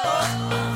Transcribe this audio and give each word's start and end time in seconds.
Hi, 0.00 0.67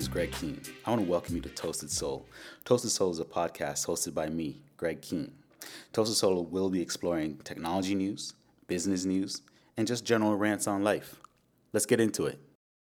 name 0.00 0.04
is 0.04 0.08
Greg 0.08 0.32
Keene. 0.32 0.62
I 0.86 0.90
want 0.90 1.02
to 1.02 1.10
welcome 1.10 1.34
you 1.36 1.42
to 1.42 1.50
Toasted 1.50 1.90
Soul. 1.90 2.24
Toasted 2.64 2.90
Soul 2.90 3.10
is 3.10 3.18
a 3.18 3.24
podcast 3.26 3.86
hosted 3.86 4.14
by 4.14 4.30
me, 4.30 4.62
Greg 4.78 5.02
Keene. 5.02 5.30
Toasted 5.92 6.16
Soul 6.16 6.46
will 6.46 6.70
be 6.70 6.80
exploring 6.80 7.36
technology 7.44 7.94
news, 7.94 8.32
business 8.66 9.04
news, 9.04 9.42
and 9.76 9.86
just 9.86 10.06
general 10.06 10.36
rants 10.36 10.66
on 10.66 10.82
life. 10.82 11.20
Let's 11.74 11.84
get 11.84 12.00
into 12.00 12.24
it. 12.24 12.38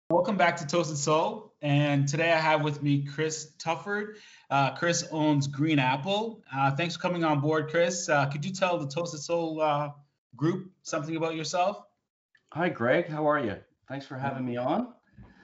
Welcome 0.09 0.35
back 0.35 0.57
to 0.57 0.65
Toasted 0.65 0.97
Soul. 0.97 1.53
And 1.61 2.07
today 2.07 2.31
I 2.31 2.39
have 2.39 2.63
with 2.63 2.81
me 2.81 3.05
Chris 3.05 3.51
Tufford. 3.59 4.15
Uh, 4.49 4.73
Chris 4.73 5.07
owns 5.11 5.45
Green 5.45 5.77
Apple. 5.77 6.41
Uh, 6.51 6.71
thanks 6.71 6.95
for 6.95 7.03
coming 7.03 7.23
on 7.23 7.39
board, 7.39 7.69
Chris. 7.69 8.09
Uh, 8.09 8.25
could 8.25 8.43
you 8.43 8.51
tell 8.51 8.79
the 8.79 8.87
Toasted 8.87 9.19
Soul 9.19 9.61
uh, 9.61 9.89
group 10.35 10.71
something 10.81 11.15
about 11.15 11.35
yourself? 11.35 11.83
Hi, 12.53 12.69
Greg. 12.69 13.07
How 13.07 13.29
are 13.29 13.39
you? 13.39 13.57
Thanks 13.87 14.07
for 14.07 14.17
having 14.17 14.43
me 14.43 14.57
on. 14.57 14.87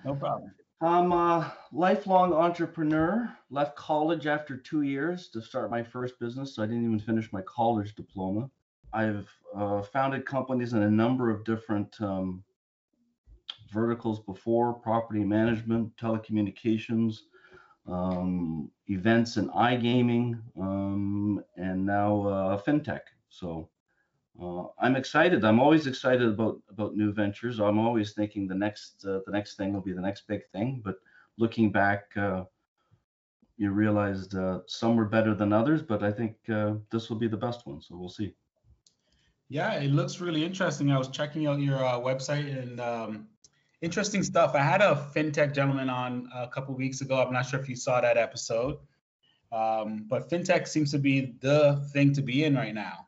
No 0.04 0.16
problem. 0.16 0.52
I'm 0.84 1.12
a 1.12 1.54
lifelong 1.72 2.34
entrepreneur. 2.34 3.32
Left 3.52 3.76
college 3.76 4.26
after 4.26 4.58
two 4.58 4.82
years 4.82 5.28
to 5.30 5.42
start 5.42 5.70
my 5.70 5.84
first 5.84 6.20
business. 6.20 6.56
So 6.56 6.64
I 6.64 6.66
didn't 6.66 6.86
even 6.86 7.00
finish 7.00 7.32
my 7.32 7.42
college 7.44 7.94
diploma. 7.94 8.50
I've 8.92 9.30
uh, 9.56 9.84
founded 9.84 10.26
companies 10.26 10.74
in 10.74 10.82
a 10.82 10.90
number 10.90 11.30
of 11.30 11.46
different 11.46 11.96
um, 12.02 12.44
verticals 13.72 14.22
before 14.22 14.74
property 14.74 15.24
management, 15.24 15.96
telecommunications, 15.98 17.20
um, 17.88 18.72
events 18.88 19.38
and 19.38 19.50
iGaming, 19.52 20.42
um, 20.60 21.44
and 21.58 21.86
now 21.86 22.28
uh, 22.28 22.62
fintech. 22.62 23.02
So 23.30 23.70
uh, 24.40 24.66
I'm 24.80 24.96
excited. 24.96 25.44
I'm 25.44 25.60
always 25.60 25.88
excited 25.88 26.28
about 26.28 26.62
about 26.70 26.96
new 26.96 27.12
ventures. 27.12 27.60
I'm 27.60 27.80
always 27.80 28.14
thinking 28.14 28.48
the 28.48 28.56
next 28.56 29.06
uh, 29.06 29.20
the 29.26 29.32
next 29.32 29.56
thing 29.56 29.74
will 29.74 29.82
be 29.82 29.94
the 29.94 30.02
next 30.02 30.28
big 30.28 30.42
thing. 30.52 30.82
But 30.84 30.96
looking 31.38 31.72
back, 31.72 32.06
uh, 32.16 32.44
you 33.58 33.72
realized 33.72 34.36
uh, 34.36 34.60
some 34.68 34.96
were 34.96 35.06
better 35.06 35.36
than 35.36 35.52
others. 35.52 35.82
But 35.82 36.04
I 36.04 36.12
think 36.12 36.36
uh, 36.50 36.76
this 36.92 37.10
will 37.10 37.18
be 37.18 37.28
the 37.28 37.38
best 37.38 37.68
one. 37.68 37.82
So 37.82 37.98
we'll 37.98 38.10
see. 38.10 38.34
Yeah, 39.50 39.74
it 39.74 39.92
looks 39.92 40.22
really 40.22 40.46
interesting. 40.46 40.92
I 40.92 40.98
was 40.98 41.10
checking 41.10 41.46
out 41.46 41.60
your 41.60 41.84
uh, 41.84 42.00
website 42.00 42.58
and 42.58 42.80
um, 42.80 43.28
interesting 43.82 44.24
stuff. 44.24 44.56
I 44.56 44.60
had 44.60 44.82
a 44.82 45.10
fintech 45.14 45.54
gentleman 45.54 45.90
on 45.90 46.30
a 46.34 46.48
couple 46.48 46.74
weeks 46.74 47.02
ago. 47.02 47.22
I'm 47.22 47.34
not 47.34 47.46
sure 47.46 47.60
if 47.60 47.68
you 47.68 47.76
saw 47.76 48.00
that 48.00 48.16
episode, 48.16 48.78
um, 49.52 50.06
but 50.08 50.30
fintech 50.30 50.70
seems 50.70 50.90
to 50.92 51.00
be 51.00 51.36
the 51.42 51.86
thing 51.92 52.14
to 52.14 52.22
be 52.22 52.46
in 52.46 52.56
right 52.56 52.74
now. 52.74 53.08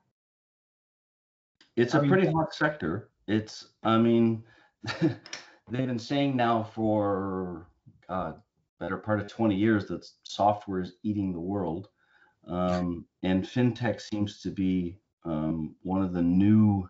It's 1.75 1.93
a 1.93 1.99
pretty 1.99 2.27
hot 2.27 2.53
sector. 2.53 3.09
It's, 3.27 3.67
I 3.83 3.97
mean, 3.97 4.43
they've 5.02 5.88
been 5.88 5.99
saying 5.99 6.35
now 6.35 6.63
for 6.63 7.67
God, 8.07 8.41
better 8.79 8.97
part 8.97 9.19
of 9.19 9.27
20 9.27 9.55
years 9.55 9.88
that 9.88 10.05
software 10.23 10.81
is 10.81 10.94
eating 11.03 11.33
the 11.33 11.39
world. 11.39 11.89
Um, 12.47 13.05
and 13.23 13.44
fintech 13.44 14.01
seems 14.01 14.41
to 14.41 14.51
be 14.51 14.97
um, 15.25 15.75
one 15.81 16.01
of 16.01 16.13
the 16.13 16.21
new 16.21 16.89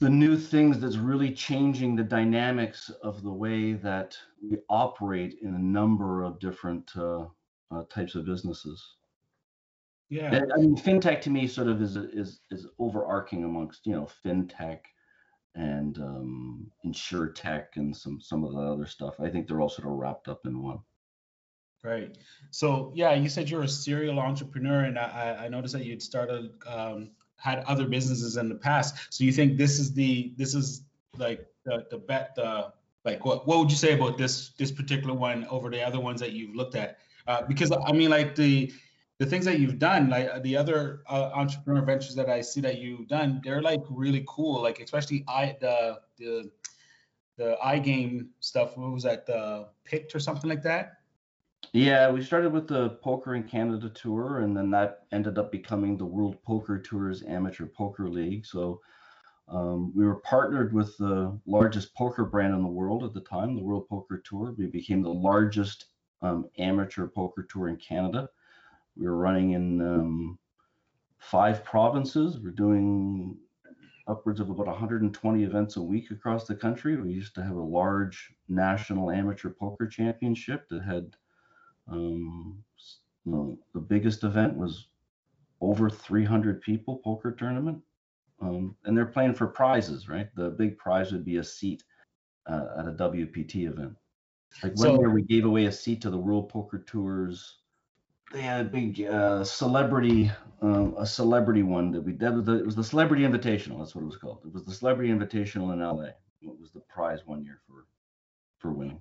the 0.00 0.10
new 0.10 0.36
things 0.36 0.80
that's 0.80 0.96
really 0.96 1.32
changing 1.32 1.94
the 1.94 2.02
dynamics 2.02 2.90
of 3.02 3.22
the 3.22 3.32
way 3.32 3.74
that 3.74 4.18
we 4.42 4.58
operate 4.68 5.38
in 5.40 5.54
a 5.54 5.58
number 5.58 6.24
of 6.24 6.40
different 6.40 6.90
uh, 6.96 7.24
uh, 7.70 7.84
types 7.88 8.14
of 8.14 8.26
businesses. 8.26 8.96
Yeah. 10.10 10.42
I 10.54 10.58
mean, 10.58 10.76
fintech 10.76 11.20
to 11.22 11.30
me 11.30 11.46
sort 11.48 11.68
of 11.68 11.80
is 11.82 11.96
is 11.96 12.40
is 12.50 12.66
overarching 12.78 13.44
amongst 13.44 13.86
you 13.86 13.92
know 13.92 14.08
fintech 14.24 14.80
and 15.54 15.98
um, 15.98 16.70
insurtech 16.84 17.76
and 17.76 17.96
some 17.96 18.20
some 18.20 18.44
of 18.44 18.52
the 18.52 18.60
other 18.60 18.86
stuff. 18.86 19.14
I 19.20 19.28
think 19.28 19.46
they're 19.46 19.60
all 19.60 19.68
sort 19.68 19.88
of 19.88 19.94
wrapped 19.94 20.28
up 20.28 20.46
in 20.46 20.62
one. 20.62 20.80
Right. 21.82 22.16
So 22.50 22.92
yeah, 22.94 23.14
you 23.14 23.28
said 23.28 23.50
you're 23.50 23.62
a 23.62 23.68
serial 23.68 24.18
entrepreneur, 24.18 24.84
and 24.84 24.98
I, 24.98 25.44
I 25.44 25.48
noticed 25.48 25.74
that 25.74 25.84
you'd 25.84 26.02
started 26.02 26.50
um, 26.66 27.10
had 27.36 27.58
other 27.64 27.86
businesses 27.86 28.36
in 28.36 28.48
the 28.48 28.54
past. 28.54 29.12
So 29.12 29.24
you 29.24 29.32
think 29.32 29.58
this 29.58 29.78
is 29.78 29.92
the 29.92 30.32
this 30.36 30.54
is 30.54 30.82
like 31.18 31.46
the 31.64 31.86
the 31.90 31.98
bet 31.98 32.34
the 32.36 32.72
like 33.04 33.24
what 33.24 33.46
what 33.46 33.58
would 33.58 33.70
you 33.70 33.76
say 33.76 33.92
about 33.92 34.16
this 34.16 34.50
this 34.58 34.72
particular 34.72 35.14
one 35.14 35.46
over 35.50 35.70
the 35.70 35.82
other 35.82 36.00
ones 36.00 36.20
that 36.20 36.32
you've 36.32 36.54
looked 36.54 36.74
at? 36.74 36.98
Uh, 37.26 37.42
because 37.42 37.70
I 37.70 37.92
mean, 37.92 38.10
like 38.10 38.34
the 38.34 38.72
the 39.18 39.26
things 39.26 39.44
that 39.44 39.60
you've 39.60 39.78
done, 39.78 40.10
like 40.10 40.28
uh, 40.28 40.40
the 40.40 40.56
other 40.56 41.02
uh, 41.08 41.30
entrepreneur 41.34 41.84
ventures 41.84 42.14
that 42.16 42.28
I 42.28 42.40
see 42.40 42.60
that 42.62 42.78
you've 42.78 43.08
done, 43.08 43.40
they're 43.44 43.62
like 43.62 43.82
really 43.88 44.24
cool. 44.28 44.62
Like 44.62 44.80
especially 44.80 45.24
I 45.28 45.56
the 45.60 46.00
the 46.18 46.50
the 47.36 47.56
iGame 47.64 48.28
stuff. 48.40 48.76
What 48.76 48.92
was 48.92 49.04
that? 49.04 49.26
The 49.26 49.68
PiCT 49.90 50.14
or 50.14 50.20
something 50.20 50.50
like 50.50 50.62
that. 50.62 50.98
Yeah, 51.72 52.10
we 52.10 52.22
started 52.22 52.52
with 52.52 52.68
the 52.68 52.90
Poker 53.02 53.34
in 53.34 53.44
Canada 53.44 53.88
tour, 53.88 54.40
and 54.40 54.56
then 54.56 54.70
that 54.70 55.06
ended 55.12 55.38
up 55.38 55.50
becoming 55.50 55.96
the 55.96 56.04
World 56.04 56.36
Poker 56.44 56.78
Tours 56.78 57.22
Amateur 57.22 57.66
Poker 57.66 58.08
League. 58.08 58.44
So 58.46 58.80
um, 59.48 59.92
we 59.94 60.04
were 60.04 60.16
partnered 60.16 60.72
with 60.72 60.96
the 60.98 61.38
largest 61.46 61.94
poker 61.94 62.24
brand 62.24 62.54
in 62.54 62.62
the 62.62 62.68
world 62.68 63.02
at 63.04 63.12
the 63.12 63.20
time, 63.20 63.54
the 63.54 63.62
World 63.62 63.88
Poker 63.88 64.22
Tour. 64.24 64.54
We 64.56 64.66
became 64.66 65.02
the 65.02 65.08
largest 65.08 65.86
um, 66.22 66.48
amateur 66.58 67.06
poker 67.06 67.42
tour 67.42 67.68
in 67.68 67.76
Canada. 67.76 68.28
We 68.96 69.06
were 69.06 69.16
running 69.16 69.52
in 69.52 69.80
um, 69.80 70.38
five 71.18 71.64
provinces. 71.64 72.38
We're 72.38 72.50
doing 72.50 73.36
upwards 74.06 74.40
of 74.40 74.50
about 74.50 74.66
120 74.66 75.42
events 75.42 75.76
a 75.76 75.82
week 75.82 76.10
across 76.10 76.46
the 76.46 76.54
country. 76.54 76.96
We 77.00 77.10
used 77.10 77.34
to 77.36 77.42
have 77.42 77.56
a 77.56 77.62
large 77.62 78.32
national 78.48 79.10
amateur 79.10 79.50
poker 79.50 79.86
championship 79.86 80.68
that 80.68 80.82
had 80.82 81.16
um, 81.90 82.62
you 83.24 83.32
know, 83.32 83.58
the 83.72 83.80
biggest 83.80 84.24
event 84.24 84.56
was 84.56 84.88
over 85.60 85.88
300 85.88 86.60
people 86.60 86.98
poker 86.98 87.32
tournament. 87.32 87.80
Um, 88.40 88.76
and 88.84 88.96
they're 88.96 89.06
playing 89.06 89.34
for 89.34 89.46
prizes, 89.46 90.08
right? 90.08 90.28
The 90.34 90.50
big 90.50 90.76
prize 90.76 91.12
would 91.12 91.24
be 91.24 91.38
a 91.38 91.44
seat 91.44 91.82
uh, 92.46 92.66
at 92.78 92.86
a 92.86 92.92
WPT 92.92 93.68
event. 93.68 93.94
Like 94.62 94.76
one 94.76 94.88
so, 94.88 95.00
year 95.00 95.10
we 95.10 95.22
gave 95.22 95.44
away 95.44 95.66
a 95.66 95.72
seat 95.72 96.00
to 96.02 96.10
the 96.10 96.18
World 96.18 96.48
Poker 96.48 96.78
Tours 96.86 97.58
they 98.32 98.40
had 98.40 98.66
a 98.66 98.68
big 98.68 99.02
uh, 99.02 99.44
celebrity, 99.44 100.30
um, 100.60 100.94
a 100.98 101.06
celebrity 101.06 101.62
one 101.62 101.90
that 101.92 102.00
we 102.00 102.12
did. 102.12 102.48
It 102.48 102.66
was 102.66 102.74
the 102.74 102.84
Celebrity 102.84 103.22
Invitational. 103.22 103.78
That's 103.78 103.94
what 103.94 104.02
it 104.02 104.06
was 104.06 104.16
called. 104.16 104.40
It 104.44 104.52
was 104.52 104.64
the 104.64 104.72
Celebrity 104.72 105.12
Invitational 105.12 105.72
in 105.72 105.80
LA. 105.80 106.10
It 106.42 106.60
was 106.60 106.70
the 106.72 106.80
prize 106.80 107.20
one 107.26 107.44
year 107.44 107.60
for 107.66 107.86
for 108.58 108.72
winning. 108.72 109.00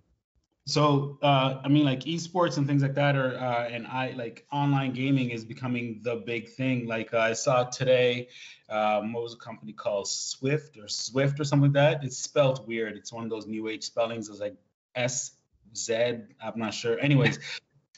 So 0.66 1.18
uh, 1.22 1.60
I 1.64 1.68
mean, 1.68 1.84
like 1.84 2.02
esports 2.02 2.58
and 2.58 2.66
things 2.66 2.82
like 2.82 2.96
that, 2.96 3.16
are 3.16 3.36
uh, 3.36 3.68
and 3.68 3.86
I 3.88 4.12
like 4.12 4.46
online 4.52 4.94
gaming 4.94 5.32
is 5.32 5.44
becoming 5.44 6.00
the 6.04 6.18
big 6.26 6.50
thing. 6.50 6.88
Like 6.88 7.14
uh, 7.14 7.20
I 7.20 7.34
saw 7.34 7.66
today, 7.66 8.30
um, 8.70 9.12
what 9.12 9.24
was 9.24 9.34
a 9.34 9.38
company 9.38 9.74
called 9.74 10.08
Swift 10.08 10.78
or 10.78 10.88
Swift 10.88 11.40
or 11.40 11.44
something 11.44 11.74
like 11.74 11.98
that? 11.98 12.04
It's 12.04 12.18
spelled 12.18 12.66
weird. 12.66 12.96
It's 12.96 13.12
one 13.12 13.26
of 13.26 13.30
those 13.30 13.46
new 13.46 13.68
age 13.68 13.84
spellings. 13.84 14.30
It's 14.30 14.40
like 14.40 14.56
S 14.96 15.32
Z. 15.76 15.94
I'm 16.42 16.58
not 16.58 16.74
sure. 16.74 16.98
Anyways, 17.00 17.40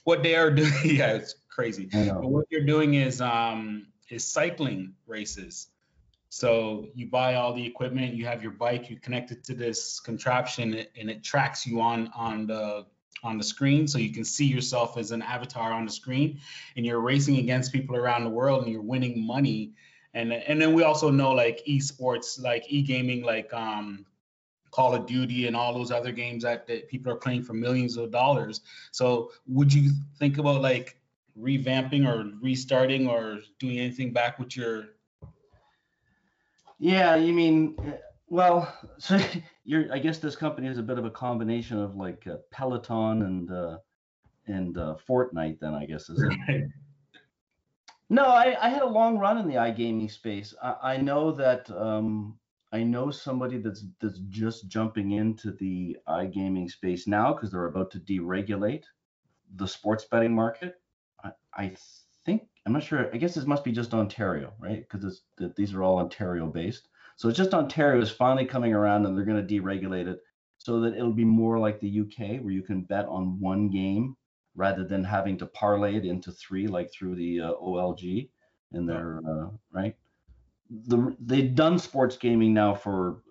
what 0.06 0.24
they 0.24 0.36
are 0.36 0.50
doing, 0.62 0.72
yeah, 0.86 1.14
it's 1.14 1.36
crazy. 1.50 1.90
But 1.92 2.30
what 2.30 2.46
you're 2.50 2.66
doing 2.66 2.94
is 2.94 3.20
um 3.20 3.88
is 4.10 4.26
cycling 4.26 4.94
races. 5.06 5.68
So 6.30 6.88
you 6.96 7.08
buy 7.08 7.36
all 7.36 7.54
the 7.54 7.66
equipment, 7.66 8.14
you 8.14 8.26
have 8.26 8.42
your 8.42 8.52
bike, 8.52 8.90
you 8.90 8.98
connect 9.00 9.32
it 9.32 9.44
to 9.46 9.54
this 9.54 10.00
contraption, 10.00 10.86
and 11.00 11.10
it 11.10 11.24
tracks 11.24 11.66
you 11.68 11.82
on 11.82 12.10
on 12.16 12.48
the 12.48 12.86
on 13.24 13.38
the 13.38 13.44
screen, 13.44 13.88
so 13.88 13.98
you 13.98 14.14
can 14.14 14.24
see 14.24 14.46
yourself 14.46 14.98
as 14.98 15.12
an 15.12 15.22
avatar 15.22 15.72
on 15.72 15.86
the 15.86 15.92
screen, 15.92 16.40
and 16.76 16.86
you're 16.86 17.00
racing 17.00 17.38
against 17.38 17.74
people 17.74 17.96
around 17.96 18.24
the 18.24 18.30
world, 18.30 18.64
and 18.64 18.72
you're 18.72 18.82
winning 18.82 19.26
money. 19.26 19.74
And 20.14 20.32
and 20.32 20.62
then 20.62 20.74
we 20.74 20.84
also 20.84 21.10
know 21.10 21.32
like 21.32 21.64
esports, 21.68 22.42
like 22.42 22.66
e-gaming, 22.68 23.24
like 23.24 23.52
um 23.54 24.06
Call 24.76 24.94
of 24.94 25.06
Duty 25.06 25.48
and 25.48 25.56
all 25.56 25.74
those 25.74 25.92
other 25.92 26.12
games 26.12 26.44
that, 26.44 26.68
that 26.68 26.90
people 26.90 27.12
are 27.12 27.16
playing 27.16 27.44
for 27.44 27.54
millions 27.54 27.96
of 27.98 28.12
dollars. 28.12 28.62
So 28.92 29.32
would 29.48 29.74
you 29.74 29.92
think 30.20 30.38
about 30.38 30.62
like 30.62 31.00
revamping 31.40 32.08
or 32.08 32.32
restarting 32.42 33.08
or 33.08 33.40
doing 33.60 33.80
anything 33.80 34.14
back 34.14 34.40
with 34.40 34.56
your 34.56 34.86
yeah 36.80 37.16
you 37.16 37.34
mean 37.34 37.76
well 38.30 38.74
so 38.98 39.20
you're 39.66 39.94
i 39.94 40.00
guess 40.00 40.18
this 40.18 40.34
company 40.34 40.68
is 40.70 40.78
a 40.78 40.82
bit 40.82 40.98
of 40.98 41.04
a 41.04 41.10
combination 41.10 41.78
of 41.78 41.98
like 41.98 42.26
uh, 42.26 42.38
peloton 42.52 43.24
and 43.24 43.52
uh, 43.52 43.78
and 44.48 44.78
uh, 44.78 44.96
Fortnite. 45.08 45.60
Then 45.60 45.74
I 45.74 45.86
guess 45.86 46.10
is 46.10 46.22
it. 46.22 46.34
Right. 46.48 46.64
No, 48.10 48.26
I, 48.26 48.56
I, 48.62 48.70
had 48.70 48.84
a 48.84 48.88
long 48.88 49.18
run 49.18 49.40
in 49.40 49.48
the 49.48 49.56
iGaming 49.56 50.12
space. 50.12 50.54
I, 50.62 50.76
I 50.84 50.98
know 50.98 51.32
that 51.32 51.70
um, 51.72 52.38
I 52.72 52.84
know 52.84 53.12
somebody 53.12 53.58
that's 53.58 53.86
that's 54.02 54.20
just 54.30 54.68
jumping 54.68 55.12
into 55.12 55.52
the 55.52 55.98
iGaming 56.08 56.70
space 56.70 57.08
now 57.08 57.34
because 57.34 57.52
they're 57.52 57.68
about 57.68 57.92
to 57.92 58.00
deregulate 58.00 58.84
the 59.56 59.68
sports 59.68 60.06
betting 60.06 60.34
market. 60.34 60.76
I, 61.24 61.32
I 61.56 61.76
think 62.26 62.44
I'm 62.66 62.74
not 62.74 62.84
sure. 62.84 63.10
I 63.14 63.18
guess 63.18 63.36
this 63.36 63.46
must 63.46 63.64
be 63.64 63.72
just 63.72 63.94
Ontario, 63.94 64.54
right? 64.60 64.86
Because 64.90 65.22
these 65.56 65.74
are 65.74 65.84
all 65.84 66.00
Ontario 66.00 66.48
based. 66.48 66.90
So 67.18 67.30
it's 67.30 67.38
just 67.38 67.54
Ontario 67.54 68.02
is 68.02 68.12
finally 68.12 68.46
coming 68.46 68.74
around, 68.74 69.06
and 69.06 69.18
they're 69.18 69.26
going 69.26 69.46
to 69.46 69.54
deregulate 69.54 70.08
it 70.08 70.20
so 70.58 70.82
that 70.82 70.96
it'll 70.96 71.14
be 71.14 71.24
more 71.26 71.60
like 71.60 71.80
the 71.80 72.02
UK, 72.02 72.42
where 72.42 72.52
you 72.52 72.64
can 72.64 72.82
bet 72.82 73.06
on 73.06 73.40
one 73.40 73.70
game 73.70 74.18
rather 74.56 74.84
than 74.84 75.04
having 75.04 75.38
to 75.38 75.46
parlay 75.46 75.96
it 75.96 76.06
into 76.06 76.32
three, 76.32 76.68
like 76.68 76.92
through 76.92 77.16
the 77.16 77.42
uh, 77.42 77.52
OLG. 77.54 78.30
And 78.72 78.90
they're 78.90 79.22
uh, 79.28 79.50
right. 79.72 79.96
The 80.70 81.16
they've 81.20 81.54
done 81.54 81.78
sports 81.78 82.18
gaming 82.18 82.54
now 82.54 82.74
for 82.74 83.22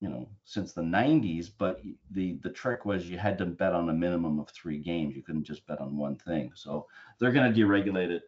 you 0.00 0.08
know 0.08 0.28
since 0.44 0.72
the 0.72 0.82
90s 0.82 1.50
but 1.56 1.80
the 2.10 2.38
the 2.42 2.50
trick 2.50 2.84
was 2.84 3.08
you 3.08 3.18
had 3.18 3.38
to 3.38 3.46
bet 3.46 3.72
on 3.72 3.88
a 3.88 3.94
minimum 3.94 4.38
of 4.38 4.48
three 4.50 4.78
games. 4.78 5.14
You 5.14 5.22
couldn't 5.22 5.44
just 5.44 5.66
bet 5.66 5.80
on 5.80 5.96
one 5.96 6.16
thing. 6.16 6.52
So 6.54 6.86
they're 7.18 7.32
going 7.32 7.52
to 7.52 7.60
deregulate 7.60 8.10
it 8.10 8.22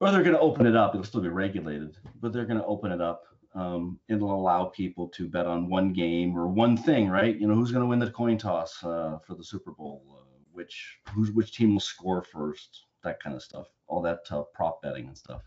or 0.00 0.10
they're 0.10 0.22
going 0.22 0.36
to 0.36 0.40
open 0.40 0.66
it 0.66 0.76
up. 0.76 0.94
It'll 0.94 1.04
still 1.04 1.22
be 1.22 1.28
regulated 1.28 1.96
but 2.20 2.32
they're 2.32 2.46
going 2.46 2.60
to 2.60 2.66
open 2.66 2.92
it 2.92 3.00
up. 3.00 3.24
Um, 3.54 4.00
it'll 4.08 4.34
allow 4.34 4.64
people 4.64 5.08
to 5.10 5.28
bet 5.28 5.46
on 5.46 5.68
one 5.70 5.92
game 5.92 6.36
or 6.36 6.48
one 6.48 6.76
thing 6.76 7.08
right? 7.08 7.38
You 7.38 7.46
know 7.46 7.54
who's 7.54 7.72
going 7.72 7.84
to 7.84 7.88
win 7.88 8.00
the 8.00 8.10
coin 8.10 8.36
toss 8.36 8.82
uh, 8.84 9.18
for 9.26 9.34
the 9.34 9.44
super 9.44 9.72
bowl? 9.72 10.04
Uh, 10.10 10.20
which 10.52 10.98
who's 11.10 11.30
which 11.30 11.56
team 11.56 11.72
will 11.72 11.80
score 11.80 12.22
first? 12.22 12.84
That 13.02 13.22
kind 13.22 13.34
of 13.34 13.42
stuff. 13.42 13.68
All 13.86 14.02
that 14.02 14.20
uh, 14.30 14.42
prop 14.54 14.82
betting 14.82 15.06
and 15.06 15.16
stuff 15.16 15.42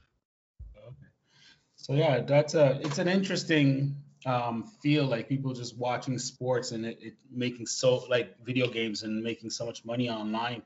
so 1.77 1.93
yeah 1.93 2.19
that's 2.19 2.53
a 2.53 2.79
it's 2.83 2.97
an 2.97 3.07
interesting 3.07 3.95
um, 4.25 4.63
feel 4.81 5.05
like 5.05 5.29
people 5.29 5.53
just 5.53 5.77
watching 5.77 6.19
sports 6.19 6.71
and 6.71 6.85
it, 6.85 6.97
it, 7.01 7.13
making 7.31 7.65
so 7.65 8.03
like 8.09 8.35
video 8.43 8.67
games 8.67 9.03
and 9.03 9.23
making 9.23 9.49
so 9.49 9.65
much 9.65 9.85
money 9.85 10.09
online. 10.09 10.63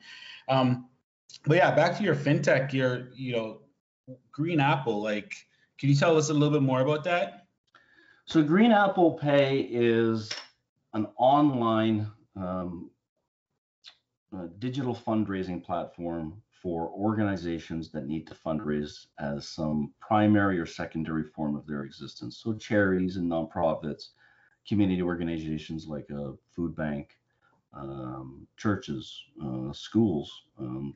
Um, 0.50 0.90
but 1.46 1.58
yeah, 1.58 1.72
back 1.72 1.96
to 1.98 2.04
your 2.04 2.16
fintech, 2.16 2.74
your 2.74 3.10
you 3.14 3.34
know 3.34 3.62
Green 4.32 4.60
Apple. 4.60 5.02
Like, 5.02 5.36
can 5.78 5.90
you 5.90 5.96
tell 5.96 6.18
us 6.18 6.30
a 6.30 6.34
little 6.34 6.50
bit 6.50 6.64
more 6.64 6.82
about 6.82 7.04
that? 7.04 7.46
So 8.26 8.42
Green 8.42 8.72
Apple 8.72 9.12
Pay 9.12 9.62
is 9.62 10.32
an 10.94 11.08
online 11.18 12.10
um, 12.36 12.90
uh, 14.36 14.48
digital 14.60 14.96
fundraising 14.96 15.64
platform 15.64 16.42
for 16.62 16.90
organizations 16.90 17.92
that 17.92 18.06
need 18.06 18.28
to 18.28 18.36
fundraise 18.36 19.08
as 19.20 19.48
some 19.48 19.92
primary 20.00 20.60
or 20.60 20.66
secondary 20.66 21.24
form 21.24 21.56
of 21.56 21.66
their 21.66 21.84
existence. 21.84 22.38
So 22.38 22.54
charities 22.54 23.18
and 23.18 23.30
nonprofits, 23.30 24.10
community 24.68 25.02
organizations 25.02 25.88
like 25.88 26.08
a 26.12 26.34
food 26.56 26.76
bank, 26.76 27.18
um, 27.74 28.48
churches, 28.58 29.24
uh, 29.44 29.74
schools, 29.74 30.44
um, 30.60 30.96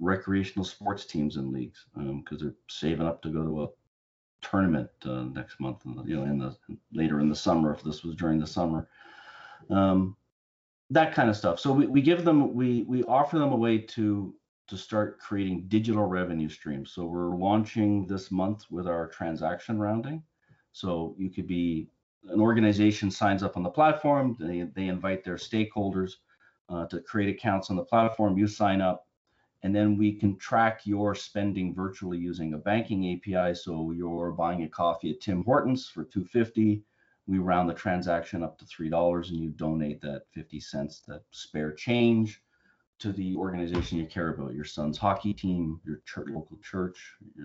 recreational 0.00 0.64
sports 0.64 1.04
teams 1.04 1.36
and 1.36 1.52
leagues, 1.52 1.84
because 1.94 2.40
um, 2.40 2.48
they're 2.48 2.54
saving 2.68 3.06
up 3.06 3.20
to 3.22 3.30
go 3.30 3.42
to 3.42 3.62
a 3.64 3.68
tournament 4.46 4.88
uh, 5.04 5.24
next 5.34 5.60
month, 5.60 5.82
you 6.04 6.16
know, 6.16 6.24
in 6.24 6.38
the 6.38 6.56
later 6.92 7.20
in 7.20 7.28
the 7.28 7.36
summer 7.36 7.72
if 7.74 7.82
this 7.82 8.04
was 8.04 8.14
during 8.14 8.38
the 8.38 8.46
summer. 8.46 8.88
Um, 9.70 10.16
that 10.90 11.14
kind 11.14 11.30
of 11.30 11.36
stuff. 11.36 11.58
So 11.58 11.72
we, 11.72 11.86
we 11.86 12.02
give 12.02 12.24
them 12.24 12.54
we 12.54 12.82
we 12.82 13.02
offer 13.04 13.38
them 13.38 13.52
a 13.52 13.56
way 13.56 13.78
to 13.78 14.34
to 14.66 14.76
start 14.76 15.18
creating 15.18 15.66
digital 15.68 16.04
revenue 16.04 16.48
streams. 16.48 16.92
So 16.92 17.04
we're 17.04 17.36
launching 17.36 18.06
this 18.06 18.30
month 18.30 18.64
with 18.70 18.86
our 18.86 19.08
transaction 19.08 19.78
rounding. 19.78 20.22
So 20.72 21.14
you 21.18 21.30
could 21.30 21.46
be 21.46 21.88
an 22.28 22.40
organization 22.40 23.10
signs 23.10 23.42
up 23.42 23.56
on 23.56 23.62
the 23.62 23.70
platform, 23.70 24.36
they, 24.40 24.62
they 24.74 24.88
invite 24.88 25.24
their 25.24 25.36
stakeholders 25.36 26.12
uh, 26.70 26.86
to 26.86 27.00
create 27.00 27.34
accounts 27.34 27.68
on 27.68 27.76
the 27.76 27.84
platform, 27.84 28.38
you 28.38 28.46
sign 28.46 28.80
up, 28.80 29.06
and 29.62 29.74
then 29.74 29.98
we 29.98 30.12
can 30.12 30.36
track 30.38 30.80
your 30.84 31.14
spending 31.14 31.74
virtually 31.74 32.16
using 32.16 32.54
a 32.54 32.58
banking 32.58 33.14
API. 33.14 33.54
So 33.54 33.90
you're 33.90 34.32
buying 34.32 34.62
a 34.62 34.68
coffee 34.68 35.10
at 35.10 35.20
Tim 35.20 35.44
Hortons 35.44 35.86
for 35.86 36.04
250 36.04 36.82
we 37.26 37.38
round 37.38 37.68
the 37.68 37.74
transaction 37.74 38.42
up 38.42 38.58
to 38.58 38.64
$3 38.64 39.28
and 39.30 39.38
you 39.38 39.50
donate 39.50 40.00
that 40.02 40.24
50 40.32 40.60
cents, 40.60 41.02
that 41.08 41.22
spare 41.30 41.72
change 41.72 42.42
to 43.04 43.12
the 43.12 43.36
organization 43.36 43.98
you 43.98 44.06
care 44.06 44.30
about, 44.30 44.54
your 44.54 44.64
son's 44.64 44.96
hockey 44.96 45.34
team, 45.34 45.78
your 45.84 46.00
church, 46.06 46.28
local 46.30 46.56
church, 46.62 46.96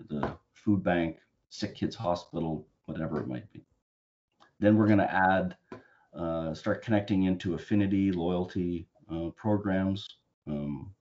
the 0.09 0.33
food 0.53 0.81
bank, 0.81 1.17
sick 1.50 1.75
kids 1.75 1.97
hospital, 1.97 2.65
whatever 2.85 3.19
it 3.19 3.27
might 3.27 3.51
be. 3.51 3.61
Then 4.61 4.77
we're 4.77 4.88
going 4.88 5.00
to 5.00 5.13
add, 5.13 5.57
uh, 6.17 6.53
start 6.53 6.81
connecting 6.81 7.23
into 7.23 7.56
affinity, 7.56 8.13
loyalty 8.13 8.88
uh, 9.11 9.31
programs. 9.35 10.07
Um, 10.47 10.94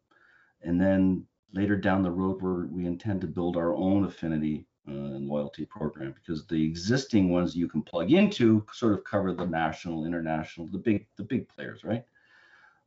and 0.63 0.81
then 0.81 1.25
later 1.53 1.77
down 1.77 2.03
the 2.03 2.11
road, 2.11 2.43
we 2.43 2.83
we 2.83 2.87
intend 2.87 3.21
to 3.21 3.29
build 3.29 3.57
our 3.57 3.77
own 3.77 4.07
affinity 4.07 4.67
uh, 4.89 5.15
and 5.15 5.29
loyalty 5.29 5.67
program 5.67 6.13
because 6.21 6.49
the 6.49 6.65
existing 6.65 7.31
ones 7.31 7.55
you 7.55 7.69
can 7.69 7.83
plug 7.83 8.11
into 8.11 8.67
sort 8.73 8.93
of 8.93 9.05
cover 9.05 9.33
the 9.33 9.47
national, 9.47 10.05
international, 10.05 10.67
the 10.67 10.79
big, 10.79 11.07
the 11.17 11.23
big 11.23 11.49
players, 11.49 11.85
right? 11.85 12.05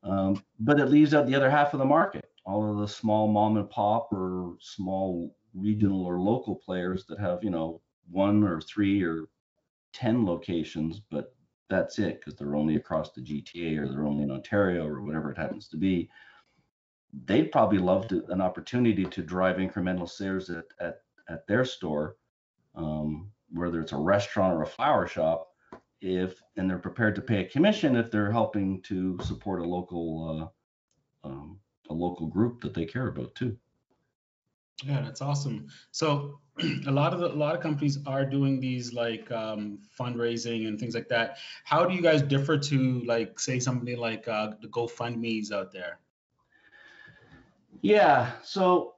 Um, 0.03 0.43
but 0.59 0.79
it 0.79 0.89
leaves 0.89 1.13
out 1.13 1.27
the 1.27 1.35
other 1.35 1.49
half 1.49 1.73
of 1.73 1.79
the 1.79 1.85
market, 1.85 2.31
all 2.45 2.71
of 2.71 2.79
the 2.79 2.87
small 2.87 3.27
mom 3.27 3.57
and 3.57 3.69
pop 3.69 4.11
or 4.11 4.55
small 4.59 5.35
regional 5.53 6.05
or 6.05 6.19
local 6.19 6.55
players 6.55 7.05
that 7.05 7.19
have, 7.19 7.43
you 7.43 7.49
know, 7.49 7.81
one 8.09 8.43
or 8.43 8.59
three 8.61 9.03
or 9.03 9.25
10 9.93 10.25
locations, 10.25 10.99
but 10.99 11.35
that's 11.69 11.99
it 11.99 12.19
because 12.19 12.35
they're 12.35 12.55
only 12.55 12.75
across 12.75 13.11
the 13.11 13.21
GTA 13.21 13.79
or 13.79 13.87
they're 13.87 14.05
only 14.05 14.23
in 14.23 14.31
Ontario 14.31 14.85
or 14.85 15.01
whatever 15.01 15.31
it 15.31 15.37
happens 15.37 15.67
to 15.69 15.77
be. 15.77 16.09
They'd 17.25 17.51
probably 17.51 17.77
love 17.77 18.07
to, 18.09 18.25
an 18.29 18.41
opportunity 18.41 19.05
to 19.05 19.21
drive 19.21 19.57
incremental 19.57 20.09
sales 20.09 20.49
at, 20.49 20.65
at, 20.79 21.01
at 21.29 21.47
their 21.47 21.65
store, 21.65 22.15
um, 22.75 23.31
whether 23.49 23.81
it's 23.81 23.91
a 23.91 23.97
restaurant 23.97 24.53
or 24.53 24.63
a 24.63 24.67
flower 24.67 25.07
shop, 25.07 25.50
if 26.01 26.41
and 26.57 26.69
they're 26.69 26.79
prepared 26.79 27.15
to 27.15 27.21
pay 27.21 27.41
a 27.41 27.49
commission 27.49 27.95
if 27.95 28.11
they're 28.11 28.31
helping 28.31 28.81
to 28.83 29.17
support 29.23 29.61
a 29.61 29.65
local 29.65 30.51
uh, 31.23 31.27
um, 31.27 31.59
a 31.89 31.93
local 31.93 32.27
group 32.27 32.61
that 32.61 32.73
they 32.73 32.85
care 32.85 33.07
about 33.07 33.33
too. 33.35 33.55
Yeah, 34.83 35.01
that's 35.01 35.21
awesome. 35.21 35.67
So 35.91 36.39
a 36.87 36.91
lot 36.91 37.13
of 37.13 37.19
the, 37.19 37.27
a 37.27 37.35
lot 37.35 37.55
of 37.55 37.61
companies 37.61 37.99
are 38.07 38.25
doing 38.25 38.59
these 38.59 38.93
like 38.93 39.31
um, 39.31 39.79
fundraising 39.99 40.67
and 40.67 40.79
things 40.79 40.95
like 40.95 41.07
that. 41.09 41.37
How 41.65 41.85
do 41.85 41.93
you 41.93 42.01
guys 42.01 42.21
differ 42.21 42.57
to 42.57 43.01
like 43.05 43.39
say 43.39 43.59
somebody 43.59 43.95
like 43.95 44.27
uh, 44.27 44.51
the 44.61 44.67
GoFundMe's 44.67 45.51
out 45.51 45.71
there? 45.71 45.99
Yeah, 47.81 48.31
so 48.43 48.95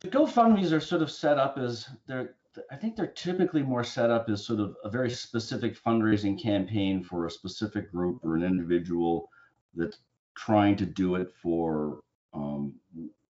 the 0.00 0.08
GoFundMe's 0.08 0.72
are 0.72 0.80
sort 0.80 1.02
of 1.02 1.10
set 1.10 1.38
up 1.38 1.58
as 1.58 1.88
they're 2.06 2.34
I 2.70 2.76
think 2.76 2.96
they're 2.96 3.06
typically 3.06 3.62
more 3.62 3.84
set 3.84 4.10
up 4.10 4.28
as 4.28 4.44
sort 4.44 4.60
of 4.60 4.76
a 4.84 4.90
very 4.90 5.10
specific 5.10 5.76
fundraising 5.82 6.40
campaign 6.40 7.02
for 7.02 7.26
a 7.26 7.30
specific 7.30 7.90
group 7.92 8.24
or 8.24 8.36
an 8.36 8.42
individual 8.42 9.30
that's 9.74 9.98
trying 10.34 10.76
to 10.76 10.86
do 10.86 11.16
it 11.16 11.32
for 11.42 12.00
um, 12.34 12.74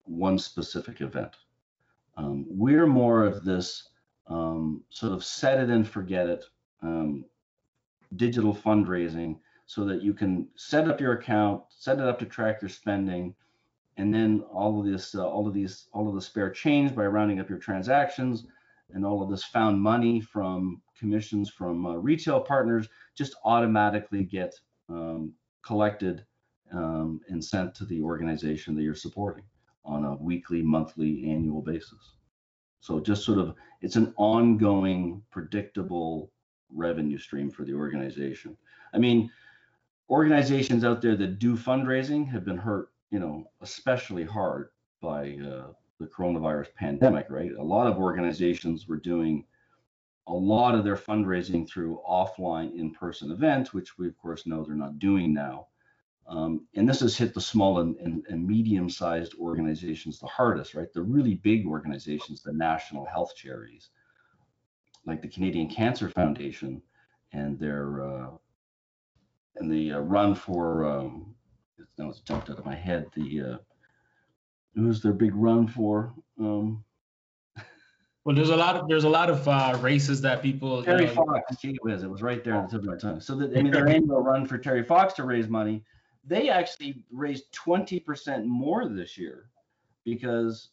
one 0.04 0.38
specific 0.38 1.00
event. 1.00 1.36
Um, 2.16 2.46
we're 2.48 2.86
more 2.86 3.24
of 3.24 3.44
this 3.44 3.88
um, 4.26 4.82
sort 4.90 5.12
of 5.12 5.24
set 5.24 5.58
it 5.58 5.70
and 5.70 5.88
forget 5.88 6.26
it 6.26 6.44
um, 6.82 7.24
digital 8.16 8.54
fundraising 8.54 9.38
so 9.66 9.84
that 9.84 10.02
you 10.02 10.12
can 10.12 10.48
set 10.54 10.88
up 10.88 11.00
your 11.00 11.12
account, 11.12 11.62
set 11.70 11.98
it 11.98 12.04
up 12.06 12.18
to 12.18 12.26
track 12.26 12.60
your 12.60 12.68
spending, 12.68 13.34
and 13.96 14.12
then 14.12 14.44
all 14.52 14.80
of 14.80 14.86
this, 14.86 15.14
uh, 15.14 15.26
all 15.26 15.46
of 15.46 15.54
these, 15.54 15.86
all 15.92 16.08
of 16.08 16.14
the 16.14 16.20
spare 16.20 16.50
change 16.50 16.94
by 16.94 17.06
rounding 17.06 17.40
up 17.40 17.48
your 17.48 17.58
transactions 17.58 18.44
and 18.94 19.04
all 19.04 19.22
of 19.22 19.30
this 19.30 19.44
found 19.44 19.80
money 19.80 20.20
from 20.20 20.82
commissions 20.98 21.50
from 21.50 21.86
uh, 21.86 21.94
retail 21.94 22.40
partners 22.40 22.88
just 23.16 23.34
automatically 23.44 24.24
get 24.24 24.54
um, 24.88 25.32
collected 25.64 26.24
um, 26.72 27.20
and 27.28 27.44
sent 27.44 27.74
to 27.74 27.84
the 27.84 28.00
organization 28.00 28.74
that 28.74 28.82
you're 28.82 28.94
supporting 28.94 29.44
on 29.84 30.04
a 30.04 30.16
weekly, 30.16 30.62
monthly, 30.62 31.28
annual 31.30 31.60
basis. 31.60 32.14
So 32.80 33.00
just 33.00 33.24
sort 33.24 33.38
of, 33.38 33.54
it's 33.80 33.96
an 33.96 34.12
ongoing, 34.16 35.22
predictable 35.30 36.30
revenue 36.70 37.18
stream 37.18 37.50
for 37.50 37.64
the 37.64 37.74
organization. 37.74 38.56
I 38.94 38.98
mean, 38.98 39.30
organizations 40.08 40.84
out 40.84 41.00
there 41.00 41.16
that 41.16 41.38
do 41.38 41.56
fundraising 41.56 42.28
have 42.30 42.44
been 42.44 42.56
hurt, 42.56 42.88
you 43.10 43.18
know, 43.18 43.44
especially 43.60 44.24
hard 44.24 44.70
by 45.00 45.36
uh, 45.44 45.72
the 46.02 46.08
coronavirus 46.08 46.74
pandemic, 46.74 47.26
right? 47.30 47.52
A 47.52 47.62
lot 47.62 47.86
of 47.86 47.96
organizations 47.98 48.86
were 48.86 48.98
doing 48.98 49.44
a 50.26 50.32
lot 50.34 50.74
of 50.74 50.84
their 50.84 50.96
fundraising 50.96 51.68
through 51.68 52.00
offline 52.08 52.78
in 52.78 52.92
person 52.92 53.30
events, 53.30 53.72
which 53.72 53.98
we, 53.98 54.06
of 54.06 54.16
course, 54.18 54.46
know 54.46 54.62
they're 54.62 54.74
not 54.74 54.98
doing 54.98 55.32
now. 55.32 55.66
Um, 56.28 56.66
and 56.74 56.88
this 56.88 57.00
has 57.00 57.16
hit 57.16 57.34
the 57.34 57.40
small 57.40 57.80
and, 57.80 57.96
and, 57.96 58.24
and 58.28 58.46
medium-sized 58.46 59.34
organizations 59.40 60.20
the 60.20 60.26
hardest, 60.26 60.74
right? 60.74 60.92
The 60.92 61.02
really 61.02 61.34
big 61.34 61.66
organizations, 61.66 62.42
the 62.42 62.52
national 62.52 63.04
health 63.06 63.34
charities, 63.34 63.90
like 65.04 65.20
the 65.20 65.28
Canadian 65.28 65.68
Cancer 65.68 66.08
Foundation, 66.08 66.80
and 67.32 67.58
their 67.58 68.02
uh, 68.02 68.30
and 69.56 69.70
the 69.70 69.92
uh, 69.92 69.98
run 69.98 70.34
for 70.34 70.84
um, 70.84 71.34
now 71.98 72.08
it's 72.08 72.20
jumped 72.20 72.50
out 72.50 72.58
of 72.58 72.64
my 72.64 72.74
head. 72.74 73.06
The 73.14 73.58
uh, 74.76 74.80
who's 74.80 75.00
their 75.00 75.12
big 75.12 75.34
run 75.34 75.66
for? 75.66 76.14
Um, 76.38 76.84
well, 78.24 78.36
there's 78.36 78.50
a 78.50 78.56
lot 78.56 78.76
of 78.76 78.88
there's 78.88 79.04
a 79.04 79.08
lot 79.08 79.30
of 79.30 79.46
uh, 79.48 79.76
races 79.80 80.20
that 80.20 80.42
people. 80.42 80.82
Terry 80.82 81.02
you 81.02 81.14
know, 81.14 81.26
Fox, 81.26 81.56
gee 81.60 81.78
whiz, 81.82 82.02
it 82.02 82.10
was 82.10 82.22
right 82.22 82.44
there 82.44 82.54
on 82.54 82.64
the 82.64 82.70
tip 82.70 82.80
of 82.80 82.86
my 82.86 82.96
tongue. 82.96 83.20
So 83.20 83.34
the, 83.34 83.58
I 83.58 83.62
mean, 83.62 83.72
their 83.72 83.88
annual 83.96 84.22
run 84.22 84.46
for 84.46 84.58
Terry 84.58 84.84
Fox 84.84 85.14
to 85.14 85.24
raise 85.24 85.48
money, 85.48 85.84
they 86.24 86.48
actually 86.48 87.04
raised 87.10 87.52
20% 87.52 88.44
more 88.44 88.88
this 88.88 89.18
year 89.18 89.50
because 90.04 90.70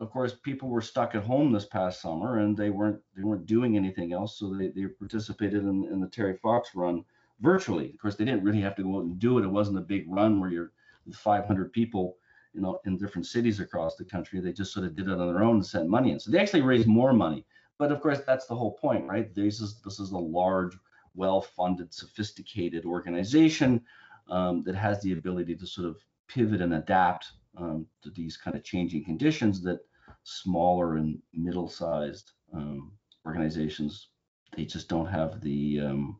of 0.00 0.10
course 0.10 0.34
people 0.42 0.68
were 0.68 0.80
stuck 0.80 1.14
at 1.14 1.22
home 1.22 1.52
this 1.52 1.66
past 1.66 2.00
summer 2.00 2.38
and 2.38 2.56
they 2.56 2.70
weren't 2.70 2.98
they 3.16 3.22
weren't 3.22 3.46
doing 3.46 3.76
anything 3.76 4.12
else 4.12 4.38
so 4.38 4.54
they, 4.54 4.68
they 4.68 4.86
participated 4.86 5.62
in, 5.64 5.86
in 5.92 6.00
the 6.00 6.06
terry 6.06 6.36
fox 6.36 6.70
run 6.74 7.04
virtually 7.40 7.90
of 7.90 7.98
course 7.98 8.16
they 8.16 8.24
didn't 8.24 8.42
really 8.42 8.60
have 8.60 8.74
to 8.76 8.82
go 8.82 8.96
out 8.96 9.04
and 9.04 9.18
do 9.18 9.38
it 9.38 9.44
it 9.44 9.48
wasn't 9.48 9.76
a 9.76 9.82
big 9.82 10.04
run 10.08 10.40
where 10.40 10.50
you're 10.50 10.72
500 11.12 11.72
people 11.72 12.16
you 12.54 12.60
know 12.60 12.80
in 12.84 12.96
different 12.96 13.26
cities 13.26 13.60
across 13.60 13.96
the 13.96 14.04
country 14.04 14.40
they 14.40 14.52
just 14.52 14.72
sort 14.72 14.86
of 14.86 14.96
did 14.96 15.08
it 15.08 15.12
on 15.12 15.32
their 15.32 15.42
own 15.42 15.56
and 15.56 15.66
sent 15.66 15.88
money 15.88 16.12
in. 16.12 16.20
So 16.20 16.30
they 16.30 16.38
actually 16.38 16.62
raised 16.62 16.88
more 16.88 17.12
money. 17.12 17.46
But 17.78 17.92
of 17.92 18.00
course 18.00 18.20
that's 18.26 18.46
the 18.46 18.56
whole 18.56 18.72
point 18.72 19.06
right? 19.06 19.34
This 19.34 19.60
is 19.60 19.80
this 19.84 20.00
is 20.00 20.10
a 20.12 20.18
large 20.18 20.76
well-funded 21.14 21.92
sophisticated 21.92 22.84
organization 22.84 23.82
um, 24.28 24.62
that 24.64 24.76
has 24.76 25.02
the 25.02 25.12
ability 25.12 25.56
to 25.56 25.66
sort 25.66 25.88
of 25.88 25.96
pivot 26.28 26.60
and 26.60 26.74
adapt 26.74 27.32
um, 27.56 27.86
to 28.02 28.10
these 28.10 28.36
kind 28.36 28.56
of 28.56 28.62
changing 28.62 29.04
conditions 29.04 29.60
that 29.62 29.80
smaller 30.22 30.96
and 30.96 31.18
middle-sized 31.32 32.32
um, 32.54 32.92
organizations 33.26 34.08
they 34.56 34.64
just 34.64 34.88
don't 34.88 35.06
have 35.06 35.40
the 35.40 35.80
um, 35.80 36.18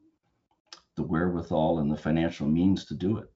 the 0.96 1.02
wherewithal 1.02 1.78
and 1.78 1.90
the 1.90 1.96
financial 1.96 2.46
means 2.46 2.84
to 2.84 2.94
do 2.94 3.18
it. 3.18 3.30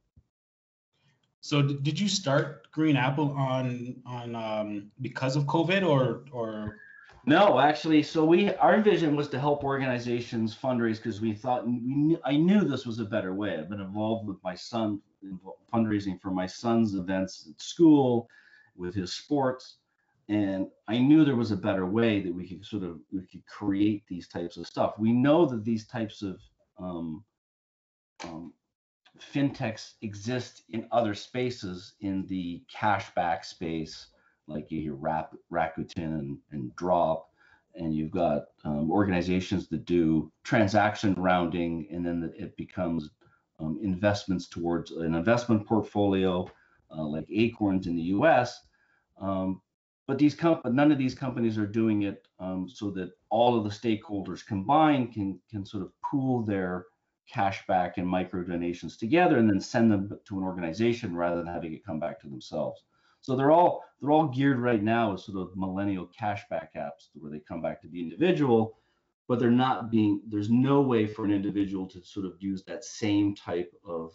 So 1.45 1.61
did 1.61 2.01
you 2.01 2.09
start 2.09 2.71
Green 2.73 2.97
Apple 2.97 3.33
on 3.33 4.01
on 4.07 4.35
um, 4.35 4.91
because 5.03 5.37
of 5.37 5.45
COVID 5.45 5.87
or 5.87 6.25
or? 6.33 6.79
No, 7.27 7.61
actually, 7.61 8.03
so 8.03 8.25
we 8.25 8.55
our 8.55 8.81
vision 8.81 9.15
was 9.15 9.29
to 9.29 9.39
help 9.39 9.63
organizations 9.63 10.57
fundraise 10.57 10.97
because 10.97 11.21
we 11.21 11.35
thought 11.35 11.67
we 11.67 12.17
I 12.25 12.37
knew 12.39 12.65
this 12.65 12.87
was 12.87 12.99
a 12.99 13.05
better 13.05 13.35
way. 13.35 13.59
I've 13.59 13.69
been 13.69 13.83
involved 13.83 14.27
with 14.27 14.39
my 14.43 14.55
son 14.55 15.03
fundraising 15.71 16.19
for 16.19 16.31
my 16.31 16.47
son's 16.47 16.95
events 16.95 17.47
at 17.51 17.61
school, 17.61 18.27
with 18.75 18.95
his 18.95 19.13
sports, 19.13 19.77
and 20.31 20.69
I 20.89 20.97
knew 20.97 21.27
there 21.27 21.37
was 21.37 21.51
a 21.51 21.67
better 21.69 21.85
way 21.85 22.23
that 22.23 22.35
we 22.35 22.49
could 22.49 22.65
sort 22.65 22.85
of 22.85 23.01
we 23.13 23.27
could 23.27 23.45
create 23.45 24.05
these 24.09 24.29
types 24.29 24.57
of 24.57 24.67
stuff. 24.67 24.95
We 24.99 25.13
know 25.13 25.45
that 25.45 25.63
these 25.63 25.87
types 25.87 26.23
of 26.23 26.41
um, 26.79 27.23
um, 28.25 28.55
fintechs 29.21 29.95
exist 30.03 30.63
in 30.71 30.87
other 30.91 31.15
spaces 31.15 31.95
in 32.01 32.27
the 32.27 32.63
cashback 32.75 33.45
space, 33.45 34.09
like 34.47 34.71
you 34.71 34.81
hear 34.81 34.95
Rap, 34.95 35.35
Rakuten 35.53 36.19
and, 36.19 36.39
and 36.51 36.75
Drop, 36.77 37.31
and 37.75 37.95
you've 37.95 38.11
got 38.11 38.45
um, 38.65 38.91
organizations 38.91 39.69
that 39.69 39.85
do 39.85 40.31
transaction 40.43 41.15
rounding, 41.15 41.89
and 41.91 42.05
then 42.05 42.33
it 42.37 42.57
becomes 42.57 43.11
um, 43.61 43.79
investments 43.83 44.49
towards 44.49 44.91
an 44.93 45.15
investment 45.15 45.67
portfolio, 45.67 46.47
uh, 46.91 47.05
like 47.05 47.27
Acorns 47.31 47.87
in 47.87 47.97
the 47.97 48.03
U.S. 48.03 48.61
Um, 49.21 49.61
but 50.07 50.19
these 50.19 50.35
comp- 50.35 50.65
none 50.67 50.93
of 50.93 50.99
these 50.99 51.15
companies 51.15 51.57
are 51.57 51.67
doing 51.67 52.03
it 52.03 52.27
um, 52.39 52.69
so 52.69 52.91
that 52.91 53.13
all 53.31 53.57
of 53.57 53.65
the 53.65 53.71
stakeholders 53.71 54.47
combined 54.47 55.13
can 55.13 55.41
can 55.51 55.65
sort 55.65 55.83
of 55.83 55.93
pool 56.03 56.43
their 56.45 56.87
cashback 57.33 57.93
and 57.97 58.07
micro 58.07 58.43
donations 58.43 58.97
together 58.97 59.39
and 59.39 59.49
then 59.49 59.61
send 59.61 59.91
them 59.91 60.19
to 60.27 60.39
an 60.39 60.45
organization 60.45 61.17
rather 61.17 61.37
than 61.37 61.47
having 61.47 61.73
it 61.73 61.85
come 61.85 61.99
back 61.99 62.21
to 62.21 62.29
themselves. 62.29 62.85
So 63.21 63.37
they're 63.37 63.53
all 63.53 63.83
they're 64.01 64.11
all 64.11 64.29
geared 64.29 64.61
right 64.61 64.83
now 64.83 65.15
as 65.15 65.25
sort 65.25 65.39
of 65.39 65.57
millennial 65.57 66.11
cashback 66.19 66.69
apps 66.77 67.09
where 67.15 67.31
they 67.31 67.41
come 67.41 67.63
back 67.63 67.81
to 67.81 67.89
the 67.89 68.01
individual, 68.01 68.79
but 69.29 69.39
they're 69.39 69.51
not 69.51 69.91
being 69.91 70.21
there's 70.29 70.51
no 70.51 70.83
way 70.83 71.07
for 71.07 71.25
an 71.25 71.33
individual 71.33 71.87
to 71.89 72.05
sort 72.05 72.27
of 72.27 72.35
use 72.39 72.63
that 72.65 72.85
same 72.85 73.35
type 73.35 73.73
of 73.87 74.13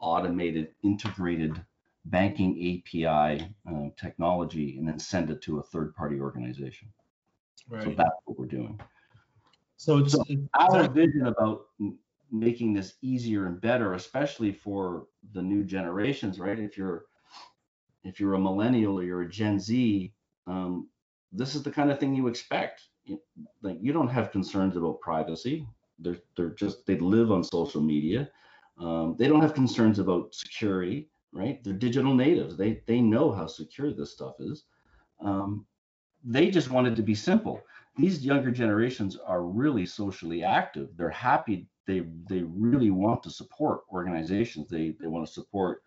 automated 0.00 0.68
integrated 0.82 1.64
banking 2.06 2.82
API 2.88 3.54
uh, 3.70 3.88
technology 3.96 4.76
and 4.78 4.88
then 4.88 4.98
send 4.98 5.30
it 5.30 5.42
to 5.42 5.58
a 5.58 5.62
third 5.62 5.94
party 5.94 6.18
organization. 6.18 6.88
Right. 7.68 7.84
So 7.84 7.90
that's 7.90 8.10
what 8.24 8.38
we're 8.38 8.46
doing. 8.46 8.80
So, 9.76 9.98
it's, 9.98 10.12
so 10.12 10.24
it's, 10.28 10.42
our 10.54 10.88
vision 10.88 11.26
about 11.26 11.66
making 12.32 12.72
this 12.74 12.94
easier 13.02 13.46
and 13.46 13.60
better, 13.60 13.94
especially 13.94 14.52
for 14.52 15.06
the 15.32 15.42
new 15.42 15.64
generations, 15.64 16.38
right? 16.38 16.58
If 16.58 16.76
you're 16.76 17.04
if 18.04 18.18
you're 18.18 18.34
a 18.34 18.38
millennial 18.40 18.98
or 18.98 19.02
you're 19.02 19.22
a 19.22 19.28
Gen 19.28 19.58
Z, 19.60 20.12
um, 20.46 20.88
this 21.32 21.54
is 21.54 21.62
the 21.62 21.70
kind 21.70 21.90
of 21.90 21.98
thing 21.98 22.14
you 22.14 22.28
expect. 22.28 22.82
Like 23.62 23.78
you 23.80 23.92
don't 23.92 24.08
have 24.08 24.32
concerns 24.32 24.76
about 24.76 25.00
privacy. 25.00 25.66
They're 25.98 26.18
they're 26.36 26.50
just 26.50 26.86
they 26.86 26.98
live 26.98 27.30
on 27.32 27.44
social 27.44 27.80
media. 27.80 28.30
Um, 28.78 29.16
they 29.18 29.28
don't 29.28 29.42
have 29.42 29.54
concerns 29.54 29.98
about 29.98 30.34
security, 30.34 31.10
right? 31.32 31.62
They're 31.62 31.74
digital 31.74 32.14
natives. 32.14 32.56
They 32.56 32.82
they 32.86 33.00
know 33.00 33.32
how 33.32 33.46
secure 33.46 33.92
this 33.92 34.12
stuff 34.12 34.34
is. 34.40 34.64
Um, 35.20 35.66
they 36.24 36.50
just 36.50 36.70
want 36.70 36.86
it 36.86 36.96
to 36.96 37.02
be 37.02 37.14
simple. 37.14 37.60
These 37.96 38.24
younger 38.24 38.50
generations 38.50 39.16
are 39.16 39.42
really 39.44 39.86
socially 39.86 40.42
active. 40.42 40.88
They're 40.96 41.10
happy 41.10 41.68
they 41.90 42.06
they 42.28 42.42
really 42.42 42.90
want 42.90 43.22
to 43.24 43.30
support 43.30 43.80
organizations. 43.92 44.68
They 44.68 44.94
they 45.00 45.08
want 45.08 45.26
to 45.26 45.32
support 45.32 45.82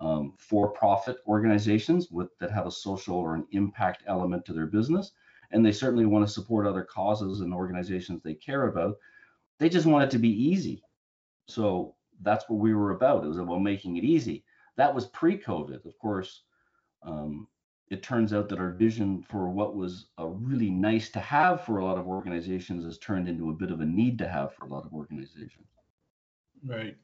um, 0.00 0.34
for-profit 0.36 1.18
organizations 1.28 2.10
with 2.10 2.36
that 2.40 2.50
have 2.50 2.66
a 2.66 2.70
social 2.70 3.16
or 3.16 3.36
an 3.36 3.46
impact 3.52 4.02
element 4.08 4.44
to 4.46 4.52
their 4.52 4.66
business, 4.66 5.12
and 5.52 5.64
they 5.64 5.72
certainly 5.72 6.06
want 6.06 6.26
to 6.26 6.32
support 6.32 6.66
other 6.66 6.82
causes 6.82 7.40
and 7.40 7.54
organizations 7.54 8.20
they 8.22 8.34
care 8.34 8.66
about. 8.66 8.96
They 9.60 9.68
just 9.68 9.86
want 9.86 10.04
it 10.04 10.10
to 10.10 10.18
be 10.18 10.30
easy. 10.50 10.82
So 11.46 11.94
that's 12.22 12.48
what 12.48 12.58
we 12.58 12.74
were 12.74 12.90
about. 12.90 13.24
It 13.24 13.28
was 13.28 13.38
about 13.38 13.62
making 13.62 13.96
it 13.96 14.04
easy. 14.04 14.44
That 14.76 14.92
was 14.92 15.06
pre-COVID, 15.06 15.84
of 15.84 15.98
course. 15.98 16.42
Um, 17.02 17.46
it 17.94 18.02
turns 18.02 18.32
out 18.32 18.48
that 18.48 18.58
our 18.58 18.70
vision 18.72 19.22
for 19.22 19.48
what 19.48 19.76
was 19.76 20.06
a 20.18 20.26
really 20.26 20.68
nice 20.68 21.10
to 21.10 21.20
have 21.20 21.64
for 21.64 21.78
a 21.78 21.84
lot 21.84 21.96
of 21.96 22.08
organizations 22.08 22.84
has 22.84 22.98
turned 22.98 23.28
into 23.28 23.50
a 23.50 23.52
bit 23.52 23.70
of 23.70 23.80
a 23.80 23.86
need 23.86 24.18
to 24.18 24.28
have 24.28 24.52
for 24.52 24.64
a 24.66 24.68
lot 24.68 24.84
of 24.84 24.92
organizations. 24.92 25.68
Right. 26.66 26.96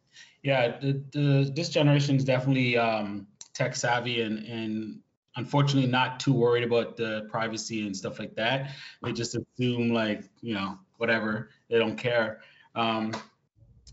Yeah. 0.42 0.80
The, 0.80 1.04
the 1.12 1.52
this 1.54 1.68
generation 1.68 2.16
is 2.16 2.24
definitely 2.24 2.76
um, 2.76 3.28
tech 3.54 3.76
savvy 3.76 4.22
and 4.22 4.44
and 4.46 4.98
unfortunately 5.36 5.88
not 5.88 6.18
too 6.18 6.32
worried 6.32 6.64
about 6.64 6.96
the 6.96 7.28
privacy 7.30 7.86
and 7.86 7.96
stuff 7.96 8.18
like 8.18 8.34
that. 8.34 8.72
They 9.04 9.12
just 9.12 9.36
assume 9.36 9.94
like 9.94 10.24
you 10.40 10.54
know 10.54 10.76
whatever. 10.96 11.50
They 11.68 11.78
don't 11.78 11.96
care. 11.96 12.40
Um, 12.74 13.14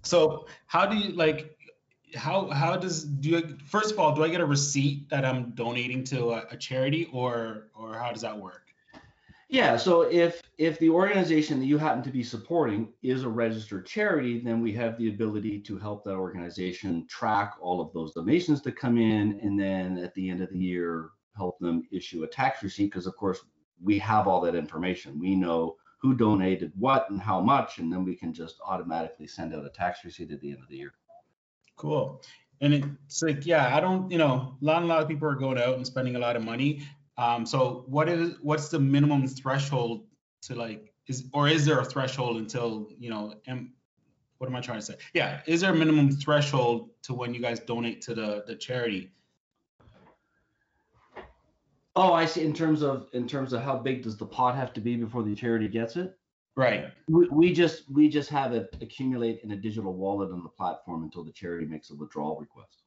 so 0.01 0.47
how 0.65 0.87
do 0.87 0.97
you 0.97 1.11
like 1.11 1.56
how 2.15 2.49
how 2.49 2.77
does 2.77 3.03
do 3.03 3.29
you 3.29 3.57
first 3.65 3.91
of 3.91 3.99
all 3.99 4.15
do 4.15 4.23
I 4.23 4.29
get 4.29 4.41
a 4.41 4.45
receipt 4.45 5.09
that 5.09 5.25
I'm 5.25 5.51
donating 5.51 6.03
to 6.05 6.31
a, 6.31 6.45
a, 6.51 6.57
charity 6.57 7.09
or 7.11 7.69
or 7.75 7.97
how 7.97 8.11
does 8.11 8.21
that 8.21 8.37
work? 8.37 8.63
Yeah, 9.49 9.77
so 9.77 10.01
if 10.01 10.41
if 10.57 10.77
the 10.79 10.89
organization 10.89 11.59
that 11.59 11.65
you 11.65 11.77
happen 11.77 12.03
to 12.03 12.09
be 12.09 12.23
supporting 12.23 12.91
is 13.01 13.23
a 13.23 13.29
registered 13.29 13.85
charity, 13.85 14.39
then 14.39 14.61
we 14.61 14.73
have 14.73 14.97
the 14.97 15.09
ability 15.09 15.59
to 15.61 15.77
help 15.77 16.03
that 16.03 16.15
organization 16.15 17.05
track 17.07 17.55
all 17.61 17.79
of 17.79 17.93
those 17.93 18.13
donations 18.13 18.61
that 18.63 18.75
come 18.75 18.97
in, 18.97 19.39
and 19.41 19.59
then 19.59 19.97
at 19.97 20.13
the 20.15 20.29
end 20.29 20.41
of 20.41 20.49
the 20.49 20.59
year 20.59 21.11
help 21.35 21.59
them 21.59 21.83
issue 21.91 22.23
a 22.23 22.27
tax 22.27 22.63
receipt 22.63 22.85
because 22.85 23.07
of 23.07 23.15
course 23.15 23.39
we 23.81 23.99
have 23.99 24.27
all 24.27 24.41
that 24.41 24.55
information. 24.55 25.19
We 25.19 25.35
know 25.35 25.75
who 26.01 26.13
donated 26.13 26.71
what 26.77 27.09
and 27.09 27.21
how 27.21 27.41
much, 27.41 27.79
and 27.79 27.91
then 27.91 28.03
we 28.03 28.15
can 28.15 28.33
just 28.33 28.59
automatically 28.65 29.27
send 29.27 29.53
out 29.53 29.65
a 29.65 29.69
tax 29.69 30.03
receipt 30.03 30.31
at 30.31 30.41
the 30.41 30.51
end 30.51 30.61
of 30.61 30.67
the 30.67 30.77
year. 30.77 30.93
Cool. 31.77 32.21
And 32.59 32.73
it's 32.73 33.21
like, 33.21 33.45
yeah, 33.45 33.75
I 33.75 33.79
don't, 33.79 34.11
you 34.11 34.17
know, 34.17 34.57
a 34.61 34.65
lot, 34.65 34.81
a 34.81 34.85
lot 34.85 35.01
of 35.01 35.07
people 35.07 35.29
are 35.29 35.35
going 35.35 35.59
out 35.59 35.75
and 35.75 35.85
spending 35.85 36.15
a 36.15 36.19
lot 36.19 36.35
of 36.35 36.43
money. 36.43 36.81
Um, 37.17 37.45
so 37.45 37.85
what 37.87 38.09
is, 38.09 38.35
what's 38.41 38.69
the 38.69 38.79
minimum 38.79 39.27
threshold 39.27 40.05
to 40.41 40.55
like, 40.55 40.91
is, 41.05 41.29
or 41.33 41.47
is 41.47 41.65
there 41.65 41.79
a 41.79 41.85
threshold 41.85 42.37
until, 42.37 42.89
you 42.97 43.11
know, 43.11 43.35
am, 43.47 43.73
what 44.39 44.49
am 44.49 44.55
I 44.55 44.61
trying 44.61 44.79
to 44.79 44.85
say? 44.85 44.95
Yeah. 45.13 45.41
Is 45.45 45.61
there 45.61 45.71
a 45.71 45.75
minimum 45.75 46.11
threshold 46.11 46.89
to 47.03 47.13
when 47.13 47.33
you 47.33 47.41
guys 47.41 47.59
donate 47.59 48.01
to 48.01 48.15
the, 48.15 48.43
the 48.47 48.55
charity? 48.55 49.11
Oh, 51.95 52.13
I 52.13 52.25
see. 52.25 52.43
In 52.43 52.53
terms 52.53 52.81
of, 52.81 53.07
in 53.13 53.27
terms 53.27 53.53
of 53.53 53.61
how 53.61 53.77
big 53.77 54.03
does 54.03 54.17
the 54.17 54.25
pot 54.25 54.55
have 54.55 54.73
to 54.73 54.81
be 54.81 54.95
before 54.95 55.23
the 55.23 55.35
charity 55.35 55.67
gets 55.67 55.95
it? 55.95 56.16
Right. 56.57 56.85
We, 57.07 57.27
we 57.29 57.53
just 57.53 57.83
we 57.91 58.09
just 58.09 58.31
have 58.31 58.51
it 58.51 58.75
accumulate 58.81 59.41
in 59.43 59.51
a 59.51 59.55
digital 59.55 59.93
wallet 59.93 60.31
on 60.31 60.41
the 60.41 60.49
platform 60.49 61.03
until 61.03 61.23
the 61.23 61.31
charity 61.31 61.67
makes 61.67 61.91
a 61.91 61.95
withdrawal 61.95 62.35
request. 62.35 62.81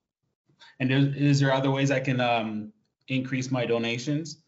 And 0.80 0.90
is, 0.90 1.14
is 1.14 1.40
there 1.40 1.52
other 1.52 1.70
ways 1.70 1.92
I 1.92 2.00
can 2.00 2.20
um, 2.20 2.72
increase 3.06 3.52
my 3.52 3.64
donations? 3.64 4.38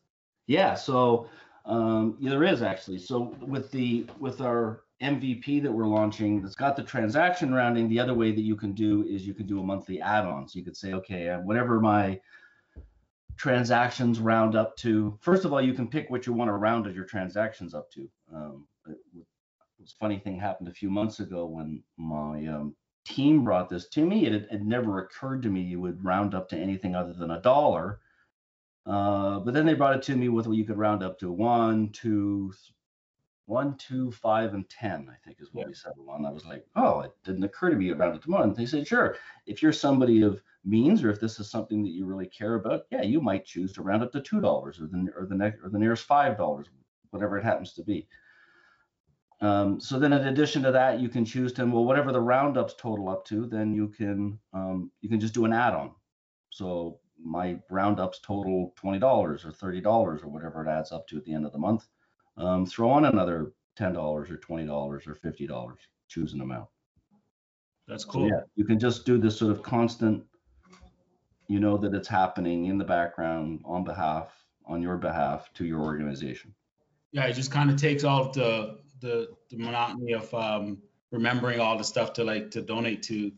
Yeah, 0.48 0.74
so 0.74 1.28
um, 1.66 2.16
yeah, 2.18 2.30
there 2.30 2.42
is 2.42 2.62
actually. 2.62 2.98
So 2.98 3.36
with 3.40 3.70
the 3.70 4.06
with 4.18 4.40
our 4.40 4.82
MVP 5.00 5.62
that 5.62 5.70
we're 5.70 5.86
launching 5.86 6.42
that's 6.42 6.56
got 6.56 6.74
the 6.74 6.82
transaction 6.82 7.54
rounding, 7.54 7.88
the 7.88 8.00
other 8.00 8.14
way 8.14 8.32
that 8.32 8.42
you 8.42 8.56
can 8.56 8.72
do 8.72 9.04
is 9.04 9.24
you 9.24 9.34
can 9.34 9.46
do 9.46 9.60
a 9.60 9.62
monthly 9.62 10.00
add-on. 10.00 10.48
So 10.48 10.58
you 10.58 10.64
could 10.64 10.76
say, 10.76 10.94
okay, 10.94 11.28
uh, 11.28 11.38
whatever 11.42 11.78
my 11.78 12.20
transactions 13.36 14.18
round 14.18 14.56
up 14.56 14.76
to. 14.78 15.16
First 15.20 15.44
of 15.44 15.52
all, 15.52 15.62
you 15.62 15.74
can 15.74 15.86
pick 15.86 16.10
what 16.10 16.26
you 16.26 16.32
want 16.32 16.48
to 16.48 16.54
round 16.54 16.92
your 16.92 17.04
transactions 17.04 17.72
up 17.72 17.88
to. 17.92 18.08
Um, 18.34 18.66
it, 18.86 18.98
was 19.82 19.94
funny 19.98 20.18
thing 20.18 20.38
happened 20.38 20.68
a 20.68 20.72
few 20.72 20.88
months 20.88 21.20
ago 21.20 21.44
when 21.44 21.82
my 21.96 22.46
um, 22.46 22.74
team 23.04 23.44
brought 23.44 23.68
this 23.68 23.88
to 23.88 24.06
me. 24.06 24.26
It, 24.26 24.48
it 24.50 24.62
never 24.62 25.00
occurred 25.00 25.42
to 25.42 25.48
me 25.50 25.60
you 25.60 25.80
would 25.80 26.04
round 26.04 26.34
up 26.34 26.48
to 26.50 26.56
anything 26.56 26.94
other 26.94 27.12
than 27.12 27.32
a 27.32 27.40
dollar. 27.40 28.00
Uh, 28.86 29.40
but 29.40 29.54
then 29.54 29.66
they 29.66 29.74
brought 29.74 29.96
it 29.96 30.02
to 30.02 30.16
me 30.16 30.28
with 30.28 30.46
what 30.46 30.56
you 30.56 30.64
could 30.64 30.78
round 30.78 31.02
up 31.02 31.18
to 31.18 31.30
one, 31.30 31.90
two, 31.90 32.52
one, 33.46 33.76
two, 33.76 34.10
five, 34.10 34.54
and 34.54 34.68
ten. 34.68 35.08
I 35.10 35.16
think 35.24 35.38
is 35.40 35.52
what 35.52 35.62
yeah. 35.62 35.68
we 35.68 35.74
settled 35.74 36.08
on. 36.08 36.26
I 36.26 36.30
was 36.30 36.44
like, 36.44 36.64
oh, 36.76 37.00
it 37.00 37.12
didn't 37.24 37.44
occur 37.44 37.70
to 37.70 37.76
me 37.76 37.92
round 37.92 38.16
it 38.16 38.22
to 38.22 38.30
one. 38.30 38.54
They 38.54 38.66
said, 38.66 38.86
sure. 38.86 39.16
If 39.46 39.62
you're 39.62 39.72
somebody 39.72 40.22
of 40.22 40.42
means, 40.64 41.04
or 41.04 41.10
if 41.10 41.20
this 41.20 41.38
is 41.38 41.50
something 41.50 41.82
that 41.82 41.90
you 41.90 42.06
really 42.06 42.26
care 42.26 42.54
about, 42.54 42.82
yeah, 42.90 43.02
you 43.02 43.20
might 43.20 43.44
choose 43.44 43.72
to 43.74 43.82
round 43.82 44.02
up 44.02 44.12
to 44.12 44.20
two 44.20 44.40
dollars, 44.40 44.80
or 44.80 44.86
the 44.86 45.08
or 45.16 45.26
the 45.26 45.34
next 45.34 45.60
or 45.62 45.70
the 45.70 45.78
nearest 45.78 46.04
five 46.04 46.36
dollars, 46.36 46.66
whatever 47.10 47.38
it 47.38 47.44
happens 47.44 47.72
to 47.74 47.84
be. 47.84 48.08
Um, 49.42 49.80
so 49.80 49.98
then 49.98 50.12
in 50.12 50.28
addition 50.28 50.62
to 50.62 50.70
that, 50.70 51.00
you 51.00 51.08
can 51.08 51.24
choose 51.24 51.52
to, 51.54 51.66
well, 51.66 51.84
whatever 51.84 52.12
the 52.12 52.20
roundups 52.20 52.74
total 52.78 53.08
up 53.08 53.24
to, 53.26 53.44
then 53.44 53.74
you 53.74 53.88
can 53.88 54.38
um, 54.52 54.90
you 55.00 55.08
can 55.08 55.18
just 55.18 55.34
do 55.34 55.44
an 55.44 55.52
add-on. 55.52 55.90
So 56.50 57.00
my 57.20 57.58
roundups 57.68 58.20
total 58.20 58.72
$20 58.80 59.02
or 59.02 59.36
$30 59.36 59.84
or 59.84 60.28
whatever 60.28 60.64
it 60.64 60.70
adds 60.70 60.92
up 60.92 61.08
to 61.08 61.16
at 61.16 61.24
the 61.24 61.34
end 61.34 61.44
of 61.44 61.52
the 61.52 61.58
month. 61.58 61.88
Um, 62.36 62.64
throw 62.64 62.90
on 62.90 63.04
another 63.04 63.52
$10 63.78 63.96
or 63.96 64.24
$20 64.24 64.70
or 64.70 64.98
$50, 65.00 65.76
choose 66.08 66.32
an 66.34 66.40
amount. 66.40 66.68
That's 67.88 68.04
cool. 68.04 68.28
So 68.28 68.34
yeah, 68.34 68.42
you 68.54 68.64
can 68.64 68.78
just 68.78 69.04
do 69.04 69.18
this 69.18 69.38
sort 69.38 69.50
of 69.50 69.62
constant, 69.62 70.22
you 71.48 71.58
know 71.58 71.76
that 71.78 71.94
it's 71.94 72.08
happening 72.08 72.66
in 72.66 72.78
the 72.78 72.84
background 72.84 73.60
on 73.64 73.82
behalf, 73.82 74.32
on 74.66 74.80
your 74.80 74.96
behalf 74.98 75.52
to 75.54 75.64
your 75.64 75.80
organization. 75.80 76.54
Yeah, 77.10 77.24
it 77.26 77.32
just 77.32 77.50
kind 77.50 77.70
of 77.70 77.76
takes 77.76 78.04
off 78.04 78.32
the 78.32 78.78
the, 79.02 79.28
the 79.50 79.58
monotony 79.58 80.12
of 80.12 80.32
um, 80.32 80.78
remembering 81.10 81.60
all 81.60 81.76
the 81.76 81.84
stuff 81.84 82.14
to 82.14 82.24
like 82.24 82.50
to 82.52 82.62
donate 82.62 83.02
to 83.04 83.30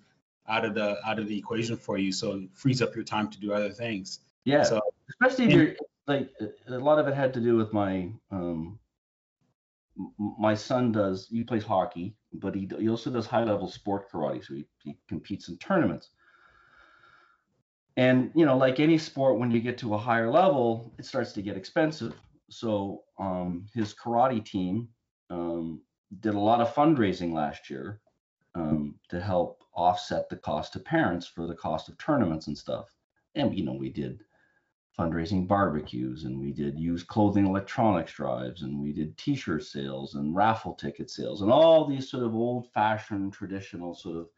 out 0.48 0.64
of 0.64 0.74
the 0.74 0.96
out 1.06 1.18
of 1.18 1.28
the 1.28 1.36
equation 1.36 1.76
for 1.76 1.98
you. 1.98 2.12
So 2.12 2.32
it 2.36 2.48
frees 2.54 2.82
up 2.82 2.94
your 2.94 3.04
time 3.04 3.28
to 3.30 3.40
do 3.40 3.52
other 3.52 3.70
things. 3.70 4.20
Yeah. 4.44 4.62
So 4.62 4.80
especially 5.10 5.46
if 5.46 5.52
you're 5.52 5.74
like 6.06 6.30
a 6.68 6.78
lot 6.78 6.98
of 6.98 7.08
it 7.08 7.14
had 7.14 7.34
to 7.34 7.40
do 7.40 7.56
with 7.56 7.72
my 7.72 8.10
um 8.30 8.78
my 10.18 10.54
son 10.54 10.92
does 10.92 11.28
he 11.30 11.44
plays 11.44 11.64
hockey 11.64 12.14
but 12.32 12.54
he, 12.54 12.68
he 12.78 12.88
also 12.88 13.10
does 13.10 13.26
high 13.26 13.44
level 13.44 13.68
sport 13.68 14.10
karate. 14.10 14.44
So 14.44 14.54
he, 14.54 14.66
he 14.82 14.96
competes 15.08 15.48
in 15.48 15.56
tournaments. 15.58 16.10
And 17.96 18.30
you 18.34 18.44
know 18.44 18.56
like 18.56 18.80
any 18.80 18.98
sport 18.98 19.38
when 19.38 19.50
you 19.50 19.60
get 19.60 19.78
to 19.78 19.94
a 19.94 19.98
higher 19.98 20.30
level 20.30 20.92
it 20.98 21.06
starts 21.06 21.32
to 21.32 21.42
get 21.42 21.56
expensive. 21.56 22.14
So 22.50 23.04
um 23.18 23.66
his 23.72 23.94
karate 23.94 24.44
team 24.44 24.88
um, 25.30 25.80
did 26.20 26.34
a 26.34 26.40
lot 26.40 26.60
of 26.60 26.74
fundraising 26.74 27.32
last 27.32 27.70
year 27.70 28.00
um, 28.54 28.94
to 29.08 29.20
help 29.20 29.64
offset 29.74 30.28
the 30.28 30.36
cost 30.36 30.72
to 30.72 30.78
parents 30.78 31.26
for 31.26 31.46
the 31.46 31.54
cost 31.54 31.88
of 31.88 31.98
tournaments 31.98 32.46
and 32.46 32.56
stuff. 32.56 32.94
And 33.34 33.56
you 33.56 33.64
know, 33.64 33.74
we 33.74 33.90
did 33.90 34.20
fundraising 34.96 35.48
barbecues 35.48 36.22
and 36.24 36.38
we 36.38 36.52
did 36.52 36.78
used 36.78 37.08
clothing 37.08 37.46
electronics 37.46 38.12
drives 38.12 38.62
and 38.62 38.80
we 38.80 38.92
did 38.92 39.16
t-shirt 39.18 39.64
sales 39.64 40.14
and 40.14 40.36
raffle 40.36 40.74
ticket 40.74 41.10
sales 41.10 41.42
and 41.42 41.50
all 41.50 41.84
these 41.84 42.08
sort 42.08 42.22
of 42.22 42.34
old-fashioned 42.34 43.32
traditional 43.32 43.92
sort 43.92 44.18
of 44.18 44.28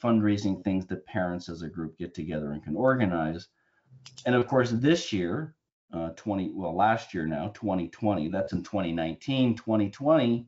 fundraising 0.00 0.62
things 0.62 0.86
that 0.86 1.04
parents 1.06 1.48
as 1.48 1.62
a 1.62 1.68
group 1.68 1.98
get 1.98 2.14
together 2.14 2.52
and 2.52 2.62
can 2.62 2.76
organize. 2.76 3.48
And 4.26 4.34
of 4.36 4.46
course, 4.46 4.70
this 4.70 5.12
year 5.12 5.55
uh, 5.92 6.10
20 6.10 6.52
well 6.54 6.74
last 6.74 7.14
year 7.14 7.26
now 7.26 7.48
2020 7.54 8.28
that's 8.28 8.52
in 8.52 8.62
2019 8.62 9.54
2020 9.56 10.46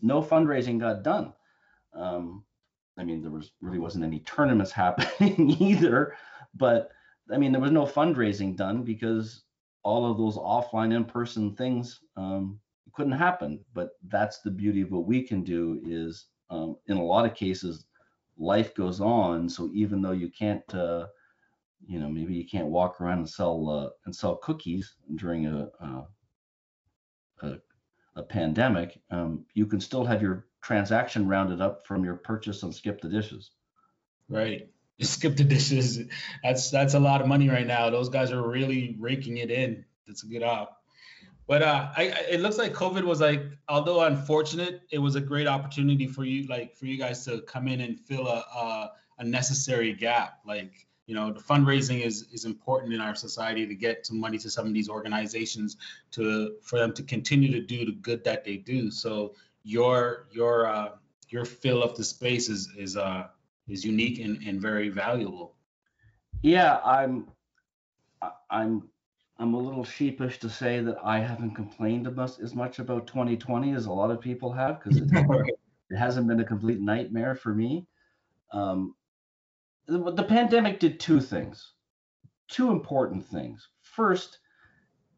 no 0.00 0.22
fundraising 0.22 0.78
got 0.78 1.02
done. 1.02 1.32
Um, 1.92 2.44
i 2.98 3.04
mean 3.04 3.22
there 3.22 3.30
was 3.30 3.52
really 3.60 3.78
wasn't 3.78 4.04
any 4.04 4.20
tournaments 4.20 4.72
happening 4.84 5.50
either 5.60 6.14
but 6.54 6.90
i 7.32 7.36
mean 7.36 7.52
there 7.52 7.60
was 7.60 7.70
no 7.70 7.84
fundraising 7.84 8.56
done 8.56 8.82
because 8.82 9.44
all 9.88 10.10
of 10.10 10.18
those 10.18 10.36
offline 10.36 10.94
in-person 10.94 11.54
things 11.54 12.00
um, 12.16 12.60
couldn't 12.92 13.12
happen. 13.12 13.64
But 13.74 13.90
that's 14.08 14.40
the 14.40 14.50
beauty 14.50 14.82
of 14.82 14.90
what 14.90 15.06
we 15.06 15.22
can 15.22 15.42
do 15.42 15.80
is 15.84 16.26
um, 16.50 16.76
in 16.88 16.96
a 16.96 17.02
lot 17.02 17.24
of 17.24 17.34
cases 17.34 17.86
life 18.36 18.74
goes 18.74 19.00
on. 19.00 19.48
So 19.48 19.70
even 19.72 20.02
though 20.02 20.12
you 20.12 20.30
can't 20.30 20.62
uh, 20.74 21.06
you 21.86 21.98
know 21.98 22.08
maybe 22.08 22.34
you 22.34 22.46
can't 22.46 22.66
walk 22.66 23.00
around 23.00 23.18
and 23.18 23.28
sell 23.28 23.68
uh, 23.68 23.90
and 24.04 24.14
sell 24.14 24.36
cookies 24.36 24.94
during 25.16 25.46
a 25.46 25.68
a, 25.80 26.06
a, 27.42 27.58
a 28.16 28.22
pandemic 28.22 29.00
um, 29.10 29.44
you 29.54 29.66
can 29.66 29.80
still 29.80 30.04
have 30.04 30.22
your 30.22 30.48
transaction 30.62 31.26
rounded 31.28 31.60
up 31.60 31.86
from 31.86 32.04
your 32.04 32.16
purchase 32.16 32.62
on 32.62 32.72
skip 32.72 33.00
the 33.00 33.08
dishes. 33.08 33.50
Right. 34.28 34.68
Skip 35.00 35.36
the 35.36 35.44
dishes. 35.44 36.00
That's 36.42 36.70
that's 36.70 36.94
a 36.94 36.98
lot 36.98 37.20
of 37.20 37.28
money 37.28 37.48
right 37.48 37.66
now. 37.66 37.88
Those 37.88 38.08
guys 38.08 38.32
are 38.32 38.42
really 38.42 38.96
raking 38.98 39.36
it 39.36 39.48
in. 39.48 39.84
That's 40.06 40.24
a 40.24 40.26
good 40.26 40.42
op. 40.42 40.82
But 41.46 41.62
uh, 41.62 41.90
I, 41.96 42.02
it 42.28 42.40
looks 42.40 42.58
like 42.58 42.74
COVID 42.74 43.04
was 43.04 43.20
like, 43.20 43.42
although 43.68 44.02
unfortunate, 44.02 44.82
it 44.90 44.98
was 44.98 45.14
a 45.14 45.20
great 45.20 45.46
opportunity 45.46 46.08
for 46.08 46.24
you, 46.24 46.48
like 46.48 46.74
for 46.74 46.86
you 46.86 46.98
guys 46.98 47.24
to 47.26 47.42
come 47.42 47.68
in 47.68 47.80
and 47.80 48.00
fill 48.00 48.26
a 48.26 48.40
a, 48.40 48.92
a 49.20 49.24
necessary 49.24 49.92
gap. 49.92 50.40
Like 50.44 50.87
you 51.08 51.14
know 51.14 51.32
the 51.32 51.40
fundraising 51.40 52.04
is 52.04 52.26
is 52.32 52.44
important 52.44 52.92
in 52.92 53.00
our 53.00 53.14
society 53.14 53.66
to 53.66 53.74
get 53.74 54.06
some 54.06 54.20
money 54.20 54.36
to 54.38 54.50
some 54.50 54.66
of 54.66 54.74
these 54.74 54.90
organizations 54.90 55.78
to 56.10 56.56
for 56.62 56.78
them 56.78 56.92
to 56.92 57.02
continue 57.02 57.50
to 57.50 57.60
do 57.60 57.86
the 57.86 57.92
good 57.92 58.22
that 58.24 58.44
they 58.44 58.58
do. 58.58 58.90
So 58.90 59.34
your 59.64 60.28
your 60.30 60.66
uh, 60.66 60.90
your 61.30 61.46
fill 61.46 61.82
of 61.82 61.96
the 61.96 62.04
space 62.04 62.50
is 62.50 62.68
is 62.76 62.96
uh 62.96 63.28
is 63.68 63.84
unique 63.84 64.18
and, 64.20 64.42
and 64.46 64.60
very 64.60 64.90
valuable. 64.90 65.54
Yeah 66.42 66.78
i'm 66.84 67.26
i'm 68.50 68.88
i'm 69.38 69.54
a 69.54 69.58
little 69.58 69.84
sheepish 69.84 70.38
to 70.38 70.48
say 70.48 70.80
that 70.80 70.96
i 71.02 71.18
haven't 71.18 71.54
complained 71.54 72.06
as 72.06 72.54
much 72.54 72.78
about 72.78 73.06
2020 73.06 73.74
as 73.74 73.86
a 73.86 73.92
lot 73.92 74.10
of 74.10 74.20
people 74.20 74.52
have 74.52 74.80
because 74.80 74.98
it, 74.98 75.08
it 75.90 75.96
hasn't 75.98 76.28
been 76.28 76.40
a 76.40 76.44
complete 76.44 76.80
nightmare 76.80 77.34
for 77.34 77.54
me. 77.54 77.86
Um, 78.52 78.94
the, 79.88 80.12
the 80.12 80.22
pandemic 80.22 80.78
did 80.78 81.00
two 81.00 81.20
things, 81.20 81.72
two 82.46 82.70
important 82.70 83.24
things. 83.26 83.68
First, 83.82 84.38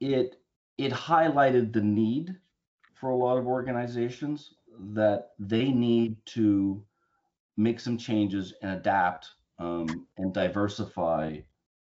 it 0.00 0.36
it 0.78 0.92
highlighted 0.92 1.72
the 1.72 1.82
need 1.82 2.36
for 2.94 3.10
a 3.10 3.16
lot 3.16 3.36
of 3.36 3.46
organizations 3.46 4.54
that 4.94 5.30
they 5.38 5.70
need 5.70 6.16
to 6.24 6.82
make 7.56 7.80
some 7.80 7.98
changes 7.98 8.54
and 8.62 8.72
adapt 8.72 9.28
um, 9.58 10.06
and 10.16 10.32
diversify 10.32 11.36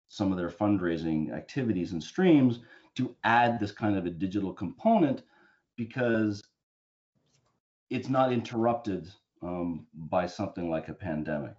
some 0.09 0.33
of 0.33 0.39
their 0.39 0.49
fundraising 0.49 1.35
activities 1.35 1.93
and 1.93 2.03
streams 2.03 2.61
to 2.95 3.15
add 3.25 3.61
this 3.61 3.73
kind 3.73 3.99
of 3.99 4.07
a 4.07 4.11
digital 4.11 4.55
component 4.55 5.23
because 5.77 6.43
it's 7.91 8.09
not 8.09 8.33
interrupted 8.33 9.09
um, 9.43 9.87
by 9.95 10.27
something 10.27 10.71
like 10.71 10.89
a 10.89 10.95
pandemic. 10.95 11.55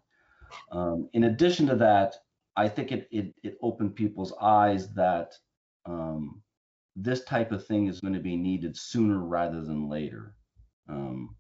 Um, 0.71 1.09
in 1.13 1.25
addition 1.25 1.67
to 1.67 1.75
that, 1.75 2.15
I 2.55 2.67
think 2.67 2.91
it, 2.91 3.07
it, 3.12 3.33
it 3.43 3.57
opened 3.62 3.95
people's 3.95 4.33
eyes 4.41 4.93
that 4.93 5.33
um, 5.85 6.41
this 6.95 7.23
type 7.23 7.51
of 7.51 7.65
thing 7.65 7.88
is 7.88 8.01
going 8.01 8.13
to 8.13 8.19
be 8.19 8.35
needed 8.35 8.75
sooner 8.77 9.19
rather 9.19 9.62
than 9.62 9.89
later. 9.89 10.35
Um, 10.88 11.35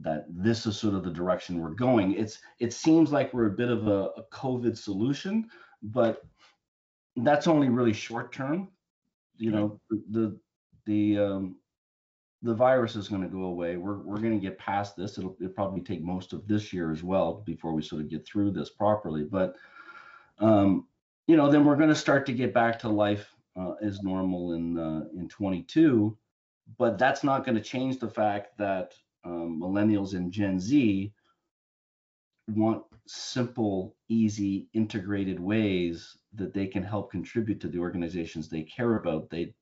that 0.00 0.26
this 0.28 0.66
is 0.66 0.78
sort 0.78 0.94
of 0.94 1.02
the 1.02 1.10
direction 1.10 1.60
we're 1.60 1.70
going. 1.70 2.14
It's 2.14 2.38
it 2.60 2.72
seems 2.72 3.10
like 3.10 3.32
we're 3.34 3.46
a 3.46 3.56
bit 3.56 3.68
of 3.68 3.88
a, 3.88 4.10
a 4.16 4.22
COVID 4.32 4.76
solution, 4.76 5.48
but 5.82 6.22
that's 7.16 7.48
only 7.48 7.68
really 7.68 7.92
short 7.92 8.32
term. 8.32 8.68
You 9.36 9.50
know, 9.50 9.80
the 10.10 10.38
the 10.86 11.18
um, 11.18 11.56
the 12.42 12.54
virus 12.54 12.94
is 12.94 13.08
going 13.08 13.22
to 13.22 13.28
go 13.28 13.44
away. 13.44 13.76
We're 13.76 13.98
we're 13.98 14.20
going 14.20 14.38
to 14.38 14.44
get 14.44 14.58
past 14.58 14.96
this. 14.96 15.18
It'll, 15.18 15.36
it'll 15.40 15.52
probably 15.52 15.80
take 15.80 16.02
most 16.02 16.32
of 16.32 16.46
this 16.46 16.72
year 16.72 16.92
as 16.92 17.02
well 17.02 17.42
before 17.44 17.74
we 17.74 17.82
sort 17.82 18.02
of 18.02 18.08
get 18.08 18.26
through 18.26 18.52
this 18.52 18.70
properly. 18.70 19.24
But 19.24 19.56
um, 20.38 20.86
you 21.26 21.36
know, 21.36 21.50
then 21.50 21.64
we're 21.64 21.76
going 21.76 21.88
to 21.88 21.94
start 21.94 22.26
to 22.26 22.32
get 22.32 22.54
back 22.54 22.78
to 22.80 22.88
life 22.88 23.34
uh, 23.58 23.72
as 23.82 24.02
normal 24.02 24.52
in 24.52 24.78
uh, 24.78 25.04
in 25.16 25.28
22. 25.28 26.16
But 26.76 26.98
that's 26.98 27.24
not 27.24 27.44
going 27.44 27.56
to 27.56 27.62
change 27.62 27.98
the 27.98 28.10
fact 28.10 28.56
that 28.58 28.94
um, 29.24 29.60
millennials 29.60 30.14
and 30.14 30.30
Gen 30.30 30.60
Z 30.60 31.12
want 32.48 32.82
simple, 33.06 33.96
easy, 34.08 34.68
integrated 34.74 35.40
ways 35.40 36.16
that 36.34 36.52
they 36.52 36.66
can 36.66 36.82
help 36.82 37.10
contribute 37.10 37.60
to 37.60 37.68
the 37.68 37.78
organizations 37.78 38.48
they 38.48 38.62
care 38.62 38.96
about. 38.96 39.28
They 39.30 39.54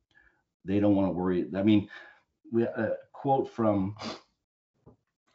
they 0.64 0.80
don't 0.80 0.96
want 0.96 1.08
to 1.08 1.12
worry. 1.12 1.46
I 1.56 1.62
mean, 1.62 1.88
we 2.52 2.64
a 2.64 2.96
quote 3.12 3.48
from 3.50 3.96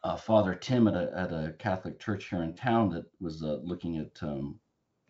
uh, 0.04 0.16
Father 0.16 0.54
Tim 0.54 0.88
at 0.88 0.94
a, 0.94 1.12
at 1.16 1.32
a 1.32 1.54
Catholic 1.58 1.98
church 1.98 2.28
here 2.28 2.42
in 2.42 2.54
town 2.54 2.90
that 2.90 3.04
was 3.20 3.42
uh, 3.42 3.58
looking 3.62 3.98
at 3.98 4.22
um, 4.22 4.58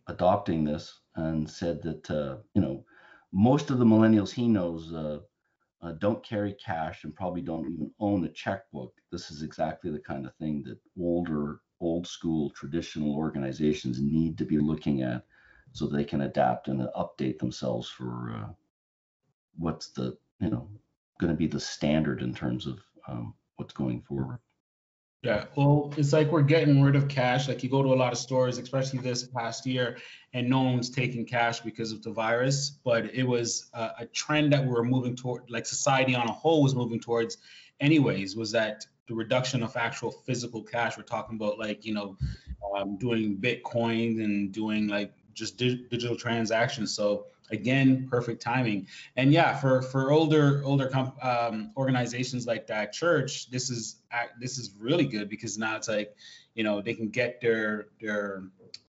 adopting 0.09 0.65
this 0.65 1.01
and 1.17 1.49
said 1.49 1.83
that 1.83 2.11
uh, 2.11 2.37
you 2.55 2.61
know 2.63 2.85
most 3.33 3.71
of 3.71 3.79
the 3.79 3.85
millennials 3.85 4.31
he 4.31 4.49
knows 4.49 4.93
uh, 4.93 5.21
uh, 5.83 5.93
don't 5.99 6.25
carry 6.25 6.55
cash 6.65 7.05
and 7.05 7.15
probably 7.15 7.41
don't 7.41 7.69
even 7.69 7.91
own 7.99 8.25
a 8.25 8.29
checkbook. 8.29 8.95
This 9.11 9.31
is 9.31 9.43
exactly 9.43 9.91
the 9.91 9.99
kind 9.99 10.27
of 10.27 10.35
thing 10.37 10.63
that 10.65 10.79
older, 11.01 11.61
old 11.81 12.07
school, 12.07 12.51
traditional 12.51 13.17
organizations 13.17 14.01
need 14.01 14.39
to 14.39 14.45
be 14.45 14.59
looking 14.59 15.03
at 15.03 15.25
so 15.73 15.87
they 15.87 16.05
can 16.05 16.23
adapt 16.23 16.69
and 16.69 16.87
update 16.97 17.39
themselves 17.39 17.89
for 17.89 18.35
uh, 18.37 18.53
what's 19.59 19.89
the 19.89 20.17
you 20.41 20.51
know 20.51 20.69
going 21.23 21.33
to 21.33 21.39
be 21.39 21.47
the 21.47 21.61
standard 21.61 22.21
in 22.21 22.35
terms 22.35 22.67
of 22.67 22.81
um, 23.09 23.35
what's 23.57 23.73
going 23.73 24.03
forward. 24.03 24.39
Yeah, 25.23 25.45
well, 25.55 25.95
it's 25.97 26.13
like 26.13 26.33
we're 26.33 26.43
getting 26.43 26.83
rid 26.83 26.97
of 26.97 27.07
cash. 27.07 27.47
Like 27.47 27.63
you 27.63 27.71
go 27.71 27.81
to 27.81 27.91
a 27.91 27.95
lot 27.95 28.13
of 28.13 28.19
stores, 28.19 28.59
especially 28.59 28.99
this 28.99 29.25
past 29.29 29.65
year, 29.65 29.99
and 30.33 30.51
no 30.51 30.63
one's 30.63 30.91
taking 30.91 31.25
cash 31.25 31.61
because 31.61 31.93
of 31.93 32.03
the 32.03 32.11
virus. 32.11 32.71
But 32.71 33.15
it 33.15 33.23
was 33.23 33.71
a, 33.73 33.91
a 34.01 34.07
trend 34.07 34.53
that 34.53 34.63
we 34.63 34.71
were 34.71 34.83
moving 34.83 35.15
toward, 35.15 35.49
like 35.49 35.65
society 35.65 36.17
on 36.17 36.29
a 36.29 36.33
whole 36.33 36.61
was 36.61 36.75
moving 36.75 36.99
towards, 36.99 37.39
anyways. 37.79 38.35
Was 38.35 38.51
that 38.51 38.85
the 39.07 39.15
reduction 39.15 39.63
of 39.63 39.77
actual 39.77 40.11
physical 40.11 40.61
cash? 40.61 40.97
We're 40.97 41.05
talking 41.05 41.37
about 41.37 41.57
like 41.57 41.85
you 41.85 41.95
know, 41.95 42.17
um, 42.77 42.97
doing 42.99 43.37
Bitcoin 43.37 44.25
and 44.25 44.51
doing 44.51 44.89
like 44.89 45.13
just 45.35 45.57
di- 45.57 45.87
digital 45.89 46.17
transactions. 46.17 46.97
So 46.97 47.27
again, 47.53 48.09
perfect 48.11 48.43
timing. 48.43 48.87
And 49.17 49.33
yeah, 49.33 49.57
for 49.57 49.83
for 49.83 50.13
older 50.13 50.63
older 50.65 50.89
comp, 50.89 51.23
um, 51.25 51.73
organizations 51.77 52.47
like 52.47 52.67
that 52.69 52.93
church, 52.93 53.51
this 53.51 53.71
is 53.71 54.03
this 54.41 54.59
is 54.59 54.75
really 54.79 55.07
good 55.07 55.29
because 55.29 55.59
now 55.59 55.77
it's 55.77 55.89
like, 55.89 56.15
you 56.55 56.65
know, 56.65 56.81
they 56.81 56.95
can 56.95 57.09
get 57.09 57.41
their 57.41 57.89
their 58.01 58.45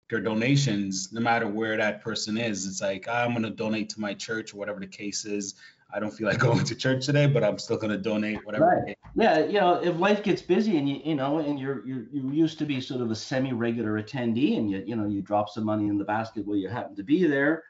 their 0.10 0.22
donations 0.22 1.12
no 1.12 1.20
matter 1.20 1.48
where 1.48 1.78
that 1.78 2.02
person 2.02 2.38
is. 2.38 2.66
It's 2.68 2.82
like 2.82 3.08
I'm 3.08 3.32
going 3.32 3.44
to 3.44 3.50
donate 3.50 3.90
to 3.90 4.00
my 4.00 4.14
church 4.14 4.54
or 4.54 4.58
whatever 4.58 4.80
the 4.80 4.88
case 4.88 5.26
is. 5.26 5.56
I 5.94 6.00
don't 6.00 6.12
feel 6.12 6.28
like 6.28 6.40
going 6.50 6.66
to 6.66 6.76
church 6.76 7.06
today, 7.06 7.28
but 7.28 7.44
I'm 7.44 7.58
still 7.58 7.78
going 7.78 7.92
to 7.92 7.98
donate 7.98 8.46
whatever. 8.46 8.84
Right. 8.86 8.98
Yeah, 9.16 9.40
you 9.40 9.60
know, 9.60 9.82
if 9.82 9.98
life 9.98 10.24
gets 10.24 10.42
busy 10.42 10.78
and 10.78 10.90
you 10.90 11.00
you 11.04 11.16
know, 11.16 11.40
and 11.40 11.60
you're 11.60 11.86
you 11.88 12.08
you 12.12 12.30
used 12.32 12.60
to 12.60 12.66
be 12.66 12.82
sort 12.82 13.02
of 13.02 13.12
a 13.12 13.16
semi-regular 13.16 14.02
attendee, 14.02 14.58
and 14.58 14.70
you 14.70 14.84
you 14.86 14.96
know 14.96 15.08
you 15.08 15.22
drop 15.22 15.50
some 15.50 15.64
money 15.64 15.88
in 15.88 15.98
the 15.98 16.04
basket 16.04 16.46
where 16.46 16.58
you 16.58 16.68
happen 16.68 16.96
to 16.98 17.04
be 17.04 17.26
there, 17.26 17.64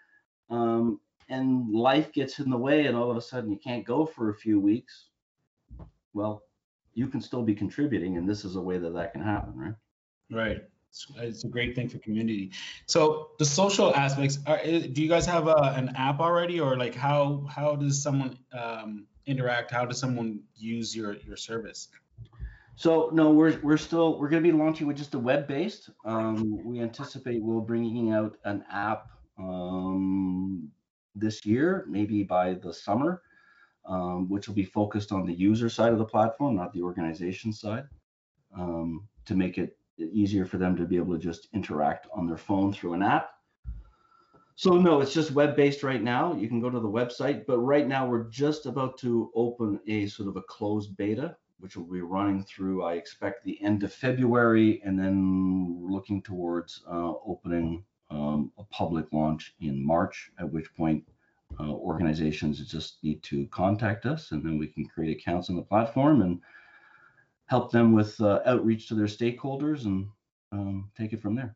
um, 0.49 0.99
and 1.29 1.71
life 1.71 2.11
gets 2.11 2.39
in 2.39 2.49
the 2.49 2.57
way, 2.57 2.85
and 2.85 2.95
all 2.95 3.09
of 3.09 3.17
a 3.17 3.21
sudden 3.21 3.49
you 3.51 3.57
can't 3.57 3.85
go 3.85 4.05
for 4.05 4.29
a 4.29 4.35
few 4.35 4.59
weeks. 4.59 5.07
Well, 6.13 6.43
you 6.93 7.07
can 7.07 7.21
still 7.21 7.43
be 7.43 7.53
contributing, 7.53 8.17
and 8.17 8.27
this 8.27 8.45
is 8.45 8.55
a 8.55 8.61
way 8.61 8.77
that 8.77 8.93
that 8.93 9.11
can 9.13 9.21
happen, 9.21 9.57
right? 9.57 9.75
Right. 10.31 10.63
It's, 10.89 11.07
it's 11.17 11.43
a 11.43 11.49
great 11.49 11.75
thing 11.75 11.89
for 11.89 11.97
community. 11.99 12.51
So 12.85 13.31
the 13.37 13.45
social 13.45 13.93
aspects. 13.95 14.39
Are, 14.47 14.59
do 14.63 15.01
you 15.03 15.09
guys 15.09 15.25
have 15.25 15.47
a, 15.47 15.73
an 15.75 15.91
app 15.95 16.19
already, 16.19 16.59
or 16.59 16.77
like 16.77 16.95
how 16.95 17.45
how 17.49 17.75
does 17.75 18.01
someone 18.01 18.37
um, 18.57 19.05
interact? 19.25 19.71
How 19.71 19.85
does 19.85 19.99
someone 19.99 20.39
use 20.55 20.95
your 20.95 21.17
your 21.17 21.35
service? 21.35 21.89
So 22.77 23.09
no, 23.11 23.31
we're 23.31 23.59
we're 23.61 23.77
still 23.77 24.19
we're 24.19 24.29
going 24.29 24.43
to 24.43 24.49
be 24.49 24.57
launching 24.57 24.87
with 24.87 24.95
just 24.95 25.13
a 25.15 25.19
web 25.19 25.47
based. 25.47 25.89
Um, 26.05 26.63
we 26.63 26.79
anticipate 26.79 27.41
we'll 27.41 27.61
bringing 27.61 28.11
out 28.11 28.37
an 28.45 28.63
app 28.71 29.07
um, 29.37 30.69
this 31.15 31.45
year, 31.45 31.85
maybe 31.87 32.23
by 32.23 32.53
the 32.53 32.73
summer, 32.73 33.21
um, 33.85 34.29
which 34.29 34.47
will 34.47 34.55
be 34.55 34.65
focused 34.65 35.11
on 35.11 35.25
the 35.25 35.33
user 35.33 35.69
side 35.69 35.93
of 35.93 35.99
the 35.99 36.05
platform, 36.05 36.55
not 36.55 36.73
the 36.73 36.81
organization 36.81 37.53
side, 37.53 37.87
um, 38.57 39.07
to 39.25 39.35
make 39.35 39.57
it 39.57 39.77
easier 39.97 40.45
for 40.45 40.57
them 40.57 40.75
to 40.75 40.85
be 40.85 40.97
able 40.97 41.13
to 41.13 41.19
just 41.19 41.47
interact 41.53 42.07
on 42.13 42.27
their 42.27 42.37
phone 42.37 42.73
through 42.73 42.93
an 42.93 43.03
app. 43.03 43.31
So 44.57 44.77
no, 44.77 45.01
it's 45.01 45.13
just 45.13 45.31
web-based 45.31 45.83
right 45.83 46.01
now. 46.01 46.33
You 46.33 46.47
can 46.47 46.61
go 46.61 46.69
to 46.69 46.79
the 46.79 46.87
website, 46.87 47.45
but 47.45 47.59
right 47.59 47.87
now 47.87 48.07
we're 48.07 48.29
just 48.29 48.65
about 48.65 48.97
to 48.99 49.29
open 49.35 49.79
a 49.87 50.07
sort 50.07 50.29
of 50.29 50.37
a 50.37 50.41
closed 50.43 50.95
beta, 50.95 51.35
which 51.59 51.75
will 51.75 51.85
be 51.85 52.01
running 52.01 52.43
through, 52.43 52.83
I 52.83 52.93
expect, 52.93 53.43
the 53.43 53.61
end 53.61 53.83
of 53.83 53.93
February, 53.93 54.81
and 54.85 54.97
then 54.97 55.85
looking 55.89 56.21
towards 56.21 56.83
uh, 56.89 57.13
opening 57.25 57.83
um, 58.15 58.51
a 58.57 58.63
public 58.65 59.11
launch 59.11 59.53
in 59.59 59.85
March, 59.85 60.31
at 60.39 60.49
which 60.51 60.73
point 60.75 61.03
uh, 61.59 61.69
organizations 61.69 62.65
just 62.65 63.03
need 63.03 63.21
to 63.23 63.45
contact 63.47 64.05
us, 64.05 64.31
and 64.31 64.43
then 64.43 64.57
we 64.57 64.67
can 64.67 64.85
create 64.85 65.17
accounts 65.17 65.49
on 65.49 65.55
the 65.55 65.61
platform 65.61 66.21
and 66.21 66.39
help 67.47 67.71
them 67.71 67.93
with 67.93 68.19
uh, 68.21 68.39
outreach 68.45 68.87
to 68.87 68.95
their 68.95 69.05
stakeholders 69.05 69.85
and 69.85 70.07
um, 70.51 70.89
take 70.97 71.13
it 71.13 71.21
from 71.21 71.35
there. 71.35 71.55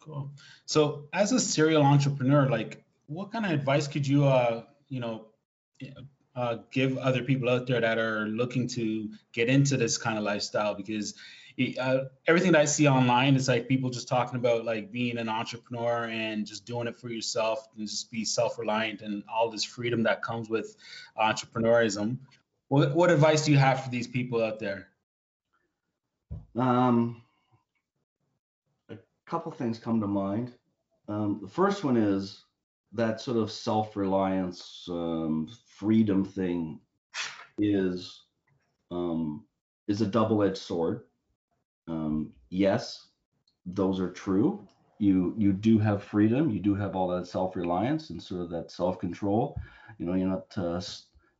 Cool. 0.00 0.30
So, 0.64 1.08
as 1.12 1.32
a 1.32 1.40
serial 1.40 1.82
entrepreneur, 1.82 2.48
like, 2.48 2.84
what 3.06 3.30
kind 3.30 3.44
of 3.44 3.52
advice 3.52 3.86
could 3.86 4.06
you, 4.06 4.24
uh, 4.24 4.62
you 4.88 5.00
know, 5.00 5.26
uh, 6.34 6.58
give 6.70 6.96
other 6.98 7.22
people 7.22 7.48
out 7.48 7.66
there 7.66 7.80
that 7.80 7.98
are 7.98 8.26
looking 8.26 8.68
to 8.68 9.10
get 9.32 9.48
into 9.48 9.76
this 9.76 9.98
kind 9.98 10.16
of 10.16 10.24
lifestyle? 10.24 10.74
Because 10.74 11.14
uh, 11.80 12.04
everything 12.26 12.52
that 12.52 12.60
I 12.60 12.64
see 12.66 12.86
online 12.86 13.34
is 13.34 13.48
like 13.48 13.66
people 13.66 13.90
just 13.90 14.06
talking 14.06 14.38
about 14.38 14.64
like 14.64 14.92
being 14.92 15.18
an 15.18 15.28
entrepreneur 15.28 16.04
and 16.04 16.46
just 16.46 16.64
doing 16.64 16.86
it 16.86 16.96
for 16.96 17.08
yourself 17.08 17.66
and 17.76 17.88
just 17.88 18.10
be 18.10 18.24
self-reliant 18.24 19.02
and 19.02 19.24
all 19.32 19.50
this 19.50 19.64
freedom 19.64 20.04
that 20.04 20.22
comes 20.22 20.48
with 20.48 20.76
entrepreneurism. 21.20 22.18
What 22.68 22.94
what 22.94 23.10
advice 23.10 23.44
do 23.44 23.50
you 23.50 23.58
have 23.58 23.82
for 23.82 23.90
these 23.90 24.06
people 24.06 24.42
out 24.42 24.58
there? 24.60 24.88
Um, 26.54 27.22
a 28.88 28.96
couple 29.26 29.50
things 29.50 29.78
come 29.78 30.00
to 30.00 30.06
mind. 30.06 30.52
Um, 31.08 31.40
the 31.42 31.48
first 31.48 31.82
one 31.82 31.96
is 31.96 32.44
that 32.92 33.20
sort 33.20 33.36
of 33.36 33.50
self-reliance, 33.50 34.86
um, 34.90 35.48
freedom 35.66 36.24
thing 36.24 36.80
is 37.58 38.22
um, 38.90 39.44
is 39.88 40.02
a 40.02 40.06
double-edged 40.06 40.56
sword. 40.56 41.02
Um, 41.88 42.32
yes, 42.50 43.08
those 43.66 44.00
are 44.00 44.10
true. 44.10 44.66
You 44.98 45.34
you 45.38 45.52
do 45.52 45.78
have 45.78 46.02
freedom. 46.02 46.50
You 46.50 46.60
do 46.60 46.74
have 46.74 46.96
all 46.96 47.08
that 47.08 47.26
self-reliance 47.26 48.10
and 48.10 48.22
sort 48.22 48.42
of 48.42 48.50
that 48.50 48.70
self-control. 48.70 49.56
You 49.98 50.06
know, 50.06 50.14
you're 50.14 50.28
not 50.28 50.58
uh, 50.58 50.80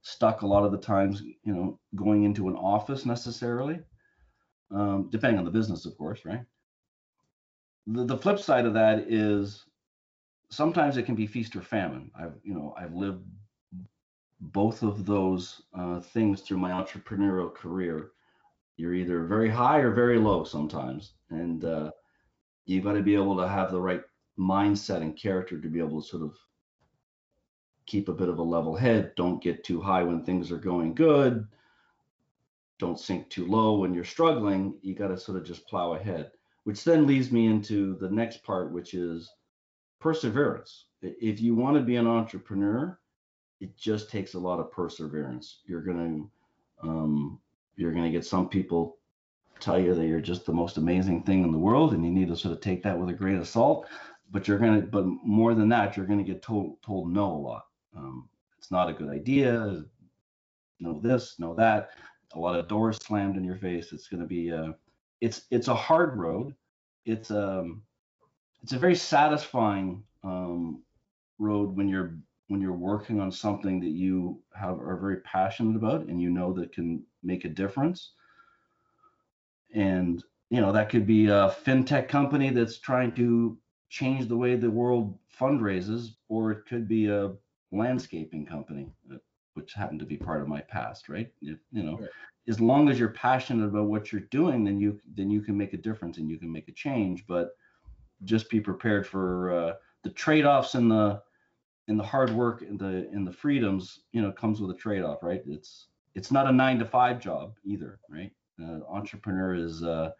stuck 0.02 0.42
a 0.42 0.46
lot 0.46 0.64
of 0.64 0.72
the 0.72 0.78
times. 0.78 1.22
You 1.22 1.54
know, 1.54 1.80
going 1.96 2.24
into 2.24 2.48
an 2.48 2.56
office 2.56 3.04
necessarily, 3.04 3.80
um, 4.70 5.08
depending 5.10 5.38
on 5.38 5.44
the 5.44 5.50
business, 5.50 5.86
of 5.86 5.96
course, 5.98 6.24
right? 6.24 6.44
The, 7.86 8.04
the 8.04 8.18
flip 8.18 8.38
side 8.38 8.66
of 8.66 8.74
that 8.74 9.10
is 9.10 9.64
sometimes 10.50 10.96
it 10.96 11.04
can 11.04 11.14
be 11.14 11.26
feast 11.26 11.56
or 11.56 11.62
famine. 11.62 12.10
I've 12.18 12.34
you 12.42 12.54
know 12.54 12.74
I've 12.78 12.94
lived 12.94 13.24
both 14.40 14.82
of 14.82 15.04
those 15.04 15.62
uh, 15.74 16.00
things 16.00 16.42
through 16.42 16.58
my 16.58 16.70
entrepreneurial 16.70 17.52
career 17.52 18.12
you're 18.78 18.94
either 18.94 19.24
very 19.24 19.50
high 19.50 19.80
or 19.80 19.92
very 19.92 20.18
low 20.18 20.44
sometimes. 20.44 21.12
And 21.28 21.64
uh, 21.64 21.90
you've 22.64 22.84
got 22.84 22.94
to 22.94 23.02
be 23.02 23.14
able 23.14 23.36
to 23.36 23.46
have 23.46 23.70
the 23.70 23.80
right 23.80 24.00
mindset 24.38 25.02
and 25.02 25.14
character 25.14 25.60
to 25.60 25.68
be 25.68 25.80
able 25.80 26.00
to 26.00 26.08
sort 26.08 26.22
of 26.22 26.34
keep 27.84 28.08
a 28.08 28.14
bit 28.14 28.30
of 28.30 28.38
a 28.38 28.42
level 28.42 28.74
head. 28.74 29.12
Don't 29.16 29.42
get 29.42 29.64
too 29.64 29.82
high 29.82 30.02
when 30.02 30.24
things 30.24 30.50
are 30.50 30.58
going 30.58 30.94
good. 30.94 31.46
Don't 32.78 32.98
sink 32.98 33.28
too 33.28 33.46
low 33.46 33.78
when 33.78 33.92
you're 33.92 34.04
struggling. 34.04 34.78
You 34.80 34.94
got 34.94 35.08
to 35.08 35.18
sort 35.18 35.36
of 35.36 35.44
just 35.44 35.66
plow 35.66 35.92
ahead 35.92 36.30
which 36.68 36.84
then 36.84 37.06
leads 37.06 37.32
me 37.32 37.46
into 37.46 37.96
the 37.96 38.10
next 38.10 38.44
part 38.44 38.70
which 38.72 38.92
is 38.92 39.32
perseverance. 40.00 40.84
If 41.00 41.40
you 41.40 41.54
want 41.54 41.78
to 41.78 41.82
be 41.82 41.96
an 41.96 42.06
entrepreneur 42.06 43.00
it 43.62 43.74
just 43.78 44.10
takes 44.10 44.34
a 44.34 44.38
lot 44.38 44.60
of 44.60 44.70
perseverance. 44.70 45.60
You're 45.64 45.80
going 45.80 46.28
to 46.82 46.86
um, 46.86 47.40
you're 47.78 47.92
going 47.92 48.04
to 48.04 48.10
get 48.10 48.24
some 48.24 48.48
people 48.48 48.98
tell 49.60 49.78
you 49.78 49.94
that 49.94 50.06
you're 50.06 50.20
just 50.20 50.46
the 50.46 50.52
most 50.52 50.76
amazing 50.76 51.22
thing 51.22 51.42
in 51.42 51.50
the 51.52 51.58
world 51.58 51.92
and 51.92 52.04
you 52.04 52.10
need 52.10 52.28
to 52.28 52.36
sort 52.36 52.54
of 52.54 52.60
take 52.60 52.82
that 52.82 52.98
with 52.98 53.08
a 53.08 53.12
grain 53.12 53.38
of 53.38 53.48
salt 53.48 53.88
but 54.30 54.46
you're 54.46 54.58
going 54.58 54.80
to 54.80 54.86
but 54.86 55.04
more 55.06 55.54
than 55.54 55.68
that 55.68 55.96
you're 55.96 56.06
going 56.06 56.18
to 56.18 56.32
get 56.32 56.42
told 56.42 56.80
told 56.82 57.12
no 57.12 57.24
a 57.24 57.38
lot. 57.38 57.64
Um, 57.96 58.28
it's 58.58 58.70
not 58.70 58.88
a 58.88 58.92
good 58.92 59.08
idea. 59.08 59.84
Know 60.80 61.00
this 61.00 61.38
know 61.38 61.54
that. 61.54 61.90
A 62.34 62.38
lot 62.38 62.58
of 62.58 62.68
doors 62.68 62.98
slammed 62.98 63.36
in 63.36 63.44
your 63.44 63.56
face. 63.56 63.92
It's 63.92 64.08
going 64.08 64.20
to 64.20 64.26
be 64.26 64.50
a, 64.50 64.74
it's 65.20 65.42
it's 65.50 65.68
a 65.68 65.74
hard 65.74 66.16
road. 66.16 66.54
It's 67.04 67.30
um 67.30 67.82
it's 68.62 68.72
a 68.72 68.78
very 68.78 68.96
satisfying 68.96 70.02
um, 70.24 70.82
road 71.38 71.76
when 71.76 71.88
you're 71.88 72.18
when 72.48 72.60
you're 72.60 72.72
working 72.72 73.20
on 73.20 73.30
something 73.30 73.78
that 73.80 73.90
you 73.90 74.40
have 74.54 74.78
are 74.80 74.96
very 74.96 75.20
passionate 75.20 75.76
about 75.76 76.06
and 76.06 76.20
you 76.20 76.30
know 76.30 76.52
that 76.52 76.72
can 76.72 77.02
make 77.22 77.44
a 77.44 77.48
difference 77.48 78.12
and 79.74 80.24
you 80.50 80.60
know, 80.60 80.72
that 80.72 80.88
could 80.88 81.06
be 81.06 81.26
a 81.26 81.54
fintech 81.64 82.08
company 82.08 82.50
that's 82.50 82.78
trying 82.78 83.12
to 83.12 83.58
change 83.90 84.28
the 84.28 84.36
way 84.36 84.56
the 84.56 84.70
world 84.70 85.18
fundraises, 85.38 86.14
or 86.28 86.52
it 86.52 86.66
could 86.66 86.88
be 86.88 87.08
a 87.08 87.32
landscaping 87.70 88.46
company, 88.46 88.90
uh, 89.12 89.18
which 89.54 89.74
happened 89.74 90.00
to 90.00 90.06
be 90.06 90.16
part 90.16 90.40
of 90.40 90.48
my 90.48 90.60
past, 90.62 91.08
right? 91.08 91.30
You, 91.40 91.58
you 91.70 91.82
know, 91.82 91.98
right. 91.98 92.08
as 92.48 92.60
long 92.60 92.88
as 92.88 92.98
you're 92.98 93.10
passionate 93.10 93.66
about 93.66 93.86
what 93.86 94.10
you're 94.10 94.22
doing, 94.22 94.64
then 94.64 94.80
you 94.80 95.00
then 95.14 95.30
you 95.30 95.42
can 95.42 95.56
make 95.56 95.74
a 95.74 95.78
difference 95.78 96.18
and 96.18 96.30
you 96.30 96.38
can 96.38 96.50
make 96.50 96.68
a 96.68 96.72
change. 96.72 97.26
But 97.26 97.50
just 98.24 98.50
be 98.50 98.60
prepared 98.60 99.06
for 99.06 99.52
uh, 99.52 99.74
the 100.02 100.10
trade-offs 100.10 100.74
and 100.74 100.90
the 100.90 101.22
and 101.88 101.98
the 101.98 102.04
hard 102.04 102.30
work 102.30 102.62
and 102.62 102.78
the 102.78 103.08
and 103.12 103.26
the 103.26 103.32
freedoms. 103.32 104.00
You 104.12 104.22
know, 104.22 104.30
comes 104.32 104.60
with 104.60 104.70
a 104.70 104.78
trade-off, 104.78 105.22
right? 105.22 105.42
It's 105.46 105.88
it's 106.14 106.30
not 106.30 106.46
a 106.46 106.52
nine 106.52 106.78
to 106.78 106.84
five 106.84 107.20
job 107.20 107.54
either, 107.64 107.98
right? 108.08 108.32
Uh, 108.62 108.80
entrepreneur 108.88 109.54
is 109.54 109.82
uh, 109.82 110.10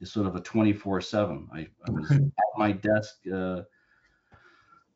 is 0.00 0.12
sort 0.12 0.26
of 0.26 0.36
a 0.36 0.40
24/7. 0.40 1.46
I, 1.52 1.66
I 1.86 1.90
was 1.90 2.10
at 2.10 2.22
my 2.56 2.72
desk 2.72 3.16
uh, 3.32 3.62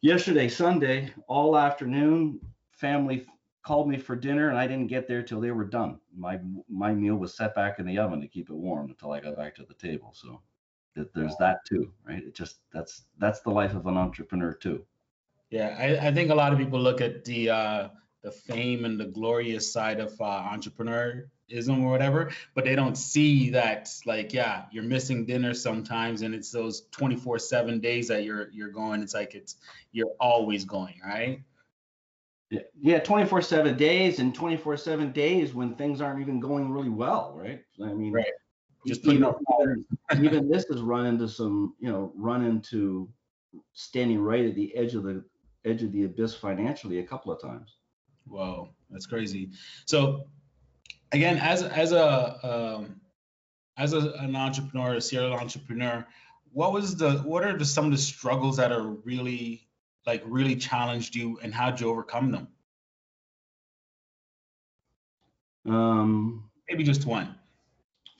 yesterday, 0.00 0.48
Sunday, 0.48 1.12
all 1.26 1.56
afternoon. 1.56 2.40
Family 2.72 3.26
called 3.62 3.88
me 3.88 3.98
for 3.98 4.16
dinner, 4.16 4.50
and 4.50 4.58
I 4.58 4.66
didn't 4.66 4.86
get 4.86 5.08
there 5.08 5.22
till 5.22 5.40
they 5.40 5.50
were 5.50 5.64
done. 5.64 5.98
My 6.16 6.38
my 6.68 6.92
meal 6.92 7.16
was 7.16 7.36
set 7.36 7.54
back 7.54 7.78
in 7.78 7.86
the 7.86 7.98
oven 7.98 8.20
to 8.20 8.28
keep 8.28 8.50
it 8.50 8.54
warm 8.54 8.90
until 8.90 9.12
I 9.12 9.20
got 9.20 9.36
back 9.36 9.54
to 9.56 9.64
the 9.64 9.74
table. 9.74 10.12
So 10.14 10.40
that 10.94 11.14
there's 11.14 11.36
that 11.36 11.64
too, 11.68 11.92
right? 12.06 12.22
It 12.22 12.34
just 12.34 12.60
that's 12.72 13.04
that's 13.18 13.40
the 13.40 13.50
life 13.50 13.74
of 13.74 13.86
an 13.86 13.96
entrepreneur 13.96 14.52
too. 14.52 14.84
Yeah, 15.50 15.74
I, 15.78 16.08
I 16.08 16.12
think 16.12 16.30
a 16.30 16.34
lot 16.34 16.52
of 16.52 16.58
people 16.58 16.80
look 16.80 17.00
at 17.00 17.24
the 17.24 17.50
uh, 17.50 17.88
the 18.22 18.30
fame 18.30 18.84
and 18.84 19.00
the 19.00 19.06
glorious 19.06 19.72
side 19.72 20.00
of 20.00 20.12
uh, 20.20 20.42
entrepreneurism 20.52 21.82
or 21.82 21.90
whatever, 21.90 22.30
but 22.54 22.64
they 22.64 22.74
don't 22.74 22.96
see 22.96 23.50
that 23.50 23.88
like 24.04 24.34
yeah, 24.34 24.64
you're 24.70 24.84
missing 24.84 25.24
dinner 25.24 25.54
sometimes, 25.54 26.22
and 26.22 26.34
it's 26.34 26.50
those 26.50 26.86
24/7 26.90 27.80
days 27.80 28.08
that 28.08 28.24
you're 28.24 28.50
you're 28.50 28.70
going. 28.70 29.02
It's 29.02 29.14
like 29.14 29.34
it's 29.34 29.56
you're 29.92 30.12
always 30.20 30.64
going, 30.64 31.00
right? 31.04 31.42
Yeah, 32.50 32.60
yeah, 32.78 33.00
24/7 33.00 33.76
days 33.78 34.18
and 34.18 34.36
24/7 34.36 35.14
days 35.14 35.54
when 35.54 35.74
things 35.76 36.02
aren't 36.02 36.20
even 36.20 36.40
going 36.40 36.70
really 36.70 36.90
well, 36.90 37.32
right? 37.34 37.62
I 37.82 37.94
mean, 37.94 38.12
right. 38.12 38.32
Just 38.86 39.04
even, 39.06 39.34
even 40.16 40.48
this 40.48 40.64
has 40.70 40.80
run 40.80 41.06
into 41.06 41.28
some, 41.28 41.74
you 41.80 41.90
know, 41.90 42.12
run 42.16 42.44
into 42.44 43.08
standing 43.72 44.20
right 44.20 44.46
at 44.46 44.54
the 44.54 44.74
edge 44.76 44.94
of 44.94 45.02
the 45.02 45.24
edge 45.64 45.82
of 45.82 45.92
the 45.92 46.04
abyss 46.04 46.34
financially 46.34 46.98
a 46.98 47.04
couple 47.04 47.32
of 47.32 47.40
times. 47.40 47.76
Wow, 48.26 48.70
that's 48.90 49.06
crazy. 49.06 49.50
So 49.86 50.24
again, 51.12 51.38
as 51.38 51.62
as 51.62 51.92
a 51.92 52.76
um, 52.76 53.00
as 53.76 53.92
a, 53.92 54.12
an 54.18 54.36
entrepreneur, 54.36 54.94
a 54.94 55.00
serial 55.00 55.32
entrepreneur, 55.32 56.06
what 56.52 56.72
was 56.72 56.96
the 56.96 57.18
what 57.18 57.44
are 57.44 57.56
the, 57.56 57.64
some 57.64 57.86
of 57.86 57.90
the 57.90 57.98
struggles 57.98 58.56
that 58.56 58.72
are 58.72 58.86
really 58.86 59.66
like 60.06 60.22
really 60.26 60.56
challenged 60.56 61.14
you, 61.14 61.38
and 61.42 61.54
how'd 61.54 61.80
you 61.80 61.88
overcome 61.88 62.30
them? 62.30 62.48
Um, 65.66 66.50
maybe 66.68 66.82
just 66.82 67.06
one. 67.06 67.34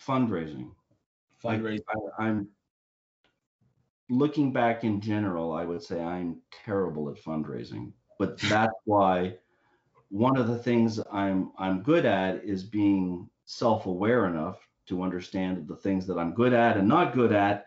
Fundraising. 0.06 0.70
Fundraising. 1.42 1.80
I, 2.18 2.24
I'm 2.24 2.48
looking 4.10 4.52
back 4.52 4.84
in 4.84 5.00
general. 5.00 5.52
I 5.52 5.64
would 5.64 5.82
say 5.82 6.00
I'm 6.00 6.38
terrible 6.64 7.08
at 7.10 7.22
fundraising, 7.22 7.92
but 8.18 8.38
that's 8.38 8.74
why 8.84 9.34
one 10.10 10.36
of 10.36 10.48
the 10.48 10.58
things 10.58 11.00
I'm 11.12 11.52
I'm 11.58 11.82
good 11.82 12.06
at 12.06 12.44
is 12.44 12.62
being 12.64 13.28
self-aware 13.44 14.26
enough 14.26 14.58
to 14.86 15.02
understand 15.02 15.68
the 15.68 15.76
things 15.76 16.06
that 16.06 16.18
I'm 16.18 16.34
good 16.34 16.52
at 16.52 16.76
and 16.76 16.88
not 16.88 17.14
good 17.14 17.32
at. 17.32 17.66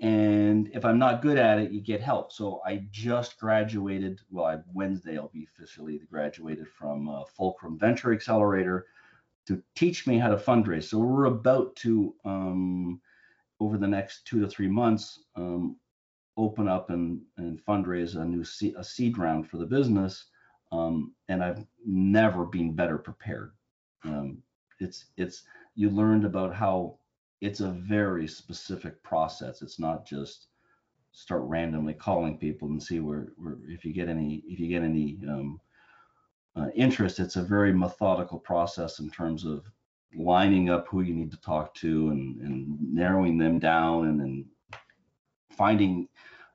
And 0.00 0.70
if 0.72 0.84
I'm 0.84 0.98
not 0.98 1.20
good 1.20 1.36
at 1.36 1.58
it, 1.58 1.72
you 1.72 1.80
get 1.80 2.00
help. 2.00 2.32
So 2.32 2.62
I 2.64 2.86
just 2.90 3.38
graduated. 3.38 4.20
Well, 4.30 4.46
I, 4.46 4.58
Wednesday 4.72 5.18
I'll 5.18 5.28
be 5.28 5.46
officially 5.54 6.00
graduated 6.10 6.68
from 6.68 7.08
uh, 7.08 7.24
Fulcrum 7.36 7.78
Venture 7.78 8.12
Accelerator 8.12 8.86
to 9.46 9.62
teach 9.74 10.06
me 10.06 10.18
how 10.18 10.28
to 10.28 10.36
fundraise. 10.36 10.84
So 10.84 10.98
we're 10.98 11.26
about 11.26 11.76
to 11.76 12.14
um, 12.24 13.00
over 13.60 13.76
the 13.76 13.86
next 13.86 14.26
two 14.26 14.40
to 14.40 14.48
three 14.48 14.68
months 14.68 15.20
um, 15.36 15.76
open 16.36 16.66
up 16.68 16.90
and, 16.90 17.20
and 17.36 17.64
fundraise 17.64 18.16
a 18.16 18.24
new 18.24 18.44
seed, 18.44 18.74
a 18.76 18.84
seed 18.84 19.18
round 19.18 19.48
for 19.48 19.58
the 19.58 19.66
business 19.66 20.26
um, 20.72 21.12
and 21.28 21.42
I've 21.42 21.64
never 21.84 22.44
been 22.44 22.74
better 22.74 22.98
prepared. 22.98 23.52
Um, 24.04 24.42
it's 24.78 25.06
it's 25.16 25.42
you 25.74 25.90
learned 25.90 26.24
about 26.24 26.54
how 26.54 26.98
it's 27.40 27.60
a 27.60 27.70
very 27.70 28.26
specific 28.26 29.02
process. 29.02 29.62
It's 29.62 29.78
not 29.78 30.06
just 30.06 30.46
start 31.12 31.42
randomly 31.42 31.94
calling 31.94 32.38
people 32.38 32.68
and 32.68 32.82
see 32.82 33.00
where, 33.00 33.32
where 33.36 33.56
if 33.66 33.84
you 33.84 33.92
get 33.92 34.08
any 34.08 34.42
if 34.46 34.60
you 34.60 34.68
get 34.68 34.82
any 34.82 35.18
um, 35.28 35.60
uh, 36.56 36.68
interest. 36.74 37.18
It's 37.18 37.36
a 37.36 37.42
very 37.42 37.72
methodical 37.72 38.38
process 38.38 39.00
in 39.00 39.10
terms 39.10 39.44
of 39.44 39.64
lining 40.14 40.70
up 40.70 40.88
who 40.88 41.02
you 41.02 41.14
need 41.14 41.30
to 41.30 41.40
talk 41.40 41.74
to 41.74 42.10
and, 42.10 42.40
and 42.40 42.76
narrowing 42.94 43.38
them 43.38 43.58
down 43.58 44.06
and 44.06 44.20
then 44.20 44.44
finding 45.56 46.08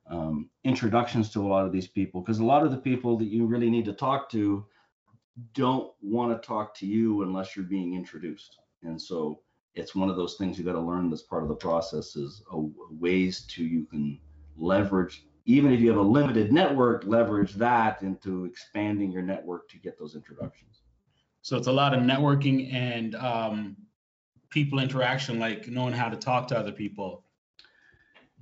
um, 0.09 0.49
introductions 0.63 1.29
to 1.31 1.41
a 1.41 1.47
lot 1.47 1.65
of 1.65 1.71
these 1.71 1.87
people. 1.87 2.21
Because 2.21 2.39
a 2.39 2.45
lot 2.45 2.63
of 2.63 2.71
the 2.71 2.77
people 2.77 3.17
that 3.17 3.25
you 3.25 3.45
really 3.45 3.69
need 3.69 3.85
to 3.85 3.93
talk 3.93 4.29
to 4.31 4.65
don't 5.53 5.91
want 6.01 6.31
to 6.31 6.47
talk 6.47 6.75
to 6.75 6.85
you 6.85 7.23
unless 7.23 7.55
you're 7.55 7.65
being 7.65 7.95
introduced. 7.95 8.57
And 8.83 9.01
so 9.01 9.41
it's 9.73 9.95
one 9.95 10.09
of 10.09 10.15
those 10.15 10.35
things 10.35 10.57
you 10.57 10.63
got 10.63 10.73
to 10.73 10.79
learn 10.79 11.09
that's 11.09 11.23
part 11.23 11.43
of 11.43 11.49
the 11.49 11.55
process 11.55 12.15
is 12.15 12.41
a, 12.51 12.57
ways 12.89 13.45
to 13.49 13.63
you 13.63 13.85
can 13.85 14.19
leverage 14.57 15.25
even 15.45 15.71
if 15.71 15.79
you 15.79 15.89
have 15.89 15.99
a 15.99 16.01
limited 16.01 16.51
network 16.51 17.03
leverage 17.05 17.53
that 17.53 18.01
into 18.01 18.45
expanding 18.45 19.11
your 19.11 19.21
network 19.21 19.69
to 19.69 19.77
get 19.77 19.99
those 19.99 20.15
introductions 20.15 20.81
so 21.45 21.57
it's 21.57 21.67
a 21.67 21.71
lot 21.71 21.93
of 21.93 22.01
networking 22.01 22.73
and 22.73 23.13
um, 23.15 23.77
people 24.49 24.79
interaction 24.79 25.39
like 25.39 25.67
knowing 25.67 25.93
how 25.93 26.09
to 26.09 26.17
talk 26.17 26.47
to 26.47 26.57
other 26.57 26.71
people 26.71 27.25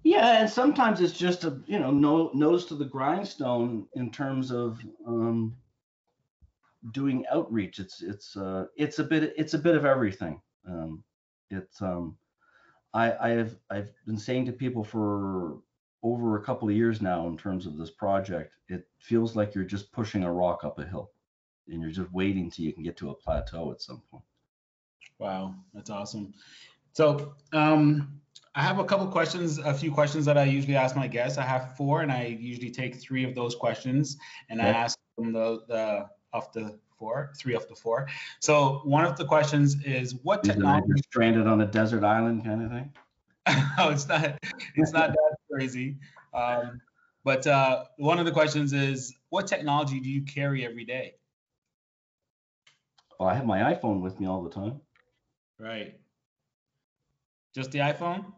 yeah, 0.04 0.42
and 0.42 0.50
sometimes 0.50 1.00
it's 1.00 1.18
just 1.18 1.46
a 1.46 1.58
you 1.66 1.80
know 1.80 1.90
no, 1.90 2.30
nose 2.34 2.66
to 2.66 2.76
the 2.76 2.86
grindstone 2.86 3.88
in 3.96 4.12
terms 4.12 4.52
of 4.52 4.80
um, 5.08 5.56
doing 6.92 7.26
outreach. 7.32 7.80
It's 7.80 8.02
it's 8.02 8.36
uh, 8.36 8.66
it's 8.76 9.00
a 9.00 9.04
bit 9.04 9.34
it's 9.38 9.54
a 9.54 9.58
bit 9.58 9.76
of 9.76 9.86
everything. 9.86 10.42
Um, 10.68 11.04
it's 11.50 11.82
um, 11.82 12.18
I 12.94 13.14
I 13.14 13.30
have 13.30 13.56
I've 13.70 13.94
been 14.06 14.18
saying 14.18 14.46
to 14.48 14.52
people 14.52 14.84
for 14.84 15.60
over 16.04 16.38
a 16.38 16.44
couple 16.44 16.68
of 16.68 16.76
years 16.76 17.02
now 17.02 17.26
in 17.28 17.38
terms 17.38 17.66
of 17.66 17.78
this 17.78 17.92
project. 17.92 18.56
It 18.68 18.86
feels 19.00 19.38
like 19.38 19.56
you're 19.56 19.64
just 19.64 19.94
pushing 19.94 20.24
a 20.24 20.34
rock 20.34 20.66
up 20.66 20.80
a 20.80 20.86
hill, 20.86 21.12
and 21.68 21.82
you're 21.82 21.92
just 21.92 22.12
waiting 22.12 22.50
till 22.50 22.66
you 22.66 22.74
can 22.74 22.84
get 22.84 22.98
to 22.98 23.10
a 23.10 23.14
plateau 23.14 23.72
at 23.72 23.82
some 23.82 24.02
point. 24.12 24.24
Wow, 25.20 25.56
that's 25.74 25.90
awesome. 25.90 26.34
So 26.94 27.36
um, 27.54 28.20
I 28.56 28.62
have 28.62 28.80
a 28.80 28.84
couple 28.84 29.08
questions, 29.08 29.58
a 29.58 29.74
few 29.74 29.92
questions 29.92 30.26
that 30.26 30.38
I 30.38 30.44
usually 30.44 30.76
ask 30.76 30.96
my 30.96 31.08
guests. 31.08 31.38
I 31.38 31.44
have 31.44 31.76
four, 31.76 32.02
and 32.02 32.12
I 32.12 32.38
usually 32.40 32.70
take 32.70 32.96
three 32.96 33.24
of 33.24 33.34
those 33.34 33.56
questions, 33.56 34.18
and 34.50 34.62
I 34.62 34.68
ask 34.68 34.98
them 35.18 35.32
the, 35.32 35.62
the 35.68 36.10
of 36.34 36.52
the 36.54 36.78
four, 36.98 37.32
three 37.38 37.56
of 37.56 37.68
the 37.68 37.76
four. 37.76 38.08
So 38.40 38.82
one 38.84 39.06
of 39.06 39.18
the 39.18 39.26
questions 39.26 39.84
is, 39.84 40.16
what 40.24 40.44
technology? 40.44 41.02
Stranded 41.10 41.48
on 41.48 41.62
a 41.62 41.66
desert 41.66 42.04
island, 42.04 42.44
kind 42.44 42.64
of 42.64 42.72
thing. 42.72 42.94
no, 43.78 43.90
it's 43.90 44.08
not. 44.08 44.38
It's 44.76 44.92
not 44.92 45.10
that 45.10 45.36
crazy. 45.52 45.98
Um, 46.34 46.82
but 47.24 47.48
uh, 47.48 47.86
one 47.98 48.20
of 48.20 48.26
the 48.26 48.32
questions 48.32 48.74
is, 48.74 49.14
what 49.30 49.48
technology 49.48 50.00
do 50.00 50.10
you 50.10 50.24
carry 50.24 50.66
every 50.66 50.86
day? 50.86 51.16
Well, 53.24 53.32
I 53.32 53.36
have 53.36 53.46
my 53.46 53.74
iPhone 53.74 54.02
with 54.02 54.20
me 54.20 54.28
all 54.28 54.44
the 54.44 54.50
time. 54.50 54.82
Right. 55.58 55.98
Just 57.56 57.72
the 57.72 57.80
iPhone? 57.80 58.34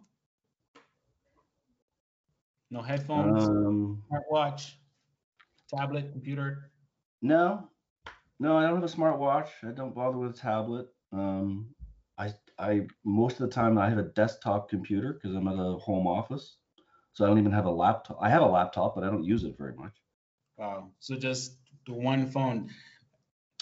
No 2.69 2.83
headphones, 2.83 3.47
um, 3.47 4.03
smartwatch, 4.11 4.75
tablet, 5.75 6.11
computer. 6.11 6.69
No, 7.23 7.71
no, 8.39 8.57
I 8.57 8.67
don't 8.67 8.79
have 8.79 8.83
a 8.83 8.95
smartwatch. 8.95 9.49
I 9.67 9.71
don't 9.71 9.95
bother 9.95 10.19
with 10.19 10.35
a 10.35 10.37
tablet. 10.37 10.89
Um, 11.11 11.73
I, 12.19 12.35
I 12.59 12.85
most 13.03 13.39
of 13.39 13.49
the 13.49 13.55
time 13.55 13.79
I 13.79 13.89
have 13.89 13.97
a 13.97 14.03
desktop 14.03 14.69
computer 14.69 15.13
because 15.13 15.35
I'm 15.35 15.47
at 15.47 15.55
a 15.55 15.79
home 15.79 16.05
office, 16.05 16.57
so 17.13 17.25
I 17.25 17.27
don't 17.27 17.39
even 17.39 17.53
have 17.53 17.65
a 17.65 17.71
laptop. 17.71 18.19
I 18.21 18.29
have 18.29 18.43
a 18.43 18.45
laptop, 18.45 18.93
but 18.93 19.03
I 19.03 19.09
don't 19.09 19.23
use 19.23 19.45
it 19.45 19.57
very 19.57 19.73
much. 19.73 19.95
Wow. 20.57 20.91
So 20.99 21.15
just 21.15 21.57
the 21.87 21.93
one 21.93 22.29
phone. 22.29 22.69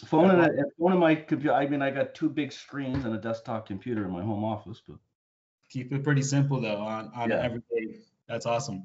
Phone 0.05 0.31
and 0.31 0.41
a, 0.41 0.63
phone 0.79 0.97
my 0.97 1.15
computer. 1.15 1.53
I 1.53 1.67
mean, 1.67 1.81
I 1.81 1.91
got 1.91 2.15
two 2.15 2.29
big 2.29 2.51
screens 2.51 3.05
and 3.05 3.13
a 3.13 3.17
desktop 3.17 3.67
computer 3.67 4.05
in 4.05 4.11
my 4.11 4.21
home 4.21 4.43
office, 4.43 4.81
but 4.87 4.97
keep 5.69 5.91
it 5.91 6.03
pretty 6.03 6.21
simple 6.21 6.61
though 6.61 6.77
on 6.77 7.11
on 7.15 7.29
yeah. 7.29 7.41
every 7.41 7.61
day. 7.71 7.99
That's 8.27 8.45
awesome. 8.45 8.83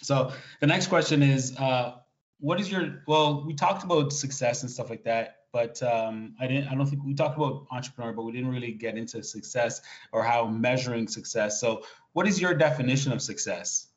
So 0.00 0.32
the 0.60 0.66
next 0.66 0.86
question 0.86 1.22
is, 1.22 1.56
uh, 1.56 1.96
what 2.40 2.60
is 2.60 2.70
your 2.70 3.02
well? 3.06 3.44
We 3.44 3.54
talked 3.54 3.84
about 3.84 4.12
success 4.12 4.62
and 4.62 4.70
stuff 4.70 4.90
like 4.90 5.04
that, 5.04 5.38
but 5.52 5.82
um, 5.82 6.34
I 6.40 6.46
didn't. 6.46 6.68
I 6.68 6.74
don't 6.74 6.86
think 6.86 7.04
we 7.04 7.14
talked 7.14 7.36
about 7.36 7.66
entrepreneur, 7.70 8.12
but 8.12 8.22
we 8.22 8.32
didn't 8.32 8.50
really 8.50 8.72
get 8.72 8.96
into 8.96 9.22
success 9.22 9.80
or 10.12 10.22
how 10.22 10.46
measuring 10.46 11.08
success. 11.08 11.60
So, 11.60 11.82
what 12.12 12.28
is 12.28 12.40
your 12.40 12.54
definition 12.54 13.12
of 13.12 13.22
success? 13.22 13.88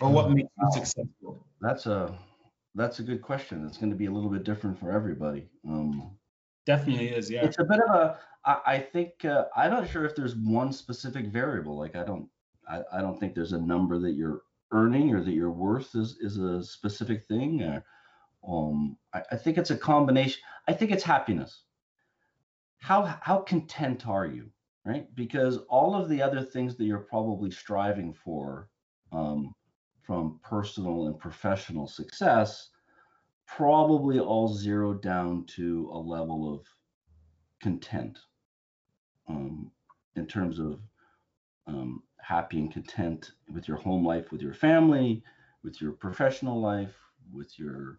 Or 0.00 0.10
what 0.10 0.30
makes 0.30 0.48
you 0.58 0.72
successful? 0.72 1.46
That's 1.60 1.86
a 1.86 2.12
that's 2.74 2.98
a 2.98 3.02
good 3.02 3.22
question. 3.22 3.66
It's 3.66 3.78
going 3.78 3.90
to 3.90 3.96
be 3.96 4.06
a 4.06 4.10
little 4.10 4.30
bit 4.30 4.44
different 4.44 4.78
for 4.78 4.90
everybody. 4.90 5.48
Um, 5.68 6.16
Definitely 6.64 7.08
is, 7.08 7.30
yeah. 7.30 7.44
It's 7.44 7.58
a 7.58 7.64
bit 7.64 7.80
of 7.80 7.94
a. 7.94 8.18
I, 8.44 8.60
I 8.66 8.78
think 8.78 9.24
uh, 9.24 9.46
I'm 9.56 9.70
not 9.70 9.90
sure 9.90 10.04
if 10.04 10.14
there's 10.14 10.36
one 10.36 10.72
specific 10.72 11.26
variable. 11.26 11.76
Like 11.76 11.96
I 11.96 12.04
don't. 12.04 12.28
I, 12.68 12.82
I 12.92 13.00
don't 13.00 13.18
think 13.18 13.34
there's 13.34 13.52
a 13.52 13.60
number 13.60 13.98
that 13.98 14.12
you're 14.12 14.42
earning 14.70 15.12
or 15.14 15.22
that 15.22 15.32
your 15.32 15.50
worth 15.50 15.94
is 15.94 16.16
is 16.20 16.38
a 16.38 16.62
specific 16.62 17.24
thing. 17.24 17.62
Or, 17.62 17.84
um, 18.48 18.96
I, 19.12 19.22
I 19.32 19.36
think 19.36 19.58
it's 19.58 19.70
a 19.70 19.76
combination. 19.76 20.40
I 20.68 20.72
think 20.72 20.92
it's 20.92 21.02
happiness. 21.02 21.62
How 22.78 23.02
how 23.20 23.38
content 23.38 24.06
are 24.06 24.26
you, 24.26 24.50
right? 24.84 25.12
Because 25.14 25.58
all 25.68 25.94
of 25.94 26.08
the 26.08 26.22
other 26.22 26.42
things 26.42 26.76
that 26.76 26.84
you're 26.84 26.98
probably 26.98 27.50
striving 27.50 28.12
for, 28.12 28.68
um, 29.12 29.54
from 30.12 30.38
personal 30.42 31.06
and 31.06 31.18
professional 31.18 31.86
success, 31.86 32.68
probably 33.46 34.18
all 34.20 34.46
zeroed 34.46 35.00
down 35.00 35.42
to 35.46 35.88
a 35.90 35.96
level 35.96 36.54
of 36.54 36.66
content 37.62 38.18
um, 39.26 39.70
in 40.16 40.26
terms 40.26 40.58
of 40.58 40.80
um, 41.66 42.02
happy 42.20 42.58
and 42.58 42.70
content 42.70 43.30
with 43.54 43.66
your 43.66 43.78
home 43.78 44.04
life, 44.06 44.30
with 44.30 44.42
your 44.42 44.52
family, 44.52 45.22
with 45.64 45.80
your 45.80 45.92
professional 45.92 46.60
life, 46.60 46.94
with 47.32 47.58
your 47.58 47.96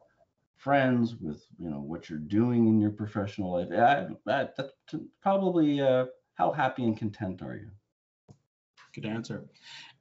friends, 0.58 1.16
with 1.20 1.44
you 1.58 1.68
know 1.68 1.82
what 1.82 2.12
you're 2.12 2.20
doing 2.20 2.68
in 2.68 2.80
your 2.80 2.92
professional 2.92 3.54
life. 3.54 3.70
I, 3.72 4.10
that, 4.28 4.56
that's 4.56 4.96
probably 5.20 5.82
uh, 5.82 6.06
how 6.36 6.52
happy 6.52 6.84
and 6.84 6.96
content 6.96 7.42
are 7.42 7.56
you? 7.56 7.72
Good 8.94 9.08
answer. 9.08 9.46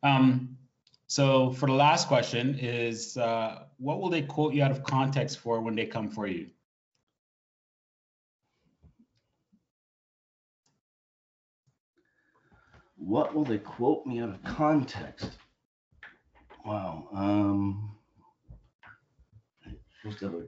Um, 0.03 0.59
so 1.13 1.51
for 1.51 1.67
the 1.67 1.75
last 1.75 2.09
question 2.09 2.59
is, 2.59 3.19
uh, 3.19 3.65
what 3.77 4.01
will 4.01 4.09
they 4.09 4.23
quote 4.23 4.55
you 4.55 4.63
out 4.63 4.71
of 4.71 4.83
context 4.83 5.41
for 5.41 5.61
when 5.61 5.75
they 5.75 5.85
come 5.85 6.09
for 6.09 6.27
you? 6.27 6.47
What 12.97 13.35
will 13.35 13.45
they 13.45 13.59
quote 13.59 14.07
me 14.07 14.21
out 14.21 14.31
of 14.31 14.43
context? 14.43 15.29
Wow. 16.65 17.07
Um, 17.13 17.95
I'm 19.67 20.13
have 20.13 20.33
a 20.33 20.45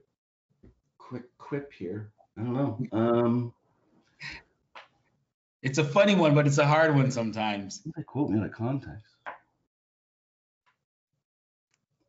quick 0.97 1.25
quip 1.37 1.75
here. 1.75 2.11
I 2.39 2.43
don't 2.43 2.55
know. 2.55 2.79
Um, 2.91 3.53
it's 5.63 5.77
a 5.77 5.85
funny 5.85 6.15
one, 6.15 6.35
but 6.35 6.47
it's 6.47 6.57
a 6.57 6.67
hard 6.67 6.95
one 6.95 7.11
sometimes. 7.11 7.83
They 7.95 8.03
quote 8.03 8.31
me 8.31 8.39
out 8.39 8.47
of 8.47 8.53
context. 8.53 9.14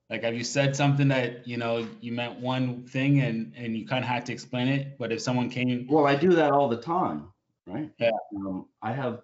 Like, 0.09 0.23
have 0.23 0.35
you 0.35 0.43
said 0.43 0.75
something 0.75 1.07
that 1.07 1.47
you 1.47 1.57
know 1.57 1.87
you 1.99 2.11
meant 2.11 2.39
one 2.39 2.83
thing 2.83 3.21
and 3.21 3.53
and 3.55 3.75
you 3.75 3.87
kind 3.87 4.03
of 4.03 4.09
had 4.09 4.25
to 4.27 4.33
explain 4.33 4.67
it? 4.67 4.97
But 4.99 5.11
if 5.11 5.21
someone 5.21 5.49
came, 5.49 5.87
well, 5.89 6.05
I 6.05 6.15
do 6.15 6.33
that 6.33 6.51
all 6.51 6.69
the 6.69 6.81
time, 6.81 7.31
right? 7.65 7.91
Yeah. 7.97 8.11
Um, 8.35 8.67
I 8.81 8.93
have 8.93 9.21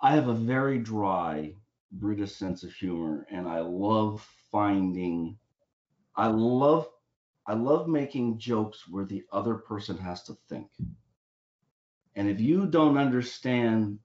I 0.00 0.14
have 0.14 0.28
a 0.28 0.34
very 0.34 0.78
dry 0.78 1.54
British 1.92 2.32
sense 2.34 2.62
of 2.64 2.72
humor, 2.72 3.26
and 3.30 3.48
I 3.48 3.60
love 3.60 4.20
finding. 4.50 5.38
I 6.16 6.26
love 6.26 6.88
I 7.46 7.54
love 7.54 7.88
making 7.88 8.38
jokes 8.38 8.86
where 8.88 9.04
the 9.04 9.24
other 9.32 9.54
person 9.54 9.96
has 9.98 10.22
to 10.24 10.36
think. 10.48 10.68
And 12.16 12.28
if 12.28 12.40
you 12.40 12.66
don't 12.66 12.96
understand 12.96 13.98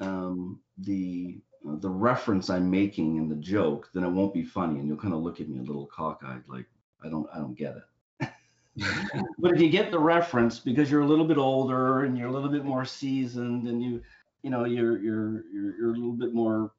um, 0.00 0.60
the 0.78 1.40
the 1.64 1.90
reference 1.90 2.50
I'm 2.50 2.70
making 2.70 3.16
in 3.16 3.28
the 3.28 3.36
joke, 3.36 3.90
then 3.92 4.04
it 4.04 4.10
won't 4.10 4.34
be 4.34 4.42
funny, 4.42 4.78
and 4.78 4.88
you'll 4.88 4.96
kind 4.96 5.14
of 5.14 5.20
look 5.20 5.40
at 5.40 5.48
me 5.48 5.58
a 5.58 5.62
little 5.62 5.86
cockeyed, 5.86 6.42
like 6.48 6.66
I 7.04 7.08
don't 7.08 7.28
I 7.34 7.38
don't 7.38 7.56
get 7.56 7.76
it. 7.76 7.82
but 9.38 9.52
if 9.52 9.60
you 9.60 9.68
get 9.68 9.90
the 9.90 9.98
reference 9.98 10.58
because 10.58 10.90
you're 10.90 11.00
a 11.02 11.06
little 11.06 11.24
bit 11.24 11.38
older 11.38 12.04
and 12.04 12.16
you're 12.16 12.28
a 12.28 12.32
little 12.32 12.48
bit 12.48 12.64
more 12.64 12.84
seasoned 12.84 13.66
and 13.66 13.82
you 13.82 14.00
you 14.42 14.50
know 14.50 14.64
you're 14.64 14.98
you're 14.98 15.44
you're, 15.52 15.76
you're 15.76 15.90
a 15.90 15.96
little 15.96 16.12
bit 16.12 16.32
more 16.32 16.72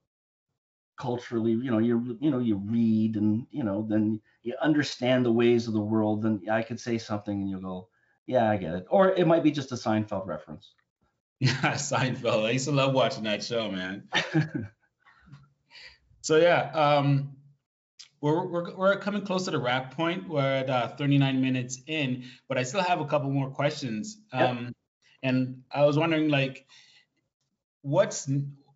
culturally 0.97 1.51
you 1.51 1.71
know 1.71 1.79
you 1.79 2.17
you 2.21 2.31
know 2.31 2.39
you 2.39 2.57
read 2.65 3.15
and 3.15 3.45
you 3.51 3.63
know 3.63 3.85
then 3.89 4.21
you 4.43 4.55
understand 4.61 5.25
the 5.25 5.31
ways 5.31 5.67
of 5.67 5.73
the 5.73 5.79
world 5.79 6.21
then 6.21 6.39
i 6.51 6.61
could 6.61 6.79
say 6.79 6.97
something 6.97 7.41
and 7.41 7.49
you'll 7.49 7.61
go 7.61 7.87
yeah 8.27 8.49
i 8.49 8.55
get 8.57 8.75
it 8.75 8.85
or 8.89 9.09
it 9.09 9.27
might 9.27 9.43
be 9.43 9.51
just 9.51 9.71
a 9.71 9.75
seinfeld 9.75 10.25
reference 10.27 10.73
yeah 11.61 11.73
seinfeld 11.73 12.45
i 12.45 12.51
used 12.51 12.65
to 12.65 12.71
love 12.71 12.93
watching 12.93 13.23
that 13.23 13.43
show 13.43 13.71
man 13.71 14.07
so 16.21 16.37
yeah 16.37 16.71
um 16.73 17.35
we're, 18.21 18.45
we're, 18.45 18.75
we're 18.75 18.99
coming 18.99 19.23
close 19.23 19.45
to 19.45 19.51
the 19.51 19.57
wrap 19.57 19.95
point. 19.95 20.29
We're 20.29 20.41
at 20.41 20.69
uh, 20.69 20.89
39 20.89 21.41
minutes 21.41 21.79
in, 21.87 22.25
but 22.47 22.55
I 22.55 22.61
still 22.61 22.83
have 22.83 23.01
a 23.01 23.05
couple 23.05 23.31
more 23.31 23.49
questions. 23.49 24.19
Um, 24.31 24.65
yep. 24.65 24.73
And 25.23 25.63
I 25.71 25.85
was 25.85 25.97
wondering, 25.97 26.29
like, 26.29 26.67
what's 27.81 28.29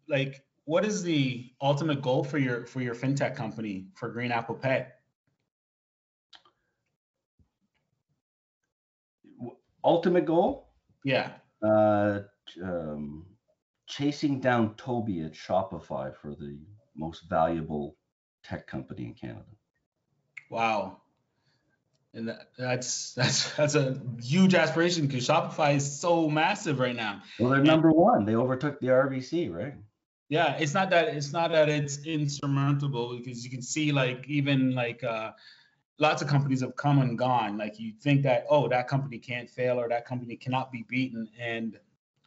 like 0.09 0.43
what 0.65 0.83
is 0.83 1.03
the 1.03 1.51
ultimate 1.61 2.01
goal 2.01 2.23
for 2.23 2.37
your 2.37 2.65
for 2.65 2.81
your 2.81 2.95
fintech 2.95 3.35
company 3.35 3.87
for 3.95 4.09
Green 4.09 4.31
Apple 4.31 4.55
Pay? 4.55 4.87
Ultimate 9.83 10.25
goal? 10.25 10.69
Yeah. 11.03 11.33
Uh, 11.61 12.21
um, 12.61 13.25
chasing 13.87 14.39
down 14.39 14.75
Tobi 14.75 15.25
at 15.25 15.33
Shopify 15.33 16.15
for 16.15 16.35
the 16.35 16.57
most 16.95 17.29
valuable 17.29 17.95
tech 18.43 18.67
company 18.67 19.05
in 19.05 19.13
Canada. 19.13 19.45
Wow. 20.49 21.01
And 22.13 22.29
that, 22.29 22.49
that's 22.57 23.13
that's 23.15 23.55
that's 23.55 23.75
a 23.75 23.99
huge 24.21 24.55
aspiration 24.55 25.07
because 25.07 25.27
Shopify 25.27 25.75
is 25.75 25.99
so 25.99 26.29
massive 26.29 26.79
right 26.79 26.95
now. 26.95 27.21
Well, 27.39 27.49
they're 27.49 27.63
number 27.63 27.91
one. 27.91 28.25
They 28.25 28.35
overtook 28.35 28.79
the 28.79 28.87
RBC, 28.87 29.53
right? 29.53 29.75
yeah 30.29 30.55
it's 30.59 30.73
not 30.73 30.89
that 30.89 31.09
it's 31.09 31.31
not 31.31 31.51
that 31.51 31.69
it's 31.69 31.99
insurmountable 32.05 33.17
because 33.17 33.43
you 33.43 33.49
can 33.49 33.61
see 33.61 33.91
like 33.91 34.25
even 34.27 34.73
like 34.73 35.03
uh 35.03 35.31
lots 35.99 36.21
of 36.21 36.27
companies 36.27 36.61
have 36.61 36.75
come 36.75 36.99
and 36.99 37.17
gone 37.17 37.57
like 37.57 37.79
you 37.79 37.93
think 38.01 38.23
that 38.23 38.45
oh 38.49 38.67
that 38.67 38.87
company 38.87 39.19
can't 39.19 39.49
fail 39.49 39.79
or 39.79 39.87
that 39.87 40.05
company 40.05 40.35
cannot 40.35 40.71
be 40.71 40.83
beaten 40.89 41.27
and 41.39 41.77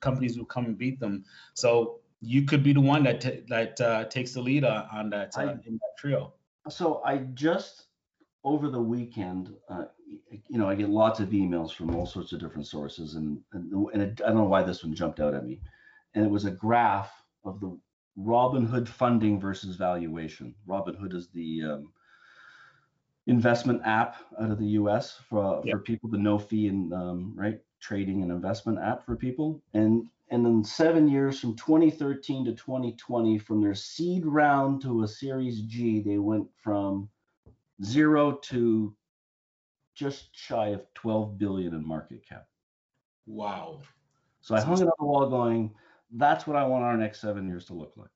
companies 0.01 0.39
will 0.39 0.45
come 0.45 0.67
and 0.67 0.79
beat 0.79 0.99
them 1.01 1.25
so 1.55 1.99
you 2.21 2.45
could 2.45 2.63
be 2.63 2.73
the 2.73 2.81
one 2.81 3.03
that 3.05 3.21
t- 3.21 3.43
that 3.49 3.81
uh, 3.81 4.05
takes 4.05 4.33
the 4.33 4.41
lead 4.41 4.65
on, 4.65 4.87
on 4.93 5.11
that 5.11 5.33
uh, 5.37 5.41
I, 5.41 5.45
in 5.67 5.75
that 5.75 5.97
trio 5.99 6.33
so 6.69 7.03
i 7.05 7.19
just 7.35 7.87
over 8.45 8.71
the 8.71 8.81
weekend 8.81 9.55
uh, 9.69 9.85
you 10.49 10.59
know 10.59 10.69
i 10.69 10.75
get 10.75 10.89
lots 10.89 11.21
of 11.21 11.31
emails 11.31 11.73
from 11.73 11.95
all 11.95 12.07
sorts 12.07 12.33
of 12.33 12.41
different 12.41 12.67
sources 12.67 13.15
and 13.15 13.41
and, 13.53 13.73
and 13.93 14.03
it, 14.03 14.21
i 14.25 14.29
don't 14.29 14.39
know 14.39 14.45
why 14.45 14.63
this 14.63 14.83
one 14.83 14.95
jumped 14.95 15.21
out 15.21 15.35
at 15.35 15.45
me 15.45 15.61
and 16.15 16.25
it 16.25 16.31
was 16.31 16.45
a 16.45 16.51
graph 16.51 17.13
of 17.45 17.61
the 17.61 17.79
Robinhood 18.19 18.89
funding 18.89 19.41
versus 19.41 19.77
valuation. 19.77 20.55
Robinhood 20.69 21.15
is 21.15 21.29
the 21.29 21.63
um, 21.63 21.93
investment 23.27 23.81
app 23.85 24.17
out 24.41 24.51
of 24.51 24.59
the 24.59 24.67
U.S. 24.67 25.21
for 25.29 25.63
yep. 25.65 25.77
for 25.77 25.83
people, 25.83 26.11
the 26.11 26.19
no 26.19 26.39
fee 26.39 26.67
and 26.69 26.93
um, 26.93 27.33
right 27.37 27.61
trading 27.81 28.23
and 28.23 28.31
investment 28.31 28.79
app 28.79 29.05
for 29.05 29.17
people. 29.17 29.63
And 29.75 30.07
and 30.31 30.47
in 30.47 30.63
seven 30.63 31.09
years 31.09 31.41
from 31.41 31.57
2013 31.57 32.45
to 32.45 32.53
2020, 32.53 33.39
from 33.39 33.63
their 33.63 33.75
seed 33.75 34.27
round 34.27 34.83
to 34.83 35.03
a 35.03 35.09
Series 35.09 35.63
G, 35.63 36.01
they 36.01 36.19
went 36.19 36.47
from 36.63 37.09
zero 37.83 38.33
to 38.33 38.95
just 39.95 40.29
shy 40.37 40.69
of 40.69 40.83
12 40.95 41.39
billion 41.39 41.75
in 41.75 41.87
market 41.87 42.23
cap. 42.29 42.47
Wow. 43.27 43.81
So 44.43 44.55
I 44.55 44.61
hung 44.61 44.81
it 44.81 44.87
on 44.87 44.93
the 44.99 45.05
wall 45.05 45.29
going, 45.29 45.73
that's 46.13 46.47
what 46.47 46.57
I 46.57 46.65
want 46.65 46.85
our 46.85 46.97
next 46.97 47.21
seven 47.21 47.47
years 47.47 47.65
to 47.67 47.75
look 47.75 47.93
like. 47.97 48.11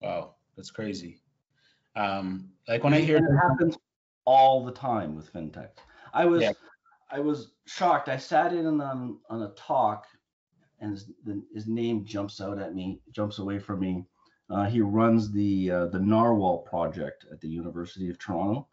Wow, 0.00 0.34
that's 0.56 0.70
crazy. 0.70 1.20
Um, 1.96 2.50
like 2.68 2.84
when 2.84 2.94
I 2.94 3.00
hear 3.00 3.16
it 3.16 3.36
happens 3.42 3.76
all 4.24 4.64
the 4.64 4.72
time 4.72 5.16
with 5.16 5.32
fintech. 5.32 5.70
I 6.12 6.24
was 6.24 6.42
yeah. 6.42 6.52
I 7.10 7.20
was 7.20 7.52
shocked. 7.66 8.08
I 8.08 8.16
sat 8.16 8.52
in 8.52 8.66
on 8.66 9.18
on 9.28 9.42
a 9.42 9.50
talk, 9.50 10.06
and 10.80 10.92
his, 10.92 11.10
the, 11.24 11.42
his 11.52 11.66
name 11.66 12.04
jumps 12.04 12.40
out 12.40 12.58
at 12.58 12.74
me, 12.74 13.00
jumps 13.12 13.38
away 13.38 13.58
from 13.58 13.80
me. 13.80 14.04
Uh, 14.48 14.66
he 14.66 14.80
runs 14.80 15.30
the 15.30 15.70
uh, 15.70 15.86
the 15.86 16.00
Narwhal 16.00 16.58
project 16.58 17.26
at 17.32 17.40
the 17.40 17.48
University 17.48 18.10
of 18.10 18.18
Toronto. 18.18 18.66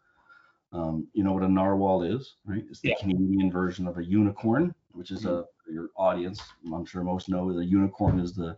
Um, 0.72 1.08
you 1.14 1.24
know 1.24 1.32
what 1.32 1.42
a 1.42 1.48
narwhal 1.48 2.02
is, 2.02 2.34
right? 2.44 2.64
It's 2.68 2.80
the 2.80 2.90
yeah. 2.90 2.96
Canadian 3.00 3.50
version 3.50 3.86
of 3.86 3.96
a 3.96 4.04
unicorn, 4.04 4.74
which 4.92 5.10
is 5.10 5.24
mm-hmm. 5.24 5.40
a 5.68 5.72
your 5.72 5.90
audience. 5.96 6.42
I'm 6.72 6.84
sure 6.84 7.02
most 7.02 7.28
know 7.28 7.52
the 7.52 7.64
unicorn 7.64 8.20
is 8.20 8.34
the 8.34 8.56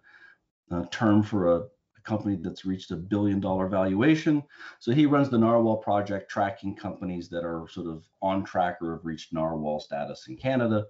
uh, 0.71 0.85
term 0.91 1.23
for 1.23 1.57
a 1.57 1.65
a 2.01 2.09
company 2.09 2.37
that's 2.37 2.65
reached 2.65 2.91
a 2.91 2.97
billion 2.97 3.41
dollar 3.41 3.69
valuation. 3.69 4.43
So 4.79 4.93
he 4.93 5.07
runs 5.07 5.31
the 5.31 5.39
Narwhal 5.39 5.79
project, 5.79 6.31
tracking 6.31 6.75
companies 6.75 7.29
that 7.31 7.45
are 7.45 7.67
sort 7.69 7.87
of 7.87 8.05
on 8.23 8.45
track 8.45 8.79
or 8.83 8.93
have 8.97 9.05
reached 9.05 9.33
Narwhal 9.33 9.81
status 9.81 10.27
in 10.29 10.37
Canada. 10.37 10.87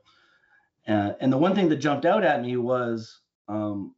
Uh, 0.88 1.12
and 1.20 1.32
the 1.32 1.38
one 1.38 1.54
thing 1.54 1.68
that 1.68 1.76
jumped 1.76 2.04
out 2.04 2.24
at 2.24 2.42
me 2.42 2.56
was 2.56 3.20
um, 3.48 3.94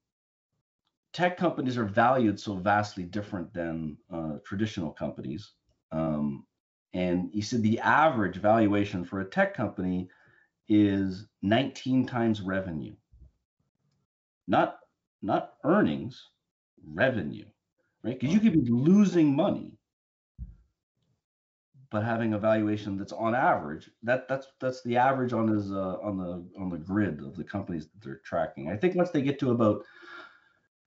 tech 1.12 1.36
companies 1.36 1.78
are 1.78 1.84
valued 1.84 2.38
so 2.40 2.54
vastly 2.54 3.04
different 3.04 3.52
than 3.52 3.96
uh, 4.12 4.34
traditional 4.44 4.90
companies. 4.90 5.52
Um, 5.92 6.46
and 6.94 7.30
he 7.32 7.40
said 7.40 7.62
the 7.62 7.80
average 7.80 8.36
valuation 8.36 9.04
for 9.04 9.20
a 9.20 9.24
tech 9.24 9.54
company 9.54 10.08
is 10.68 11.26
19 11.42 12.06
times 12.06 12.40
revenue. 12.40 12.94
Not 14.48 14.78
not 15.22 15.54
earnings, 15.64 16.30
revenue, 16.86 17.46
right? 18.02 18.18
Because 18.18 18.34
you 18.34 18.40
could 18.40 18.52
be 18.52 18.70
losing 18.70 19.34
money, 19.34 19.78
but 21.90 22.04
having 22.04 22.34
a 22.34 22.38
valuation 22.38 22.96
that's 22.96 23.12
on 23.12 23.34
average, 23.34 23.90
that 24.02 24.28
that's 24.28 24.46
that's 24.60 24.82
the 24.82 24.96
average 24.96 25.32
on 25.32 25.48
his 25.48 25.72
uh, 25.72 25.98
on 26.02 26.16
the 26.16 26.44
on 26.60 26.70
the 26.70 26.78
grid 26.78 27.20
of 27.22 27.36
the 27.36 27.44
companies 27.44 27.88
that 27.88 28.02
they're 28.02 28.20
tracking. 28.24 28.70
I 28.70 28.76
think 28.76 28.94
once 28.94 29.10
they 29.10 29.22
get 29.22 29.38
to 29.40 29.50
about 29.50 29.84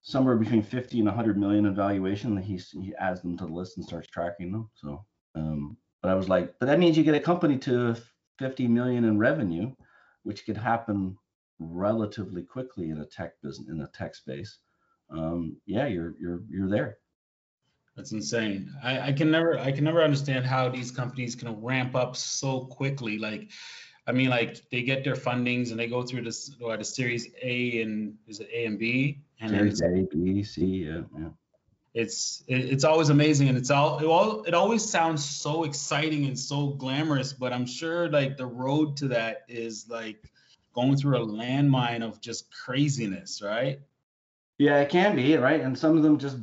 somewhere 0.02 0.36
between 0.36 0.62
50 0.62 0.98
and 0.98 1.06
100 1.06 1.36
million 1.36 1.66
in 1.66 1.74
valuation, 1.74 2.36
he 2.36 2.56
he 2.56 2.94
adds 2.96 3.22
them 3.22 3.36
to 3.38 3.46
the 3.46 3.52
list 3.52 3.76
and 3.76 3.86
starts 3.86 4.08
tracking 4.08 4.52
them. 4.52 4.70
So, 4.74 5.04
um, 5.34 5.76
but 6.02 6.10
I 6.10 6.14
was 6.14 6.28
like, 6.28 6.54
but 6.58 6.66
that 6.66 6.78
means 6.78 6.96
you 6.96 7.04
get 7.04 7.14
a 7.14 7.20
company 7.20 7.58
to 7.58 7.96
50 8.38 8.68
million 8.68 9.04
in 9.04 9.18
revenue, 9.18 9.72
which 10.24 10.44
could 10.44 10.56
happen 10.56 11.16
relatively 11.58 12.42
quickly 12.42 12.90
in 12.90 12.98
a 12.98 13.06
tech 13.06 13.32
business 13.42 13.68
in 13.68 13.80
a 13.80 13.88
tech 13.88 14.14
space, 14.14 14.58
um, 15.10 15.56
yeah, 15.66 15.86
you're 15.86 16.14
you're 16.20 16.42
you're 16.50 16.68
there. 16.68 16.98
That's 17.96 18.12
insane. 18.12 18.74
I, 18.82 19.08
I 19.08 19.12
can 19.12 19.30
never 19.30 19.58
I 19.58 19.72
can 19.72 19.84
never 19.84 20.02
understand 20.02 20.44
how 20.44 20.68
these 20.68 20.90
companies 20.90 21.34
can 21.34 21.48
ramp 21.62 21.94
up 21.94 22.14
so 22.16 22.66
quickly. 22.66 23.18
Like, 23.18 23.50
I 24.06 24.12
mean, 24.12 24.28
like 24.28 24.60
they 24.70 24.82
get 24.82 25.02
their 25.02 25.14
fundings 25.14 25.70
and 25.70 25.80
they 25.80 25.86
go 25.86 26.02
through 26.02 26.22
this 26.22 26.54
what, 26.58 26.78
the 26.78 26.84
Series 26.84 27.28
A 27.42 27.80
and 27.80 28.14
is 28.26 28.40
it 28.40 28.48
A 28.52 28.66
and 28.66 28.78
B? 28.78 29.22
And 29.40 29.50
Series 29.50 29.80
A, 29.80 30.06
B, 30.14 30.42
C, 30.42 30.64
yeah, 30.64 31.00
yeah. 31.18 31.28
It's 31.94 32.44
it, 32.46 32.66
it's 32.66 32.84
always 32.84 33.08
amazing 33.08 33.48
and 33.48 33.56
it's 33.56 33.70
all 33.70 33.98
it 33.98 34.04
all 34.04 34.42
it 34.42 34.52
always 34.52 34.84
sounds 34.84 35.24
so 35.24 35.64
exciting 35.64 36.26
and 36.26 36.38
so 36.38 36.68
glamorous, 36.68 37.32
but 37.32 37.54
I'm 37.54 37.64
sure 37.64 38.10
like 38.10 38.36
the 38.36 38.46
road 38.46 38.98
to 38.98 39.08
that 39.08 39.44
is 39.48 39.86
like 39.88 40.30
going 40.74 40.96
through 40.98 41.16
a 41.16 41.26
landmine 41.26 42.02
of 42.02 42.20
just 42.20 42.52
craziness, 42.52 43.40
right? 43.40 43.80
Yeah, 44.58 44.80
it 44.80 44.88
can 44.88 45.16
be, 45.16 45.36
right? 45.36 45.60
And 45.60 45.78
some 45.78 45.96
of 45.96 46.02
them 46.02 46.18
just 46.18 46.38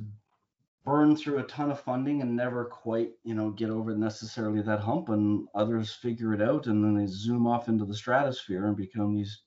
burn 0.86 1.16
through 1.16 1.40
a 1.40 1.44
ton 1.44 1.72
of 1.72 1.80
funding 1.80 2.22
and 2.22 2.36
never 2.36 2.66
quite, 2.66 3.12
you 3.24 3.34
know, 3.34 3.50
get 3.52 3.70
over 3.70 3.96
necessarily 3.96 4.62
that 4.62 4.80
hump 4.82 5.10
and 5.10 5.48
others 5.56 5.94
figure 5.94 6.34
it 6.34 6.42
out 6.42 6.68
and 6.68 6.84
then 6.84 6.96
they 6.96 7.08
zoom 7.08 7.48
off 7.48 7.70
into 7.70 7.86
the 7.86 7.96
stratosphere 7.96 8.68
and 8.68 8.76
become 8.76 9.16
these 9.16 9.44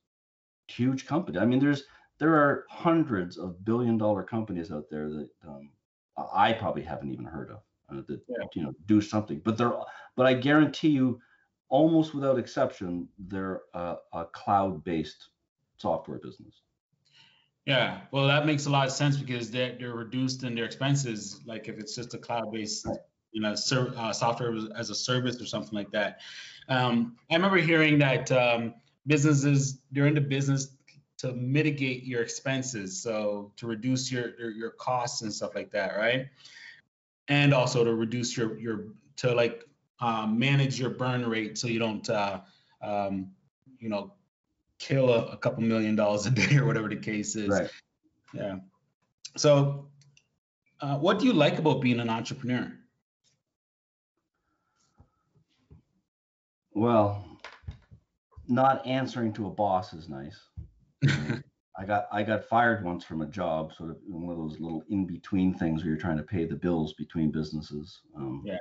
huge 0.68 1.06
companies. 1.06 1.40
I 1.40 1.44
mean, 1.46 1.60
there's 1.60 1.84
there 2.18 2.34
are 2.34 2.64
hundreds 2.70 3.36
of 3.36 3.64
billion 3.64 3.98
dollar 3.98 4.22
companies 4.22 4.72
out 4.72 4.86
there 4.90 5.10
that 5.10 5.28
um, 5.46 5.70
I 6.16 6.52
probably 6.54 6.82
haven't 6.82 7.12
even 7.12 7.26
heard 7.26 7.50
of 7.50 7.58
uh, 7.90 8.02
that 8.08 8.20
yeah. 8.28 8.46
you 8.54 8.62
know 8.62 8.72
do 8.86 9.00
something. 9.00 9.40
But 9.44 9.58
they're 9.58 9.74
but 10.16 10.26
I 10.26 10.34
guarantee 10.34 10.88
you 10.88 11.20
almost 11.68 12.14
without 12.14 12.38
exception, 12.38 13.08
they're 13.18 13.62
a, 13.74 13.96
a 14.12 14.24
cloud-based 14.26 15.28
software 15.78 16.18
business. 16.18 16.62
Yeah, 17.66 18.02
well, 18.12 18.28
that 18.28 18.46
makes 18.46 18.66
a 18.66 18.70
lot 18.70 18.86
of 18.86 18.92
sense 18.92 19.16
because 19.16 19.50
they're, 19.50 19.76
they're 19.78 19.92
reduced 19.92 20.44
in 20.44 20.54
their 20.54 20.64
expenses. 20.64 21.40
Like 21.44 21.68
if 21.68 21.78
it's 21.78 21.96
just 21.96 22.14
a 22.14 22.18
cloud-based, 22.18 22.86
you 23.32 23.40
know, 23.42 23.56
ser- 23.56 23.92
uh, 23.96 24.12
software 24.12 24.56
as 24.76 24.90
a 24.90 24.94
service 24.94 25.40
or 25.42 25.46
something 25.46 25.74
like 25.74 25.90
that. 25.90 26.20
Um, 26.68 27.16
I 27.30 27.34
remember 27.34 27.58
hearing 27.58 27.98
that 27.98 28.30
um, 28.30 28.74
businesses 29.06 29.80
they're 29.90 30.06
in 30.06 30.14
the 30.14 30.20
business 30.20 30.76
to 31.18 31.32
mitigate 31.32 32.04
your 32.04 32.22
expenses, 32.22 33.02
so 33.02 33.52
to 33.56 33.66
reduce 33.66 34.12
your, 34.12 34.38
your 34.38 34.50
your 34.50 34.70
costs 34.70 35.22
and 35.22 35.32
stuff 35.32 35.54
like 35.54 35.70
that, 35.72 35.96
right? 35.96 36.26
And 37.28 37.52
also 37.52 37.84
to 37.84 37.94
reduce 37.94 38.36
your 38.36 38.58
your 38.58 38.88
to 39.16 39.34
like 39.34 39.64
um, 40.00 40.38
manage 40.38 40.78
your 40.78 40.90
burn 40.90 41.26
rate 41.26 41.56
so 41.56 41.68
you 41.68 41.78
don't, 41.78 42.08
uh, 42.10 42.40
um, 42.82 43.30
you 43.78 43.88
know, 43.88 44.12
kill 44.78 45.10
a, 45.12 45.26
a, 45.26 45.36
couple 45.36 45.62
million 45.62 45.96
dollars 45.96 46.26
a 46.26 46.30
day 46.30 46.56
or 46.56 46.66
whatever 46.66 46.88
the 46.88 46.96
case 46.96 47.36
is. 47.36 47.48
Right. 47.48 47.70
Yeah. 48.34 48.56
So, 49.36 49.88
uh, 50.80 50.98
what 50.98 51.18
do 51.18 51.26
you 51.26 51.32
like 51.32 51.58
about 51.58 51.80
being 51.80 52.00
an 52.00 52.10
entrepreneur? 52.10 52.72
Well, 56.74 57.24
not 58.48 58.86
answering 58.86 59.32
to 59.34 59.46
a 59.46 59.50
boss 59.50 59.94
is 59.94 60.08
nice. 60.08 60.38
I 61.78 61.84
got 61.84 62.08
I 62.12 62.22
got 62.22 62.44
fired 62.44 62.84
once 62.84 63.04
from 63.04 63.22
a 63.22 63.26
job, 63.26 63.72
sort 63.74 63.90
of 63.90 63.96
one 64.06 64.30
of 64.30 64.38
those 64.38 64.60
little 64.60 64.82
in 64.88 65.06
between 65.06 65.54
things 65.54 65.82
where 65.82 65.90
you're 65.90 66.00
trying 66.00 66.16
to 66.16 66.22
pay 66.22 66.44
the 66.44 66.54
bills 66.54 66.92
between 66.94 67.30
businesses. 67.30 68.00
Um, 68.16 68.42
yeah 68.44 68.58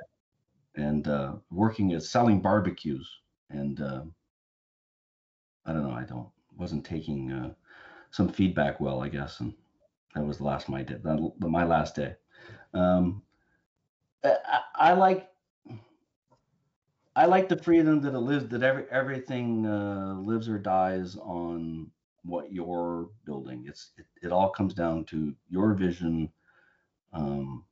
and 0.76 1.08
uh, 1.08 1.32
working 1.50 1.92
at 1.92 2.02
selling 2.02 2.40
barbecues. 2.40 3.10
And 3.50 3.80
uh, 3.80 4.02
I 5.66 5.72
don't 5.72 5.82
know, 5.82 5.94
I 5.94 6.04
don't 6.04 6.28
wasn't 6.56 6.84
taking 6.84 7.30
uh, 7.32 7.52
some 8.10 8.28
feedback 8.28 8.80
well, 8.80 9.02
I 9.02 9.08
guess, 9.08 9.40
and 9.40 9.52
that 10.14 10.24
was 10.24 10.38
the 10.38 10.44
last 10.44 10.68
my 10.68 10.82
day, 10.82 10.96
my 11.38 11.64
last 11.64 11.94
day. 11.94 12.14
Um, 12.72 13.22
I, 14.24 14.60
I, 14.74 14.92
like 14.94 15.28
I 17.14 17.26
like 17.26 17.48
the 17.48 17.58
freedom 17.58 18.00
that 18.02 18.14
it 18.14 18.18
lives 18.18 18.48
that 18.48 18.62
every 18.62 18.84
everything 18.90 19.66
uh, 19.66 20.14
lives 20.18 20.48
or 20.48 20.58
dies 20.58 21.16
on 21.16 21.90
what 22.24 22.52
you're 22.52 23.10
building. 23.24 23.64
It's 23.66 23.90
it, 23.98 24.06
it 24.22 24.32
all 24.32 24.50
comes 24.50 24.74
down 24.74 25.04
to 25.06 25.34
your 25.48 25.74
vision. 25.74 26.30
Um, 27.12 27.64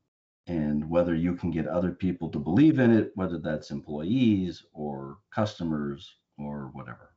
and 0.46 0.88
whether 0.90 1.14
you 1.14 1.34
can 1.34 1.50
get 1.50 1.66
other 1.66 1.90
people 1.90 2.28
to 2.28 2.38
believe 2.38 2.78
in 2.78 2.92
it, 2.92 3.12
whether 3.14 3.38
that's 3.38 3.70
employees 3.70 4.64
or 4.74 5.18
customers 5.34 6.16
or 6.38 6.70
whatever. 6.74 7.13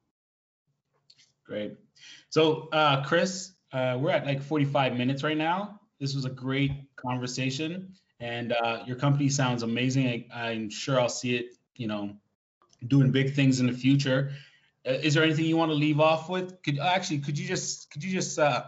Great. 1.48 1.78
So, 2.30 2.68
uh, 2.74 3.04
Chris, 3.06 3.54
uh, 3.72 3.98
we're 4.00 4.12
at 4.12 4.26
like 4.26 4.42
45 4.42 4.98
minutes 4.98 5.24
right 5.24 5.38
now. 5.38 5.80
This 6.00 6.14
was 6.14 6.26
a 6.26 6.30
great 6.30 6.72
conversation, 6.98 7.94
and 8.20 8.52
uh, 8.52 8.84
your 8.86 8.98
company 8.98 9.30
sounds 9.30 9.64
amazing. 9.64 10.26
I, 10.34 10.52
am 10.52 10.70
sure 10.70 11.00
I'll 11.00 11.10
see 11.10 11.36
it, 11.36 11.56
you 11.76 11.88
know, 11.88 12.14
doing 12.88 13.12
big 13.12 13.34
things 13.34 13.62
in 13.62 13.68
the 13.68 13.74
future. 13.74 14.34
Uh, 14.86 14.92
is 14.92 15.14
there 15.14 15.24
anything 15.24 15.46
you 15.46 15.58
want 15.58 15.72
to 15.72 15.76
leave 15.76 16.02
off 16.02 16.30
with? 16.30 16.62
Could 16.64 16.80
actually, 16.80 17.20
could 17.20 17.40
you 17.40 17.48
just, 17.48 17.90
could 17.92 18.04
you 18.04 18.12
just 18.12 18.38
uh, 18.38 18.66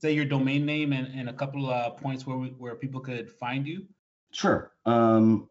say 0.00 0.12
your 0.12 0.24
domain 0.24 0.64
name 0.64 0.92
and, 0.94 1.08
and 1.14 1.28
a 1.28 1.32
couple 1.32 1.70
of 1.70 1.98
points 1.98 2.26
where 2.26 2.38
we, 2.38 2.48
where 2.48 2.74
people 2.74 3.00
could 3.00 3.30
find 3.30 3.66
you? 3.66 3.86
Sure. 4.32 4.72
Um, 4.86 5.48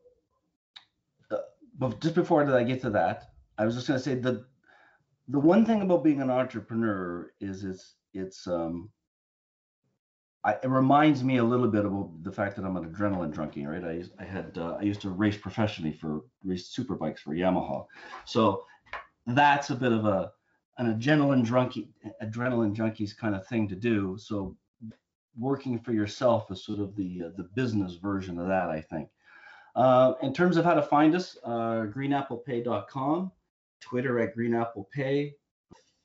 uh, 1.31 1.37
but 1.77 2.01
just 2.01 2.15
before 2.15 2.45
that, 2.45 2.55
I 2.55 2.63
get 2.63 2.81
to 2.81 2.89
that, 2.91 3.31
I 3.57 3.65
was 3.65 3.75
just 3.75 3.87
going 3.87 3.99
to 3.99 4.03
say 4.03 4.15
the 4.15 4.45
the 5.27 5.39
one 5.39 5.65
thing 5.65 5.81
about 5.81 6.03
being 6.03 6.21
an 6.21 6.29
entrepreneur 6.29 7.31
is 7.39 7.63
it's 7.63 7.95
it's 8.13 8.47
um, 8.47 8.89
I, 10.43 10.53
it 10.63 10.69
reminds 10.69 11.23
me 11.23 11.37
a 11.37 11.43
little 11.43 11.67
bit 11.67 11.85
about 11.85 12.11
the 12.23 12.31
fact 12.31 12.55
that 12.55 12.65
I'm 12.65 12.77
an 12.77 12.89
adrenaline 12.89 13.35
junkie, 13.35 13.65
right? 13.65 13.83
I 13.83 14.03
I 14.21 14.25
had 14.25 14.57
uh, 14.57 14.77
I 14.79 14.83
used 14.83 15.01
to 15.01 15.09
race 15.09 15.37
professionally 15.37 15.91
for 15.91 16.21
race 16.43 16.67
super 16.67 16.95
bikes 16.95 17.21
for 17.21 17.33
Yamaha, 17.35 17.85
so 18.25 18.63
that's 19.27 19.69
a 19.69 19.75
bit 19.75 19.91
of 19.91 20.05
a 20.05 20.31
an 20.77 20.97
adrenaline 20.97 21.43
junkie, 21.43 21.89
adrenaline 22.21 22.75
junkies 22.75 23.17
kind 23.17 23.35
of 23.35 23.45
thing 23.47 23.67
to 23.67 23.75
do. 23.75 24.17
So 24.19 24.55
working 25.37 25.79
for 25.79 25.91
yourself 25.91 26.49
is 26.51 26.63
sort 26.63 26.79
of 26.79 26.95
the 26.95 27.23
uh, 27.25 27.29
the 27.35 27.43
business 27.43 27.95
version 27.95 28.39
of 28.39 28.47
that, 28.47 28.69
I 28.69 28.81
think. 28.81 29.09
Uh, 29.75 30.13
in 30.23 30.33
terms 30.33 30.57
of 30.57 30.65
how 30.65 30.73
to 30.73 30.81
find 30.81 31.13
us, 31.13 31.37
uh, 31.43 31.85
greenapplepay.com, 31.93 33.31
Twitter 33.79 34.19
at 34.19 34.35
Green 34.35 34.53
Apple 34.53 34.89
Pay, 34.93 35.35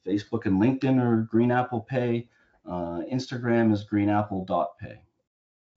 Facebook 0.07 0.47
and 0.47 0.61
LinkedIn 0.61 1.01
are 1.01 1.29
greenapplepay, 1.33 2.27
uh, 2.67 3.03
Instagram 3.13 3.73
is 3.73 3.85
greenapple.pay. 3.85 5.01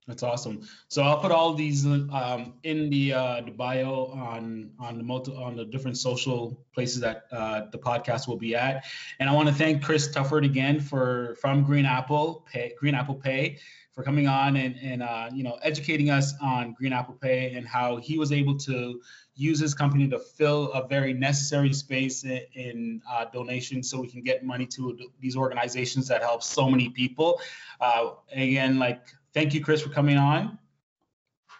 That's 0.06 0.22
awesome. 0.22 0.60
So 0.86 1.02
I'll 1.02 1.18
put 1.18 1.32
all 1.32 1.52
these 1.52 1.84
um, 1.84 2.54
in 2.62 2.88
the 2.90 3.12
uh, 3.12 3.40
the 3.40 3.50
bio 3.50 4.06
on 4.14 4.70
on 4.78 4.98
the 4.98 5.02
multi 5.02 5.34
on 5.34 5.56
the 5.56 5.64
different 5.64 5.98
social 5.98 6.64
places 6.72 7.00
that 7.00 7.24
uh, 7.32 7.62
the 7.72 7.78
podcast 7.78 8.28
will 8.28 8.36
be 8.36 8.54
at. 8.54 8.84
And 9.18 9.28
I 9.28 9.32
want 9.32 9.48
to 9.48 9.54
thank 9.54 9.82
Chris 9.82 10.06
Tufford 10.06 10.44
again 10.44 10.78
for 10.78 11.36
from 11.40 11.64
Green 11.64 11.86
Apple 11.86 12.46
Pay, 12.48 12.74
Green 12.78 12.94
Apple 12.94 13.16
Pay 13.16 13.58
for 13.96 14.02
coming 14.02 14.28
on 14.28 14.56
and 14.56 14.76
and 14.82 15.02
uh, 15.02 15.28
you 15.32 15.42
know 15.42 15.58
educating 15.62 16.10
us 16.10 16.34
on 16.40 16.74
Green 16.74 16.92
Apple 16.92 17.14
Pay 17.14 17.54
and 17.54 17.66
how 17.66 17.96
he 17.96 18.18
was 18.18 18.30
able 18.30 18.56
to 18.58 19.00
use 19.34 19.58
his 19.58 19.74
company 19.74 20.06
to 20.08 20.18
fill 20.18 20.70
a 20.72 20.86
very 20.86 21.12
necessary 21.12 21.72
space 21.72 22.24
in, 22.24 22.42
in 22.54 23.02
uh, 23.10 23.24
donations 23.32 23.90
so 23.90 24.00
we 24.00 24.08
can 24.08 24.22
get 24.22 24.44
money 24.44 24.66
to 24.66 24.96
these 25.18 25.36
organizations 25.36 26.08
that 26.08 26.22
help 26.22 26.42
so 26.42 26.70
many 26.70 26.90
people. 26.90 27.40
Uh, 27.80 28.10
again, 28.32 28.78
like, 28.78 29.02
thank 29.34 29.52
you, 29.52 29.62
Chris, 29.62 29.82
for 29.82 29.90
coming 29.90 30.16
on. 30.16 30.58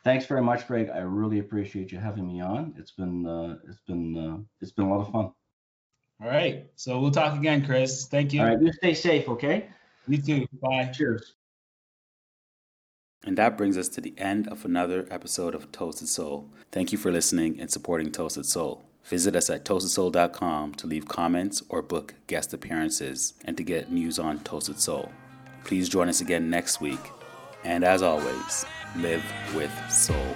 Thanks 0.04 0.24
very 0.26 0.42
much, 0.42 0.66
Greg. 0.66 0.90
I 0.90 1.00
really 1.00 1.40
appreciate 1.40 1.90
you 1.90 1.98
having 1.98 2.26
me 2.28 2.40
on. 2.40 2.74
It's 2.78 2.92
been 2.92 3.26
uh, 3.26 3.56
it's 3.66 3.80
been 3.88 4.16
uh, 4.16 4.38
it's 4.60 4.72
been 4.72 4.84
a 4.84 4.94
lot 4.94 5.06
of 5.06 5.12
fun. 5.12 5.32
All 6.22 6.28
right. 6.28 6.66
So 6.76 7.00
we'll 7.00 7.10
talk 7.10 7.36
again, 7.38 7.64
Chris. 7.64 8.06
Thank 8.06 8.32
you. 8.32 8.40
All 8.40 8.46
right. 8.46 8.60
You 8.60 8.72
stay 8.72 8.94
safe, 8.94 9.28
okay? 9.28 9.68
You 10.06 10.20
too. 10.20 10.46
Bye. 10.62 10.90
Cheers. 10.94 11.34
And 13.24 13.36
that 13.38 13.56
brings 13.56 13.76
us 13.76 13.88
to 13.90 14.00
the 14.00 14.14
end 14.16 14.48
of 14.48 14.64
another 14.64 15.06
episode 15.10 15.54
of 15.54 15.72
Toasted 15.72 16.08
Soul. 16.08 16.48
Thank 16.70 16.92
you 16.92 16.98
for 16.98 17.10
listening 17.10 17.60
and 17.60 17.70
supporting 17.70 18.12
Toasted 18.12 18.46
Soul. 18.46 18.84
Visit 19.04 19.36
us 19.36 19.50
at 19.50 19.64
toastedsoul.com 19.64 20.74
to 20.74 20.86
leave 20.86 21.06
comments 21.06 21.62
or 21.68 21.82
book 21.82 22.14
guest 22.26 22.52
appearances 22.52 23.34
and 23.44 23.56
to 23.56 23.62
get 23.62 23.92
news 23.92 24.18
on 24.18 24.40
Toasted 24.40 24.80
Soul. 24.80 25.10
Please 25.64 25.88
join 25.88 26.08
us 26.08 26.20
again 26.20 26.50
next 26.50 26.80
week. 26.80 27.00
And 27.64 27.84
as 27.84 28.02
always, 28.02 28.64
live 28.96 29.24
with 29.54 29.72
soul. 29.90 30.34